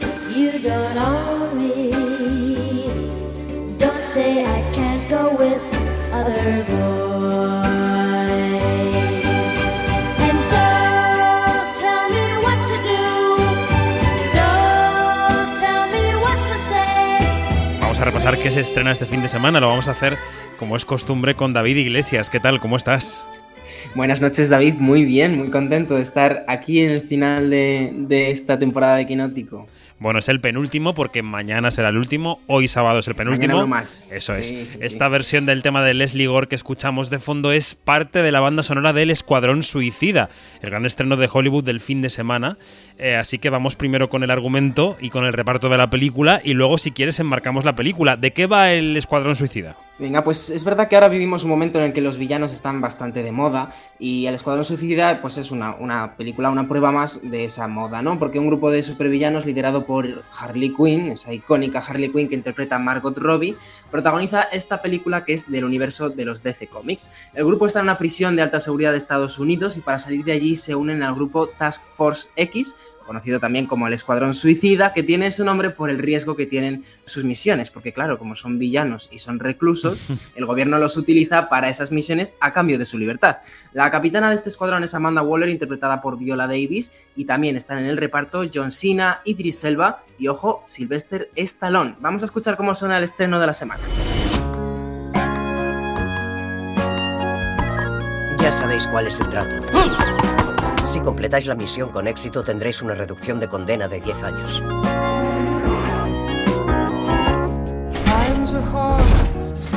Repasar 18.31 18.43
qué 18.43 18.51
se 18.51 18.61
estrena 18.61 18.91
este 18.91 19.05
fin 19.05 19.21
de 19.21 19.29
semana. 19.29 19.59
Lo 19.59 19.69
vamos 19.69 19.87
a 19.87 19.91
hacer, 19.91 20.17
como 20.59 20.75
es 20.75 20.83
costumbre, 20.85 21.35
con 21.35 21.53
David 21.53 21.77
Iglesias. 21.77 22.29
¿Qué 22.29 22.39
tal? 22.39 22.59
¿Cómo 22.59 22.75
estás? 22.75 23.25
Buenas 23.95 24.21
noches, 24.21 24.49
David. 24.49 24.75
Muy 24.75 25.05
bien, 25.05 25.37
muy 25.37 25.49
contento 25.49 25.95
de 25.95 26.01
estar 26.01 26.43
aquí 26.47 26.81
en 26.81 26.89
el 26.89 27.01
final 27.01 27.49
de, 27.49 27.91
de 27.93 28.31
esta 28.31 28.59
temporada 28.59 28.97
de 28.97 29.07
Quinótico. 29.07 29.67
Bueno, 29.99 30.19
es 30.19 30.29
el 30.29 30.39
penúltimo 30.39 30.93
porque 30.93 31.23
mañana 31.23 31.71
será 31.71 31.89
el 31.89 31.97
último, 31.97 32.39
hoy 32.45 32.67
sábado 32.67 32.99
es 32.99 33.07
el 33.07 33.15
penúltimo. 33.15 33.53
Mañana 33.53 33.65
más. 33.67 34.07
Eso 34.11 34.35
es. 34.35 34.51
Esta 34.79 35.07
versión 35.07 35.47
del 35.47 35.63
tema 35.63 35.83
de 35.83 35.95
Leslie 35.95 36.27
Gore 36.27 36.47
que 36.47 36.55
escuchamos 36.55 37.09
de 37.09 37.17
fondo 37.17 37.51
es 37.51 37.73
parte 37.73 38.21
de 38.21 38.31
la 38.31 38.39
banda 38.39 38.61
sonora 38.61 38.93
del 38.93 39.09
Escuadrón 39.09 39.63
Suicida, 39.63 40.29
el 40.61 40.69
gran 40.69 40.85
estreno 40.85 41.15
de 41.15 41.27
Hollywood 41.31 41.63
del 41.63 41.79
fin 41.79 42.03
de 42.03 42.11
semana. 42.11 42.57
Eh, 42.99 43.15
así 43.15 43.39
que 43.39 43.49
vamos 43.49 43.75
primero 43.75 44.07
con 44.09 44.23
el 44.23 44.29
argumento 44.29 44.97
y 44.99 45.09
con 45.09 45.25
el 45.25 45.33
reparto 45.33 45.67
de 45.67 45.77
la 45.77 45.89
película 45.89 46.41
y 46.43 46.53
luego 46.53 46.77
si 46.77 46.91
quieres 46.91 47.19
enmarcamos 47.19 47.65
la 47.65 47.75
película. 47.75 48.17
¿De 48.17 48.33
qué 48.33 48.45
va 48.45 48.71
el 48.71 48.95
Escuadrón 48.97 49.35
Suicida? 49.35 49.77
Venga, 49.99 50.23
pues 50.23 50.51
es 50.51 50.63
verdad 50.63 50.87
que 50.87 50.95
ahora 50.95 51.07
vivimos 51.07 51.43
un 51.43 51.49
momento 51.49 51.79
en 51.79 51.85
el 51.85 51.93
que 51.93 52.01
los 52.01 52.19
villanos 52.19 52.53
están 52.53 52.81
bastante 52.81 53.23
de 53.23 53.31
moda 53.31 53.71
y 53.97 54.27
El 54.27 54.35
Escuadrón 54.35 54.63
Suicida 54.63 55.21
pues 55.21 55.39
es 55.39 55.49
una, 55.49 55.75
una, 55.75 56.15
película, 56.15 56.51
una 56.51 56.67
prueba 56.67 56.91
más 56.91 57.27
de 57.27 57.45
esa 57.45 57.67
moda, 57.67 58.03
¿no? 58.03 58.19
Porque 58.19 58.37
un 58.37 58.45
grupo 58.45 58.69
de 58.69 58.83
supervillanos 58.83 59.47
liderado 59.47 59.86
por 59.87 60.23
Harley 60.37 60.75
Quinn, 60.75 61.07
esa 61.07 61.33
icónica 61.33 61.79
Harley 61.79 62.11
Quinn 62.11 62.27
que 62.27 62.35
interpreta 62.35 62.77
Margot 62.77 63.17
Robbie, 63.17 63.55
protagoniza 63.89 64.43
esta 64.43 64.81
película 64.81 65.25
que 65.25 65.33
es 65.33 65.49
del 65.49 65.63
universo 65.63 66.09
de 66.09 66.25
los 66.25 66.43
DC 66.43 66.67
Comics. 66.67 67.29
El 67.33 67.45
grupo 67.45 67.65
está 67.65 67.79
en 67.79 67.85
una 67.85 67.97
prisión 67.97 68.35
de 68.35 68.41
alta 68.43 68.59
seguridad 68.59 68.91
de 68.91 68.97
Estados 68.97 69.39
Unidos 69.39 69.77
y 69.77 69.81
para 69.81 69.97
salir 69.97 70.23
de 70.25 70.33
allí 70.33 70.55
se 70.55 70.75
unen 70.75 71.01
al 71.01 71.15
grupo 71.15 71.47
Task 71.47 71.81
Force 71.93 72.29
X, 72.35 72.75
conocido 73.07 73.39
también 73.39 73.65
como 73.65 73.87
el 73.87 73.93
Escuadrón 73.93 74.35
Suicida, 74.35 74.93
que 74.93 75.01
tiene 75.01 75.27
ese 75.27 75.43
nombre 75.43 75.71
por 75.71 75.89
el 75.89 75.97
riesgo 75.97 76.35
que 76.35 76.45
tienen 76.45 76.83
sus 77.05 77.23
misiones, 77.23 77.71
porque 77.71 77.93
claro, 77.93 78.19
como 78.19 78.35
son 78.35 78.59
villanos 78.59 79.09
y 79.11 79.19
son 79.19 79.39
reclusos, 79.39 80.01
el 80.35 80.45
gobierno 80.45 80.77
los 80.77 80.97
utiliza 80.97 81.49
para 81.49 81.69
esas 81.69 81.91
misiones 81.91 82.33
a 82.39 82.53
cambio 82.53 82.77
de 82.77 82.85
su 82.85 82.99
libertad. 82.99 83.37
La 83.73 83.89
capitana 83.89 84.29
de 84.29 84.35
este 84.35 84.49
escuadrón 84.49 84.83
es 84.83 84.93
Amanda 84.93 85.23
Waller, 85.23 85.49
interpretada 85.49 86.01
por 86.01 86.19
Viola 86.19 86.45
Davis, 86.45 86.91
y 87.15 87.25
también 87.25 87.55
están 87.55 87.79
en 87.79 87.85
el 87.85 87.97
reparto 87.97 88.43
John 88.53 88.69
Cena, 88.69 89.21
Idris 89.25 89.63
Elba 89.63 90.03
y, 90.19 90.27
ojo, 90.27 90.61
Sylvester 90.65 91.31
Stallone. 91.35 91.95
Vamos 91.99 92.21
a 92.21 92.25
escuchar 92.25 92.57
cómo 92.57 92.75
suena 92.75 92.97
el 92.97 93.03
estreno 93.05 93.39
de 93.39 93.47
la 93.47 93.53
semana. 93.53 93.83
Ya 98.39 98.51
sabéis 98.51 98.87
cuál 98.87 99.07
es 99.07 99.19
el 99.19 99.29
trato. 99.29 100.16
Si 100.87 101.01
completáis 101.01 101.45
la 101.45 101.55
misión 101.55 101.89
con 101.89 102.07
éxito 102.07 102.45
tendréis 102.45 102.81
una 102.81 102.95
reducción 102.95 103.39
de 103.39 103.49
condena 103.49 103.89
de 103.89 103.99
10 103.99 104.23
años. 104.23 104.63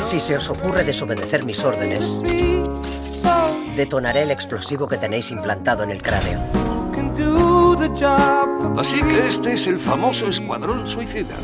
Si 0.02 0.20
se 0.20 0.36
os 0.36 0.48
ocurre 0.50 0.84
desobedecer 0.84 1.44
mis 1.44 1.64
órdenes, 1.64 2.22
detonaré 3.74 4.22
el 4.22 4.30
explosivo 4.30 4.86
que 4.86 4.98
tenéis 4.98 5.32
implantado 5.32 5.82
en 5.82 5.90
el 5.90 6.00
cráneo. 6.00 6.40
Así 8.78 9.02
que 9.02 9.26
este 9.26 9.54
es 9.54 9.66
el 9.66 9.80
famoso 9.80 10.28
escuadrón 10.28 10.86
suicida. 10.86 11.34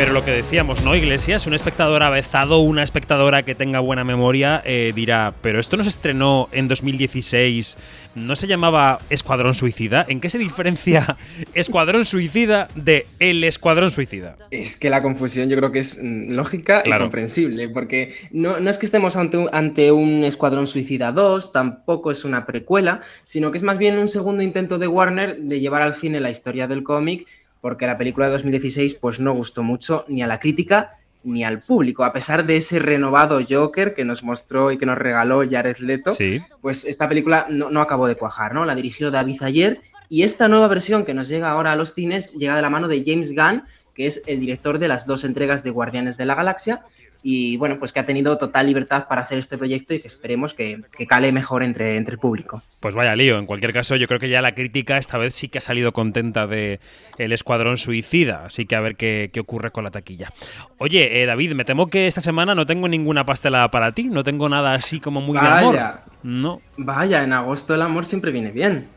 Pero 0.00 0.14
lo 0.14 0.24
que 0.24 0.30
decíamos, 0.30 0.82
¿no, 0.82 0.96
Iglesias? 0.96 1.46
Un 1.46 1.52
espectador 1.52 2.02
avezado, 2.02 2.60
una 2.60 2.82
espectadora 2.82 3.42
que 3.42 3.54
tenga 3.54 3.80
buena 3.80 4.02
memoria, 4.02 4.62
eh, 4.64 4.92
dirá, 4.94 5.34
pero 5.42 5.60
esto 5.60 5.76
no 5.76 5.82
se 5.82 5.90
estrenó 5.90 6.48
en 6.52 6.68
2016, 6.68 7.76
¿no 8.14 8.34
se 8.34 8.46
llamaba 8.46 8.98
Escuadrón 9.10 9.52
Suicida? 9.52 10.06
¿En 10.08 10.20
qué 10.20 10.30
se 10.30 10.38
diferencia 10.38 11.18
Escuadrón 11.54 12.06
Suicida 12.06 12.68
de 12.74 13.08
El 13.18 13.44
Escuadrón 13.44 13.90
Suicida? 13.90 14.38
Es 14.50 14.78
que 14.78 14.88
la 14.88 15.02
confusión 15.02 15.50
yo 15.50 15.58
creo 15.58 15.70
que 15.70 15.80
es 15.80 15.98
mm, 16.02 16.32
lógica 16.32 16.82
y 16.82 16.90
comprensible, 16.90 17.68
porque 17.68 18.14
no, 18.30 18.58
no 18.58 18.70
es 18.70 18.78
que 18.78 18.86
estemos 18.86 19.16
ante 19.16 19.36
un, 19.36 19.50
ante 19.52 19.92
un 19.92 20.24
Escuadrón 20.24 20.66
Suicida 20.66 21.12
2, 21.12 21.52
tampoco 21.52 22.10
es 22.10 22.24
una 22.24 22.46
precuela, 22.46 23.02
sino 23.26 23.50
que 23.50 23.58
es 23.58 23.64
más 23.64 23.76
bien 23.76 23.98
un 23.98 24.08
segundo 24.08 24.42
intento 24.42 24.78
de 24.78 24.86
Warner 24.86 25.36
de 25.36 25.60
llevar 25.60 25.82
al 25.82 25.94
cine 25.94 26.20
la 26.20 26.30
historia 26.30 26.66
del 26.66 26.84
cómic 26.84 27.26
porque 27.60 27.86
la 27.86 27.98
película 27.98 28.26
de 28.26 28.32
2016 28.32 28.94
pues 28.96 29.20
no 29.20 29.32
gustó 29.32 29.62
mucho 29.62 30.04
ni 30.08 30.22
a 30.22 30.26
la 30.26 30.40
crítica 30.40 30.98
ni 31.22 31.44
al 31.44 31.60
público, 31.60 32.04
a 32.04 32.12
pesar 32.12 32.46
de 32.46 32.56
ese 32.56 32.78
renovado 32.78 33.40
Joker 33.48 33.94
que 33.94 34.04
nos 34.04 34.22
mostró 34.22 34.72
y 34.72 34.78
que 34.78 34.86
nos 34.86 34.96
regaló 34.96 35.42
Jared 35.48 35.76
Leto, 35.78 36.16
pues 36.62 36.84
esta 36.84 37.08
película 37.08 37.46
no, 37.50 37.80
acabó 37.80 38.06
de 38.06 38.14
cuajar, 38.14 38.54
¿no? 38.54 38.64
La 38.64 38.74
dirigió 38.74 39.10
David 39.10 39.42
Ayer 39.42 39.80
y 40.08 40.22
esta 40.22 40.48
nueva 40.48 40.68
versión 40.68 41.04
que 41.04 41.12
nos 41.12 41.28
llega 41.28 41.50
ahora 41.50 41.72
a 41.72 41.76
los 41.76 41.94
cines 41.94 42.32
llega 42.34 42.56
de 42.56 42.62
la 42.62 42.70
mano 42.70 42.88
de 42.88 43.02
James 43.04 43.34
Gunn, 43.34 43.64
que 43.94 44.06
es 44.06 44.22
el 44.26 44.40
director 44.40 44.78
de 44.78 44.88
las 44.88 45.06
dos 45.06 45.24
entregas 45.24 45.62
de 45.62 45.70
Guardianes 45.70 46.16
de 46.16 46.24
la 46.24 46.34
Galaxia 46.34 46.84
y 47.22 47.56
bueno, 47.56 47.78
pues 47.78 47.92
que 47.92 48.00
ha 48.00 48.06
tenido 48.06 48.38
total 48.38 48.66
libertad 48.66 49.06
para 49.08 49.22
hacer 49.22 49.38
este 49.38 49.58
proyecto 49.58 49.94
y 49.94 50.00
que 50.00 50.06
esperemos 50.06 50.54
que, 50.54 50.82
cale 51.08 51.32
mejor 51.32 51.62
entre, 51.62 51.96
entre 51.96 52.14
el 52.14 52.18
público. 52.18 52.62
Pues 52.80 52.94
vaya 52.94 53.14
lío, 53.16 53.38
en 53.38 53.46
cualquier 53.46 53.72
caso 53.72 53.96
yo 53.96 54.06
creo 54.06 54.20
que 54.20 54.28
ya 54.28 54.40
la 54.40 54.54
crítica 54.54 54.96
esta 54.96 55.18
vez 55.18 55.34
sí 55.34 55.48
que 55.48 55.58
ha 55.58 55.60
salido 55.60 55.92
contenta 55.92 56.46
de 56.46 56.80
El 57.18 57.32
Escuadrón 57.32 57.76
Suicida, 57.76 58.46
así 58.46 58.66
que 58.66 58.76
a 58.76 58.80
ver 58.80 58.96
qué, 58.96 59.30
ocurre 59.40 59.70
con 59.70 59.84
la 59.84 59.90
taquilla. 59.90 60.32
Oye, 60.78 61.22
eh, 61.22 61.26
David, 61.26 61.52
me 61.52 61.64
temo 61.64 61.88
que 61.88 62.06
esta 62.06 62.20
semana 62.20 62.54
no 62.54 62.66
tengo 62.66 62.88
ninguna 62.88 63.26
pastelada 63.26 63.70
para 63.70 63.92
ti, 63.92 64.04
no 64.04 64.24
tengo 64.24 64.48
nada 64.48 64.72
así 64.72 65.00
como 65.00 65.20
muy 65.20 65.38
de 65.38 65.46
amor. 65.46 65.78
No. 66.22 66.60
Vaya, 66.76 67.24
en 67.24 67.32
agosto 67.32 67.74
el 67.74 67.82
amor 67.82 68.04
siempre 68.04 68.30
viene 68.30 68.52
bien. 68.52 68.88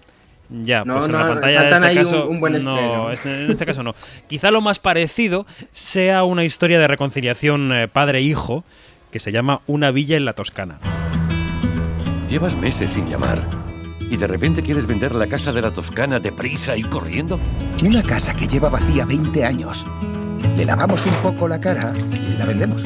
Ya, 0.54 0.86
pues 0.86 1.06
en 1.06 1.12
la 1.14 1.28
pantalla 1.28 1.62
de 1.64 1.70
este 1.70 1.96
caso, 1.96 2.30
un, 2.30 2.40
buen 2.40 2.64
no, 2.64 3.12
en 3.12 3.50
este 3.50 3.66
caso 3.66 3.82
no. 3.82 3.96
Quizá 4.28 4.52
lo 4.52 4.62
más 4.62 4.78
parecido 4.78 5.48
sea 5.72 6.24
una 6.24 6.44
historia 6.44 6.78
de 6.78 6.88
reconciliación 6.88 7.74
eh, 7.74 7.88
padre-hijo 7.88 8.64
que 9.10 9.20
se 9.20 9.32
llama 9.32 9.62
Una 9.66 9.90
villa 9.90 10.16
en 10.16 10.26
la 10.26 10.34
Toscana. 10.34 10.78
Llevas 12.30 12.56
meses 12.56 12.92
sin 12.92 13.10
llamar 13.10 13.42
y 14.12 14.18
de 14.18 14.28
repente 14.28 14.62
quieres 14.62 14.86
vender 14.86 15.16
la 15.16 15.26
casa 15.26 15.52
de 15.52 15.62
la 15.62 15.72
Toscana 15.72 16.20
deprisa 16.20 16.78
y 16.78 16.84
corriendo. 16.84 17.40
Una 17.84 18.04
casa 18.04 18.36
que 18.36 18.48
lleva 18.48 18.70
vacía 18.70 19.06
20 19.06 19.44
años. 19.44 19.88
Le 20.56 20.66
lavamos 20.66 21.04
un 21.08 21.16
poco 21.16 21.48
la 21.48 21.60
cara 21.60 21.92
y 22.12 22.38
la 22.38 22.46
vendemos. 22.46 22.84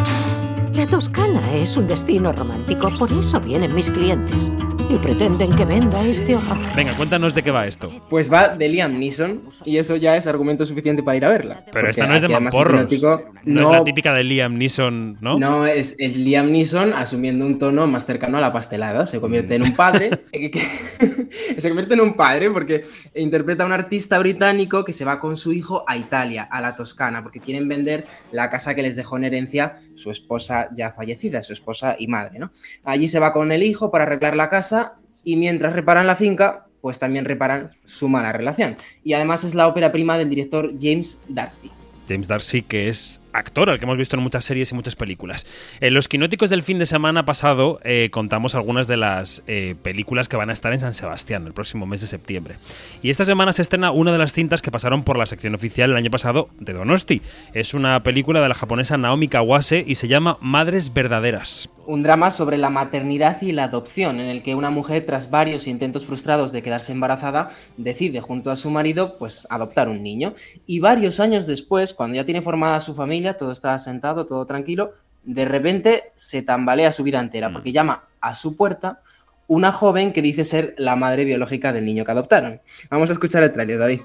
La 0.78 0.86
Toscana 0.86 1.55
es 1.55 1.75
un 1.75 1.88
destino 1.88 2.32
romántico, 2.32 2.91
por 2.99 3.11
eso 3.11 3.39
vienen 3.41 3.73
mis 3.73 3.89
clientes 3.89 4.51
y 4.89 4.95
pretenden 4.97 5.53
que 5.55 5.65
venda 5.65 5.99
este 6.01 6.36
horror. 6.36 6.57
Venga, 6.75 6.93
cuéntanos 6.93 7.34
de 7.34 7.41
qué 7.41 7.51
va 7.51 7.65
esto. 7.65 7.91
Pues 8.09 8.32
va 8.32 8.49
de 8.49 8.69
Liam 8.69 8.97
Neeson 8.97 9.41
y 9.65 9.78
eso 9.78 9.95
ya 9.95 10.15
es 10.15 10.28
argumento 10.28 10.65
suficiente 10.65 11.03
para 11.03 11.17
ir 11.17 11.25
a 11.25 11.30
verla. 11.30 11.63
Pero 11.71 11.89
esta 11.89 12.05
no 12.05 12.15
es 12.15 12.21
de 12.21 12.30
mamporros. 12.30 12.88
No, 13.01 13.61
no, 13.61 13.71
es 13.71 13.78
la 13.80 13.84
típica 13.84 14.13
de 14.13 14.23
Liam 14.23 14.57
Neeson, 14.57 15.17
¿no? 15.19 15.38
No, 15.39 15.65
es, 15.65 15.95
el 15.99 16.23
Liam 16.23 16.51
Neeson 16.51 16.93
asumiendo 16.93 17.45
un 17.45 17.57
tono 17.57 17.88
más 17.88 18.05
cercano 18.05 18.38
a 18.38 18.41
la 18.41 18.53
pastelada. 18.53 19.05
Se 19.05 19.19
convierte 19.19 19.55
en 19.55 19.63
un 19.63 19.75
padre. 19.75 20.23
se 21.57 21.67
convierte 21.67 21.95
en 21.95 22.01
un 22.01 22.13
padre 22.13 22.49
porque 22.51 22.86
interpreta 23.15 23.63
a 23.63 23.65
un 23.65 23.73
artista 23.73 24.19
británico 24.19 24.86
que 24.86 24.93
se 24.93 25.05
va 25.05 25.19
con 25.19 25.38
su 25.38 25.53
hijo 25.53 25.84
a 25.88 25.97
Italia, 25.97 26.43
a 26.43 26.61
la 26.61 26.75
Toscana, 26.75 27.23
porque 27.23 27.39
quieren 27.39 27.67
vender 27.67 28.05
la 28.32 28.49
casa 28.49 28.75
que 28.75 28.84
les 28.84 28.95
dejó 28.95 29.17
en 29.17 29.25
herencia 29.25 29.75
su 29.95 30.11
esposa 30.11 30.66
ya 30.74 30.91
fallecida, 30.91 31.41
su 31.41 31.53
esposa 31.53 31.95
y 31.97 32.07
madre, 32.07 32.39
¿no? 32.39 32.51
Allí 32.84 33.07
se 33.07 33.20
va 33.20 33.34
con 33.34 33.51
el 33.51 33.63
hijo 33.63 33.91
para 33.91 34.03
arreglar 34.05 34.36
la 34.36 34.49
casa 34.49 34.95
y 35.24 35.36
mientras 35.36 35.74
reparan 35.74 36.07
la 36.07 36.15
finca, 36.15 36.68
pues 36.82 36.99
también 36.99 37.26
reparan 37.26 37.72
su 37.84 38.07
mala 38.07 38.32
relación. 38.32 38.78
Y 39.03 39.13
además 39.13 39.43
es 39.43 39.55
la 39.55 39.68
ópera 39.68 39.91
prima 39.91 40.18
del 40.18 40.30
director 40.30 40.72
James 40.80 41.20
Darcy. 41.28 41.72
James 42.07 42.28
Darcy, 42.28 42.61
que 42.61 42.88
es 42.88 43.20
actor, 43.38 43.69
al 43.69 43.79
que 43.79 43.85
hemos 43.85 43.97
visto 43.97 44.15
en 44.15 44.23
muchas 44.23 44.45
series 44.45 44.71
y 44.71 44.75
muchas 44.75 44.95
películas. 44.95 45.45
En 45.79 45.93
los 45.93 46.07
quinóticos 46.07 46.49
del 46.49 46.63
fin 46.63 46.79
de 46.79 46.85
semana 46.85 47.25
pasado 47.25 47.79
eh, 47.83 48.09
contamos 48.11 48.55
algunas 48.55 48.88
de 48.88 48.97
las 48.97 49.43
eh, 49.47 49.75
películas 49.81 50.27
que 50.27 50.38
van 50.38 50.49
a 50.49 50.53
estar 50.53 50.73
en 50.73 50.79
San 50.79 50.93
Sebastián 50.93 51.45
el 51.47 51.53
próximo 51.53 51.85
mes 51.85 52.01
de 52.01 52.07
septiembre. 52.07 52.55
Y 53.01 53.09
esta 53.09 53.25
semana 53.25 53.53
se 53.53 53.61
estrena 53.61 53.91
una 53.91 54.11
de 54.11 54.17
las 54.17 54.33
cintas 54.33 54.61
que 54.61 54.71
pasaron 54.71 55.03
por 55.03 55.17
la 55.17 55.25
sección 55.25 55.55
oficial 55.55 55.91
el 55.91 55.97
año 55.97 56.11
pasado 56.11 56.49
de 56.59 56.73
Donosti. 56.73 57.21
Es 57.53 57.73
una 57.73 58.01
película 58.03 58.41
de 58.41 58.49
la 58.49 58.55
japonesa 58.55 58.97
Naomi 58.97 59.27
Kawase 59.27 59.83
y 59.85 59.95
se 59.95 60.07
llama 60.07 60.38
Madres 60.41 60.93
Verdaderas. 60.93 61.69
Un 61.85 62.03
drama 62.03 62.31
sobre 62.31 62.57
la 62.57 62.69
maternidad 62.69 63.41
y 63.41 63.53
la 63.53 63.63
adopción, 63.65 64.19
en 64.19 64.27
el 64.27 64.43
que 64.43 64.55
una 64.55 64.69
mujer, 64.69 65.05
tras 65.05 65.29
varios 65.29 65.67
intentos 65.67 66.05
frustrados 66.05 66.51
de 66.51 66.61
quedarse 66.61 66.91
embarazada, 66.91 67.49
decide 67.77 68.19
junto 68.19 68.51
a 68.51 68.57
su 68.57 68.69
marido 68.69 69.17
pues 69.17 69.47
adoptar 69.49 69.88
un 69.88 70.03
niño. 70.03 70.33
Y 70.65 70.79
varios 70.79 71.21
años 71.21 71.47
después, 71.47 71.93
cuando 71.93 72.17
ya 72.17 72.25
tiene 72.25 72.41
formada 72.41 72.81
su 72.81 72.93
familia, 72.93 73.26
todo 73.36 73.51
está 73.51 73.78
sentado, 73.80 74.25
todo 74.25 74.45
tranquilo, 74.45 74.93
de 75.23 75.43
repente 75.43 76.11
se 76.15 76.41
tambalea 76.41 76.91
su 76.91 77.03
vida 77.03 77.19
entera, 77.19 77.49
mm. 77.49 77.53
porque 77.53 77.71
llama 77.73 78.05
a 78.21 78.34
su 78.34 78.55
puerta 78.55 79.01
una 79.47 79.71
joven 79.71 80.13
que 80.13 80.21
dice 80.21 80.43
ser 80.43 80.75
la 80.78 80.95
madre 80.95 81.25
biológica 81.25 81.73
del 81.73 81.86
niño 81.86 82.05
que 82.05 82.11
adoptaron. 82.11 82.61
Vamos 82.89 83.09
a 83.09 83.13
escuchar 83.13 83.43
el 83.43 83.51
tráiler, 83.51 83.80
David. 83.80 84.01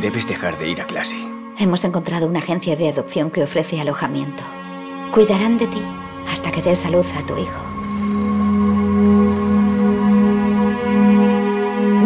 Debes 0.00 0.26
dejar 0.26 0.58
de 0.58 0.68
ir 0.68 0.80
a 0.80 0.86
clase. 0.86 1.16
Hemos 1.58 1.84
encontrado 1.84 2.26
una 2.26 2.40
agencia 2.40 2.76
de 2.76 2.88
adopción 2.88 3.30
que 3.30 3.42
ofrece 3.42 3.80
alojamiento. 3.80 4.42
Cuidarán 5.12 5.56
de 5.58 5.66
ti 5.68 5.82
hasta 6.30 6.50
que 6.50 6.62
des 6.62 6.78
salud 6.78 7.04
a 7.16 7.26
tu 7.26 7.38
hijo. 7.38 7.74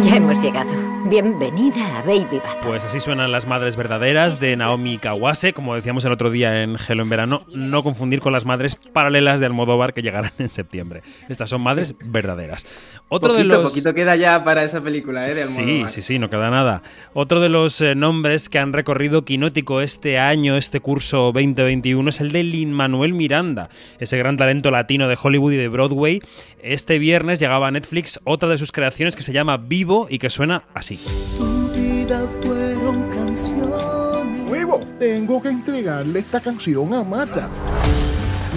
Ya 0.03 0.15
hemos 0.15 0.41
llegado. 0.41 0.71
Bienvenida 1.05 1.99
a 1.99 2.01
Baby 2.01 2.39
Bata. 2.43 2.59
Pues 2.61 2.83
así 2.83 2.99
suenan 2.99 3.31
las 3.31 3.47
madres 3.47 3.75
verdaderas 3.75 4.39
de 4.39 4.57
Naomi 4.57 4.97
Kawase, 4.97 5.53
como 5.53 5.73
decíamos 5.73 6.03
el 6.05 6.11
otro 6.11 6.29
día 6.29 6.61
en 6.61 6.77
Gelo 6.77 7.03
en 7.03 7.09
verano, 7.09 7.45
no 7.53 7.83
confundir 7.83 8.19
con 8.19 8.33
las 8.33 8.45
madres 8.45 8.75
paralelas 8.75 9.39
de 9.39 9.45
Almodóvar 9.45 9.93
que 9.93 10.01
llegarán 10.01 10.31
en 10.39 10.49
septiembre. 10.49 11.01
Estas 11.29 11.49
son 11.49 11.61
madres 11.61 11.95
verdaderas. 12.03 12.65
Otro 13.07 13.33
de 13.33 13.43
los 13.43 13.71
poquito 13.71 13.93
queda 13.93 14.15
ya 14.15 14.43
para 14.43 14.63
esa 14.63 14.81
película, 14.81 15.27
¿eh? 15.27 15.33
De 15.33 15.43
Almodóvar. 15.43 15.89
Sí, 15.89 16.01
sí, 16.01 16.01
sí, 16.01 16.19
no 16.19 16.29
queda 16.29 16.49
nada. 16.49 16.83
Otro 17.13 17.39
de 17.39 17.49
los 17.49 17.79
eh, 17.81 17.95
nombres 17.95 18.49
que 18.49 18.59
han 18.59 18.73
recorrido 18.73 19.23
Quinótico 19.23 19.81
este 19.81 20.19
año, 20.19 20.57
este 20.57 20.79
curso 20.79 21.31
2021, 21.31 22.09
es 22.09 22.19
el 22.19 22.31
de 22.31 22.43
Lin 22.43 22.73
Manuel 22.73 23.13
Miranda, 23.13 23.69
ese 23.99 24.17
gran 24.17 24.37
talento 24.37 24.69
latino 24.69 25.07
de 25.07 25.17
Hollywood 25.21 25.53
y 25.53 25.57
de 25.57 25.67
Broadway. 25.69 26.21
Este 26.61 26.99
viernes 26.99 27.39
llegaba 27.39 27.67
a 27.69 27.71
Netflix 27.71 28.19
otra 28.25 28.49
de 28.49 28.57
sus 28.57 28.71
creaciones 28.71 29.15
que 29.15 29.23
se 29.23 29.31
llama 29.31 29.57
Vivo 29.57 30.07
y 30.09 30.19
que 30.19 30.29
suena 30.29 30.63
así. 30.73 30.88
Tu 30.97 31.69
vida 31.69 32.27
fueron 32.41 33.09
canciones. 33.11 34.45
Nuevo, 34.47 34.79
tengo 34.97 35.39
que 35.39 35.49
entregarle 35.49 36.19
esta 36.19 36.39
canción 36.39 36.91
a 36.95 37.03
Marta. 37.03 37.47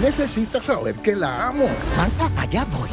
Necesita 0.01 0.59
saber 0.61 0.95
que 0.95 1.15
la 1.15 1.49
amo. 1.49 1.65
Marta, 1.95 2.31
allá 2.41 2.65
voy. 2.65 2.89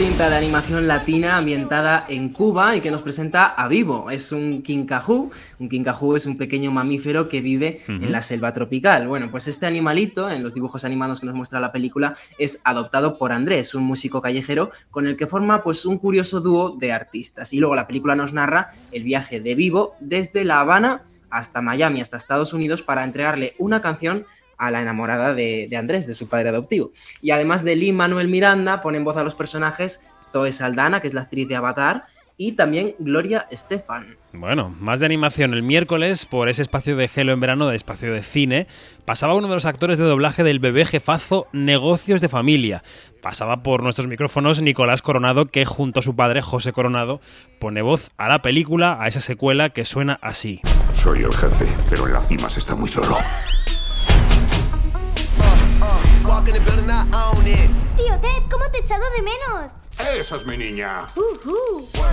Cinta 0.00 0.30
de 0.30 0.36
animación 0.36 0.88
latina 0.88 1.36
ambientada 1.36 2.06
en 2.08 2.30
Cuba 2.30 2.74
y 2.74 2.80
que 2.80 2.90
nos 2.90 3.02
presenta 3.02 3.44
a 3.44 3.68
Vivo. 3.68 4.10
Es 4.10 4.32
un 4.32 4.62
quincajú. 4.62 5.30
Un 5.58 5.68
quincajú 5.68 6.16
es 6.16 6.24
un 6.24 6.38
pequeño 6.38 6.70
mamífero 6.70 7.28
que 7.28 7.42
vive 7.42 7.82
en 7.86 8.10
la 8.10 8.22
selva 8.22 8.54
tropical. 8.54 9.08
Bueno, 9.08 9.30
pues 9.30 9.46
este 9.46 9.66
animalito, 9.66 10.30
en 10.30 10.42
los 10.42 10.54
dibujos 10.54 10.86
animados 10.86 11.20
que 11.20 11.26
nos 11.26 11.34
muestra 11.34 11.60
la 11.60 11.70
película, 11.70 12.16
es 12.38 12.62
adoptado 12.64 13.18
por 13.18 13.30
Andrés, 13.30 13.74
un 13.74 13.82
músico 13.82 14.22
callejero 14.22 14.70
con 14.90 15.06
el 15.06 15.18
que 15.18 15.26
forma 15.26 15.62
pues 15.62 15.84
un 15.84 15.98
curioso 15.98 16.40
dúo 16.40 16.78
de 16.78 16.92
artistas. 16.92 17.52
Y 17.52 17.58
luego 17.58 17.74
la 17.74 17.86
película 17.86 18.16
nos 18.16 18.32
narra 18.32 18.70
el 18.92 19.02
viaje 19.04 19.40
de 19.40 19.54
Vivo 19.54 19.96
desde 20.00 20.46
La 20.46 20.60
Habana 20.60 21.02
hasta 21.28 21.60
Miami, 21.60 22.00
hasta 22.00 22.16
Estados 22.16 22.54
Unidos, 22.54 22.82
para 22.82 23.04
entregarle 23.04 23.54
una 23.58 23.82
canción 23.82 24.24
a 24.60 24.70
la 24.70 24.82
enamorada 24.82 25.34
de, 25.34 25.66
de 25.68 25.76
Andrés, 25.76 26.06
de 26.06 26.14
su 26.14 26.28
padre 26.28 26.50
adoptivo. 26.50 26.92
Y 27.22 27.32
además 27.32 27.64
de 27.64 27.74
Lee 27.74 27.92
Manuel 27.92 28.28
Miranda, 28.28 28.80
pone 28.82 28.98
en 28.98 29.04
voz 29.04 29.16
a 29.16 29.24
los 29.24 29.34
personajes 29.34 30.06
Zoe 30.30 30.52
Saldana, 30.52 31.00
que 31.00 31.08
es 31.08 31.14
la 31.14 31.22
actriz 31.22 31.48
de 31.48 31.56
Avatar, 31.56 32.04
y 32.36 32.52
también 32.52 32.94
Gloria 32.98 33.46
Estefan. 33.50 34.16
Bueno, 34.32 34.74
más 34.80 34.98
de 34.98 35.04
animación. 35.04 35.52
El 35.52 35.62
miércoles, 35.62 36.24
por 36.24 36.48
ese 36.48 36.62
espacio 36.62 36.96
de 36.96 37.06
Gelo 37.06 37.32
en 37.32 37.40
verano, 37.40 37.68
de 37.68 37.76
espacio 37.76 38.14
de 38.14 38.22
cine, 38.22 38.66
pasaba 39.04 39.34
uno 39.34 39.48
de 39.48 39.54
los 39.54 39.66
actores 39.66 39.98
de 39.98 40.04
doblaje 40.04 40.42
del 40.42 40.58
bebé 40.58 40.86
jefazo 40.86 41.48
Negocios 41.52 42.22
de 42.22 42.30
Familia. 42.30 42.82
Pasaba 43.20 43.62
por 43.62 43.82
nuestros 43.82 44.08
micrófonos 44.08 44.62
Nicolás 44.62 45.02
Coronado, 45.02 45.44
que 45.44 45.66
junto 45.66 46.00
a 46.00 46.02
su 46.02 46.16
padre 46.16 46.40
José 46.40 46.72
Coronado 46.72 47.20
pone 47.58 47.82
voz 47.82 48.10
a 48.16 48.30
la 48.30 48.40
película, 48.40 48.96
a 48.98 49.08
esa 49.08 49.20
secuela 49.20 49.68
que 49.68 49.84
suena 49.84 50.18
así. 50.22 50.62
Soy 50.94 51.22
el 51.24 51.34
jefe, 51.34 51.66
pero 51.90 52.06
en 52.06 52.14
la 52.14 52.22
cima 52.22 52.48
se 52.48 52.60
está 52.60 52.74
muy 52.74 52.88
solo. 52.88 53.18
Tío 57.96 58.18
Ted, 58.20 58.42
¿cómo 58.50 58.68
te 58.72 58.78
he 58.78 58.80
echado 58.80 59.04
de 59.16 59.22
menos? 59.22 59.72
Esa 60.18 60.36
es 60.36 60.44
mi 60.44 60.56
niña. 60.56 61.06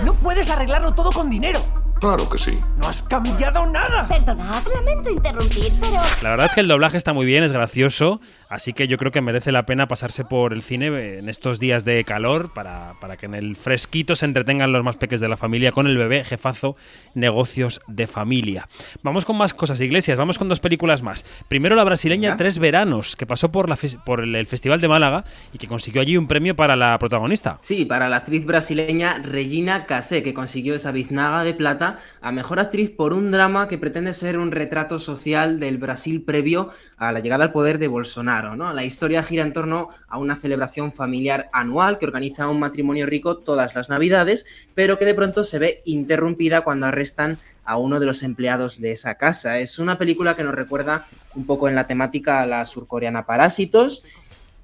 No 0.04 0.14
puedes 0.14 0.48
arreglarlo 0.50 0.94
todo 0.94 1.10
con 1.10 1.28
dinero. 1.28 1.60
Claro 2.00 2.28
que 2.28 2.38
sí. 2.38 2.58
No 2.76 2.86
has 2.86 3.02
cambiado 3.02 3.66
nada. 3.66 4.06
Perdonad, 4.06 4.62
lamento 4.72 5.10
interrumpir, 5.10 5.72
pero... 5.80 6.00
La 6.22 6.30
verdad 6.30 6.46
es 6.46 6.54
que 6.54 6.60
el 6.60 6.68
doblaje 6.68 6.96
está 6.96 7.12
muy 7.12 7.26
bien, 7.26 7.42
es 7.42 7.52
gracioso, 7.52 8.20
así 8.48 8.72
que 8.72 8.86
yo 8.86 8.98
creo 8.98 9.10
que 9.10 9.20
merece 9.20 9.50
la 9.50 9.66
pena 9.66 9.88
pasarse 9.88 10.24
por 10.24 10.52
el 10.52 10.62
cine 10.62 11.18
en 11.18 11.28
estos 11.28 11.58
días 11.58 11.84
de 11.84 12.04
calor 12.04 12.52
para, 12.52 12.94
para 13.00 13.16
que 13.16 13.26
en 13.26 13.34
el 13.34 13.56
fresquito 13.56 14.14
se 14.14 14.26
entretengan 14.26 14.70
los 14.72 14.84
más 14.84 14.96
peques 14.96 15.20
de 15.20 15.28
la 15.28 15.36
familia 15.36 15.72
con 15.72 15.88
el 15.88 15.96
bebé 15.96 16.24
jefazo 16.24 16.76
Negocios 17.14 17.80
de 17.88 18.06
Familia. 18.06 18.68
Vamos 19.02 19.24
con 19.24 19.36
más 19.36 19.52
cosas, 19.52 19.80
Iglesias, 19.80 20.18
vamos 20.18 20.38
con 20.38 20.48
dos 20.48 20.60
películas 20.60 21.02
más. 21.02 21.24
Primero 21.48 21.74
la 21.74 21.84
brasileña 21.84 22.36
Tres 22.36 22.60
Veranos, 22.60 23.16
que 23.16 23.26
pasó 23.26 23.50
por, 23.50 23.68
la 23.68 23.76
por 24.04 24.20
el, 24.20 24.36
el 24.36 24.46
Festival 24.46 24.80
de 24.80 24.88
Málaga 24.88 25.24
y 25.52 25.58
que 25.58 25.66
consiguió 25.66 26.02
allí 26.02 26.16
un 26.16 26.28
premio 26.28 26.54
para 26.54 26.76
la 26.76 26.96
protagonista. 26.98 27.58
Sí, 27.60 27.84
para 27.84 28.08
la 28.08 28.18
actriz 28.18 28.46
brasileña 28.46 29.18
Regina 29.18 29.86
Casé, 29.86 30.22
que 30.22 30.32
consiguió 30.32 30.76
esa 30.76 30.92
biznaga 30.92 31.42
de 31.42 31.54
plata 31.54 31.87
a 32.20 32.32
mejor 32.32 32.60
actriz 32.60 32.90
por 32.90 33.12
un 33.12 33.30
drama 33.30 33.68
que 33.68 33.78
pretende 33.78 34.12
ser 34.12 34.38
un 34.38 34.50
retrato 34.50 34.98
social 34.98 35.58
del 35.58 35.78
Brasil 35.78 36.22
previo 36.22 36.70
a 36.96 37.12
la 37.12 37.20
llegada 37.20 37.44
al 37.44 37.52
poder 37.52 37.78
de 37.78 37.88
Bolsonaro. 37.88 38.54
La 38.56 38.84
historia 38.84 39.22
gira 39.22 39.42
en 39.42 39.52
torno 39.52 39.88
a 40.08 40.18
una 40.18 40.36
celebración 40.36 40.92
familiar 40.92 41.48
anual 41.52 41.98
que 41.98 42.06
organiza 42.06 42.48
un 42.48 42.60
matrimonio 42.60 43.06
rico 43.06 43.38
todas 43.38 43.74
las 43.74 43.88
navidades, 43.88 44.44
pero 44.74 44.98
que 44.98 45.04
de 45.04 45.14
pronto 45.14 45.44
se 45.44 45.58
ve 45.58 45.82
interrumpida 45.84 46.62
cuando 46.62 46.86
arrestan 46.86 47.38
a 47.64 47.76
uno 47.76 48.00
de 48.00 48.06
los 48.06 48.22
empleados 48.22 48.80
de 48.80 48.92
esa 48.92 49.16
casa. 49.16 49.58
Es 49.58 49.78
una 49.78 49.98
película 49.98 50.34
que 50.34 50.42
nos 50.42 50.54
recuerda 50.54 51.06
un 51.34 51.44
poco 51.44 51.68
en 51.68 51.74
la 51.74 51.86
temática 51.86 52.40
a 52.40 52.46
la 52.46 52.64
surcoreana 52.64 53.26
Parásitos, 53.26 54.02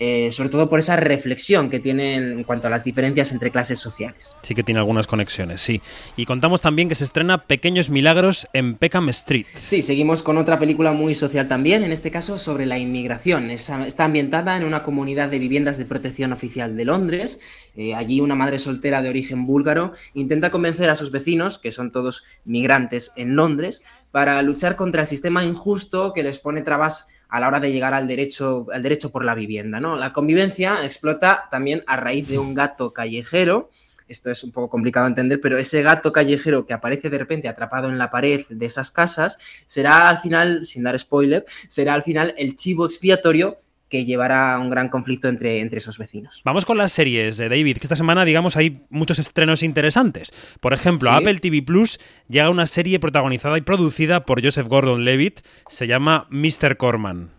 eh, 0.06 0.30
sobre 0.30 0.50
todo 0.50 0.68
por 0.68 0.78
esa 0.80 0.96
reflexión 0.96 1.70
que 1.70 1.80
tiene 1.80 2.16
en 2.16 2.44
cuanto 2.44 2.66
a 2.66 2.70
las 2.70 2.84
diferencias 2.84 3.32
entre 3.32 3.50
clases 3.50 3.78
sociales. 3.80 4.36
Sí 4.42 4.54
que 4.54 4.62
tiene 4.62 4.78
algunas 4.80 5.06
conexiones, 5.06 5.62
sí. 5.62 5.80
Y 6.16 6.26
contamos 6.26 6.60
también 6.60 6.90
que 6.90 6.94
se 6.94 7.04
estrena 7.04 7.38
Pequeños 7.46 7.88
Milagros 7.88 8.46
en 8.52 8.74
Peckham 8.74 9.08
Street. 9.08 9.46
Sí, 9.66 9.80
seguimos 9.80 10.22
con 10.22 10.36
otra 10.36 10.58
película 10.58 10.92
muy 10.92 11.14
social 11.14 11.48
también, 11.48 11.82
en 11.84 11.92
este 11.92 12.10
caso 12.10 12.36
sobre 12.36 12.66
la 12.66 12.78
inmigración. 12.78 13.50
Es- 13.50 13.70
está 13.86 14.04
ambientada 14.04 14.56
en 14.58 14.64
una 14.64 14.82
comunidad 14.82 15.30
de 15.30 15.38
viviendas 15.38 15.78
de 15.78 15.86
protección 15.86 16.32
oficial 16.32 16.76
de 16.76 16.84
Londres. 16.84 17.40
Eh, 17.76 17.94
allí 17.94 18.20
una 18.20 18.34
madre 18.34 18.58
soltera 18.58 19.00
de 19.00 19.08
origen 19.08 19.46
búlgaro 19.46 19.92
intenta 20.12 20.50
convencer 20.50 20.90
a 20.90 20.96
sus 20.96 21.10
vecinos, 21.10 21.58
que 21.58 21.72
son 21.72 21.90
todos 21.92 22.24
migrantes 22.44 23.12
en 23.16 23.36
Londres, 23.36 23.82
para 24.12 24.40
luchar 24.42 24.76
contra 24.76 25.00
el 25.02 25.06
sistema 25.08 25.44
injusto 25.44 26.12
que 26.12 26.22
les 26.22 26.38
pone 26.38 26.62
trabas 26.62 27.08
a 27.28 27.40
la 27.40 27.48
hora 27.48 27.60
de 27.60 27.72
llegar 27.72 27.94
al 27.94 28.06
derecho, 28.06 28.66
al 28.72 28.82
derecho 28.82 29.10
por 29.10 29.24
la 29.24 29.34
vivienda. 29.34 29.80
¿no? 29.80 29.96
La 29.96 30.12
convivencia 30.12 30.84
explota 30.84 31.48
también 31.50 31.82
a 31.86 31.96
raíz 31.96 32.28
de 32.28 32.38
un 32.38 32.54
gato 32.54 32.92
callejero. 32.92 33.70
Esto 34.06 34.30
es 34.30 34.44
un 34.44 34.52
poco 34.52 34.68
complicado 34.68 35.06
de 35.06 35.10
entender, 35.10 35.40
pero 35.40 35.56
ese 35.56 35.82
gato 35.82 36.12
callejero 36.12 36.66
que 36.66 36.74
aparece 36.74 37.08
de 37.08 37.18
repente 37.18 37.48
atrapado 37.48 37.88
en 37.88 37.98
la 37.98 38.10
pared 38.10 38.44
de 38.50 38.66
esas 38.66 38.90
casas 38.90 39.38
será 39.66 40.08
al 40.08 40.18
final, 40.18 40.64
sin 40.64 40.82
dar 40.82 40.98
spoiler, 40.98 41.46
será 41.68 41.94
al 41.94 42.02
final 42.02 42.34
el 42.36 42.54
chivo 42.54 42.84
expiatorio 42.84 43.56
que 43.94 44.04
llevará 44.04 44.54
a 44.54 44.58
un 44.58 44.70
gran 44.70 44.88
conflicto 44.88 45.28
entre, 45.28 45.60
entre 45.60 45.78
esos 45.78 45.98
vecinos. 45.98 46.42
Vamos 46.44 46.64
con 46.64 46.76
las 46.76 46.90
series 46.90 47.36
de 47.36 47.48
David, 47.48 47.76
que 47.76 47.84
esta 47.84 47.94
semana, 47.94 48.24
digamos, 48.24 48.56
hay 48.56 48.82
muchos 48.90 49.20
estrenos 49.20 49.62
interesantes. 49.62 50.32
Por 50.60 50.72
ejemplo, 50.72 51.10
a 51.12 51.18
Sí. 51.18 51.22
Apple 51.22 51.38
TV 51.38 51.62
Plus 51.62 52.00
llega 52.28 52.50
una 52.50 52.66
serie 52.66 52.98
protagonizada 52.98 53.56
y 53.56 53.60
producida 53.60 54.24
por 54.24 54.42
Joseph 54.42 54.66
Gordon-Levitt. 54.66 55.42
Se 55.68 55.86
llama 55.86 56.26
Mr. 56.30 56.76
Corman. 56.76 57.30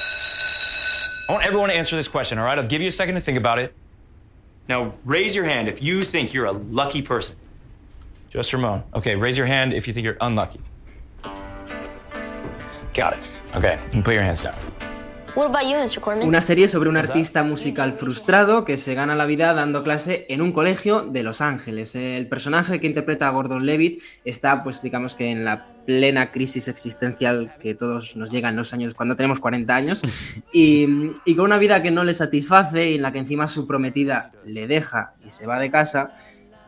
I 1.28 1.34
want 1.34 1.43
everyone 1.45 1.70
to 1.74 1.78
answer 1.78 1.97
this 1.97 2.08
question, 2.08 2.39
all 2.39 2.45
right? 2.45 2.58
I'll 2.58 2.70
give 2.70 2.82
you 2.82 2.88
a 2.88 2.91
second 2.91 3.16
to 3.16 3.22
think 3.22 3.38
about 3.38 3.60
it. 3.62 3.74
Now, 4.70 4.93
raise 5.03 5.36
your 5.36 5.45
hand 5.45 5.68
if 5.68 5.82
you 5.82 6.06
think 6.06 6.32
you're 6.34 6.47
a 6.47 6.53
lucky 6.72 7.01
person. 7.01 7.36
Just 8.32 8.53
Ramon. 8.53 8.82
Okay, 8.93 9.16
raise 9.18 9.38
your 9.38 9.47
hand 9.47 9.74
if 9.74 9.88
you 9.88 9.93
think 9.93 10.06
you're 10.06 10.18
unlucky. 10.22 10.62
Got 12.93 13.14
it. 13.14 13.20
Okay, 13.58 13.78
you 13.88 13.91
can 13.91 14.03
put 14.03 14.14
your 14.14 14.24
hands 14.24 14.41
down. 14.43 14.56
Una 16.26 16.40
serie 16.40 16.70
sobre 16.70 16.90
un 16.90 16.96
artista 16.96 17.44
musical 17.44 17.92
frustrado 17.92 18.64
que 18.64 18.78
se 18.78 18.96
gana 18.96 19.16
la 19.16 19.26
vida 19.26 19.54
dando 19.54 19.84
clase 19.84 20.26
en 20.30 20.42
un 20.42 20.54
colegio 20.54 21.02
de 21.02 21.24
Los 21.24 21.42
Ángeles. 21.42 21.94
El 21.96 22.28
personaje 22.28 22.80
que 22.80 22.88
interpreta 22.88 23.28
a 23.28 23.32
Gordon 23.32 23.66
Levitt 23.66 24.02
está, 24.24 24.64
pues 24.64 24.82
digamos 24.82 25.14
que 25.14 25.32
en 25.32 25.44
la 25.44 25.68
plena 25.86 26.32
crisis 26.32 26.70
existencial 26.70 27.54
que 27.60 27.76
todos 27.76 28.16
nos 28.16 28.32
llega 28.32 28.48
en 28.48 28.56
los 28.56 28.74
años 28.74 28.94
cuando 28.94 29.18
tenemos 29.18 29.42
40 29.42 29.76
años 29.76 30.02
y, 30.54 31.12
y 31.26 31.36
con 31.36 31.46
una 31.46 31.58
vida 31.58 31.84
que 31.84 31.92
no 31.92 32.06
le 32.06 32.14
satisface 32.14 32.92
y 32.92 32.96
en 32.96 33.02
la 33.02 33.12
que 33.12 33.20
encima 33.20 33.50
su 33.50 33.68
prometida 33.68 34.32
le 34.46 34.68
deja 34.68 35.16
y 35.26 35.30
se 35.30 35.46
va 35.46 35.60
de 35.60 35.70
casa, 35.70 36.16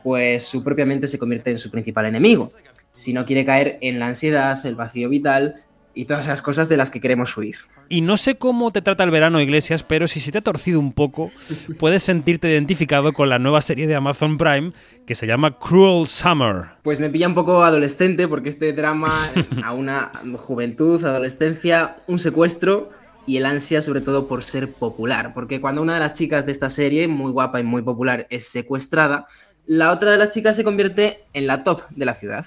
pues 0.03 0.45
su 0.45 0.61
propia 0.61 0.85
mente 0.85 1.07
se 1.07 1.17
convierte 1.17 1.51
en 1.51 1.59
su 1.59 1.71
principal 1.71 2.05
enemigo. 2.05 2.51
Si 2.95 3.13
no 3.13 3.25
quiere 3.25 3.45
caer 3.45 3.77
en 3.81 3.99
la 3.99 4.07
ansiedad, 4.07 4.63
el 4.65 4.75
vacío 4.75 5.07
vital 5.07 5.63
y 5.97 6.05
todas 6.05 6.25
esas 6.25 6.43
cosas 6.43 6.69
de 6.69 6.77
las 6.77 6.91
que 6.91 7.01
queremos 7.01 7.35
huir. 7.35 7.55
Y 7.89 8.01
no 8.01 8.17
sé 8.17 8.37
cómo 8.37 8.71
te 8.71 8.83
trata 8.83 9.03
el 9.03 9.09
verano, 9.09 9.41
Iglesias, 9.41 9.81
pero 9.81 10.07
si 10.07 10.19
se 10.19 10.31
te 10.31 10.37
ha 10.37 10.41
torcido 10.41 10.79
un 10.79 10.93
poco, 10.93 11.31
puedes 11.79 12.03
sentirte 12.03 12.49
identificado 12.49 13.13
con 13.13 13.29
la 13.29 13.39
nueva 13.39 13.61
serie 13.61 13.87
de 13.87 13.95
Amazon 13.95 14.37
Prime 14.37 14.73
que 15.07 15.15
se 15.15 15.25
llama 15.25 15.57
Cruel 15.57 16.07
Summer. 16.07 16.65
Pues 16.83 16.99
me 16.99 17.09
pilla 17.09 17.27
un 17.27 17.33
poco 17.33 17.63
adolescente 17.63 18.27
porque 18.27 18.49
este 18.49 18.73
drama 18.73 19.31
a 19.63 19.73
una 19.73 20.11
juventud, 20.37 21.03
adolescencia, 21.03 21.95
un 22.05 22.19
secuestro 22.19 22.91
y 23.25 23.37
el 23.37 23.47
ansia 23.47 23.81
sobre 23.81 24.01
todo 24.01 24.27
por 24.27 24.43
ser 24.43 24.71
popular. 24.71 25.33
Porque 25.33 25.59
cuando 25.59 25.81
una 25.81 25.95
de 25.95 25.99
las 25.99 26.13
chicas 26.13 26.45
de 26.45 26.51
esta 26.51 26.69
serie, 26.69 27.07
muy 27.07 27.31
guapa 27.31 27.59
y 27.59 27.63
muy 27.63 27.81
popular, 27.81 28.27
es 28.29 28.47
secuestrada, 28.47 29.25
la 29.65 29.91
otra 29.91 30.11
de 30.11 30.17
las 30.17 30.29
chicas 30.29 30.55
se 30.55 30.63
convierte 30.63 31.23
en 31.33 31.47
la 31.47 31.63
top 31.63 31.81
de 31.89 32.05
la 32.05 32.13
ciudad. 32.13 32.45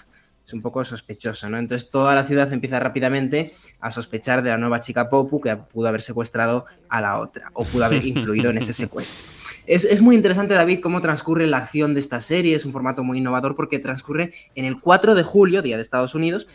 Es 0.51 0.55
un 0.55 0.63
poco 0.63 0.83
sospechoso, 0.83 1.49
¿no? 1.49 1.59
Entonces 1.59 1.91
toda 1.91 2.13
la 2.13 2.25
ciudad 2.25 2.53
empieza 2.53 2.81
rápidamente 2.81 3.53
a 3.81 3.93
sospechar 3.93 4.43
de 4.43 4.51
la 4.51 4.59
nueva 4.59 4.81
chica 4.81 5.07
Popu 5.07 5.41
que 5.41 5.55
pudo 5.55 5.87
haber 5.87 6.03
secuestrado 6.03 6.65
a 6.89 7.01
la 7.01 7.21
otra 7.21 7.53
o 7.55 7.65
pudo 7.65 7.85
haber 7.85 8.05
influido 8.07 8.51
en 8.51 8.59
ese 8.59 8.73
secuestro. 8.73 9.25
Es, 9.65 9.85
es, 9.85 10.03
muy 10.03 10.17
interesante, 10.17 10.55
David, 10.55 10.81
cómo 10.81 11.01
transcurre 11.01 11.47
la 11.47 11.59
acción 11.59 11.95
de 11.95 12.01
esta 12.01 12.21
serie. 12.21 12.57
Es 12.57 12.67
un 12.67 12.73
formato 12.73 13.05
muy 13.05 13.19
innovador 13.19 13.55
porque 13.55 13.79
transcurre 13.79 14.33
en 14.57 14.65
el 14.65 14.81
4 14.81 15.15
de 15.15 15.23
julio, 15.23 15.63
día 15.63 15.77
de 15.77 15.83
Estados 15.83 16.17
Unidos, 16.17 16.49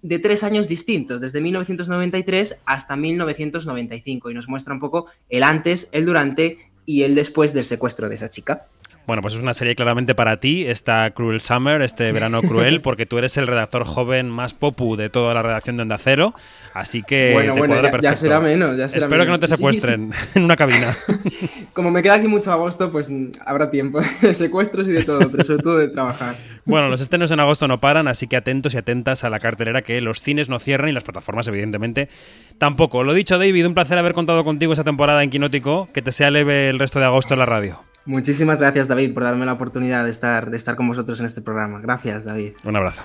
de 0.00 0.20
tres 0.20 0.44
años 0.44 0.68
distintos, 0.68 1.20
desde 1.20 1.40
1993 1.40 2.60
hasta 2.66 2.94
1995, 2.94 4.30
y 4.30 4.34
nos 4.34 4.48
muestra 4.48 4.74
un 4.74 4.78
poco 4.78 5.06
el 5.28 5.42
antes, 5.42 5.88
el 5.90 6.06
durante 6.06 6.70
y 6.86 7.02
el 7.02 7.16
después 7.16 7.52
del 7.52 7.64
secuestro 7.64 8.08
de 8.08 8.14
esa 8.14 8.30
chica. 8.30 8.68
Bueno, 9.10 9.22
pues 9.22 9.34
es 9.34 9.40
una 9.40 9.54
serie 9.54 9.74
claramente 9.74 10.14
para 10.14 10.36
ti, 10.36 10.64
esta 10.66 11.10
Cruel 11.10 11.40
Summer, 11.40 11.82
este 11.82 12.12
verano 12.12 12.42
cruel, 12.48 12.80
porque 12.80 13.06
tú 13.06 13.18
eres 13.18 13.36
el 13.38 13.48
redactor 13.48 13.84
joven 13.84 14.30
más 14.30 14.54
popu 14.54 14.94
de 14.94 15.10
toda 15.10 15.34
la 15.34 15.42
redacción 15.42 15.76
de 15.76 15.82
Onda 15.82 15.98
Cero, 15.98 16.32
así 16.74 17.02
que 17.02 17.32
Bueno, 17.32 17.54
te 17.54 17.58
bueno, 17.58 17.74
cuadra 17.74 17.90
ya, 17.90 18.10
ya 18.10 18.14
será 18.14 18.38
menos, 18.38 18.78
ya 18.78 18.86
será 18.86 19.06
Espero 19.06 19.24
que 19.24 19.30
no 19.32 19.40
te 19.40 19.48
Sí, 19.48 19.54
sí, 19.54 19.56
sí. 19.56 19.64
secuestren 19.64 20.12
en 20.36 20.44
una 20.44 20.54
cabina. 20.54 20.96
Como 21.72 21.90
me 21.90 22.04
queda 22.04 22.14
aquí 22.14 22.28
mucho 22.28 22.52
agosto, 22.52 22.92
pues 22.92 23.12
habrá 23.44 23.68
tiempo 23.68 24.00
de 24.22 24.32
secuestros 24.32 24.88
y 24.88 24.92
de 24.92 25.02
todo, 25.02 25.28
pero 25.28 25.42
sobre 25.42 25.60
todo 25.60 25.76
de 25.78 25.88
trabajar. 25.88 26.36
Bueno, 26.64 26.88
los 26.88 27.00
estrenos 27.00 27.32
en 27.32 27.40
agosto 27.40 27.66
no 27.66 27.80
paran, 27.80 28.06
así 28.06 28.28
que 28.28 28.36
atentos 28.36 28.74
y 28.74 28.78
atentas 28.78 29.24
a 29.24 29.30
la 29.30 29.40
cartelera 29.40 29.82
que 29.82 30.00
los 30.00 30.20
cines 30.22 30.48
no 30.48 30.60
cierran 30.60 30.88
y 30.88 30.92
las 30.92 31.02
plataformas, 31.02 31.48
evidentemente, 31.48 32.08
tampoco. 32.58 33.02
Lo 33.02 33.12
dicho, 33.12 33.38
David, 33.38 33.66
un 33.66 33.74
placer 33.74 33.98
haber 33.98 34.14
contado 34.14 34.44
contigo 34.44 34.72
esta 34.72 34.84
temporada 34.84 35.24
en 35.24 35.30
Quinótico. 35.30 35.88
Que 35.92 36.00
te 36.00 36.12
sea 36.12 36.30
leve 36.30 36.68
el 36.68 36.78
resto 36.78 37.00
de 37.00 37.06
agosto 37.06 37.34
en 37.34 37.40
la 37.40 37.46
radio. 37.46 37.89
Muchísimas 38.10 38.58
gracias, 38.58 38.88
David, 38.88 39.14
por 39.14 39.22
darme 39.22 39.46
la 39.46 39.52
oportunidad 39.52 40.02
de 40.02 40.10
estar, 40.10 40.50
de 40.50 40.56
estar 40.56 40.74
con 40.74 40.88
vosotros 40.88 41.20
en 41.20 41.26
este 41.26 41.42
programa. 41.42 41.80
Gracias, 41.80 42.24
David. 42.24 42.54
Un 42.64 42.74
abrazo. 42.74 43.02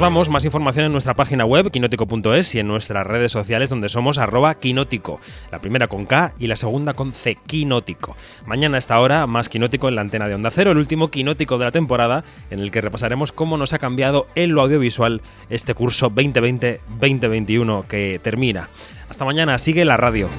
Vamos, 0.00 0.30
más 0.30 0.46
información 0.46 0.86
en 0.86 0.92
nuestra 0.92 1.12
página 1.12 1.44
web, 1.44 1.70
quinótico.es, 1.70 2.54
y 2.54 2.58
en 2.58 2.66
nuestras 2.66 3.06
redes 3.06 3.32
sociales, 3.32 3.68
donde 3.68 3.90
somos 3.90 4.16
arroba 4.16 4.54
quinótico. 4.54 5.20
La 5.52 5.58
primera 5.58 5.88
con 5.88 6.06
K 6.06 6.32
y 6.38 6.46
la 6.46 6.56
segunda 6.56 6.94
con 6.94 7.12
C, 7.12 7.34
quinótico. 7.34 8.16
Mañana 8.46 8.76
a 8.76 8.78
esta 8.78 8.98
hora, 8.98 9.26
más 9.26 9.50
quinótico 9.50 9.90
en 9.90 9.96
la 9.96 10.00
antena 10.00 10.26
de 10.26 10.34
Onda 10.34 10.50
Cero, 10.50 10.70
el 10.70 10.78
último 10.78 11.10
quinótico 11.10 11.58
de 11.58 11.66
la 11.66 11.70
temporada, 11.70 12.24
en 12.50 12.60
el 12.60 12.70
que 12.70 12.80
repasaremos 12.80 13.30
cómo 13.30 13.58
nos 13.58 13.74
ha 13.74 13.78
cambiado 13.78 14.26
en 14.36 14.54
lo 14.54 14.62
audiovisual 14.62 15.20
este 15.50 15.74
curso 15.74 16.10
2020-2021 16.10 17.84
que 17.84 18.18
termina. 18.22 18.70
Hasta 19.10 19.26
mañana, 19.26 19.58
sigue 19.58 19.84
la 19.84 19.98
radio. 19.98 20.30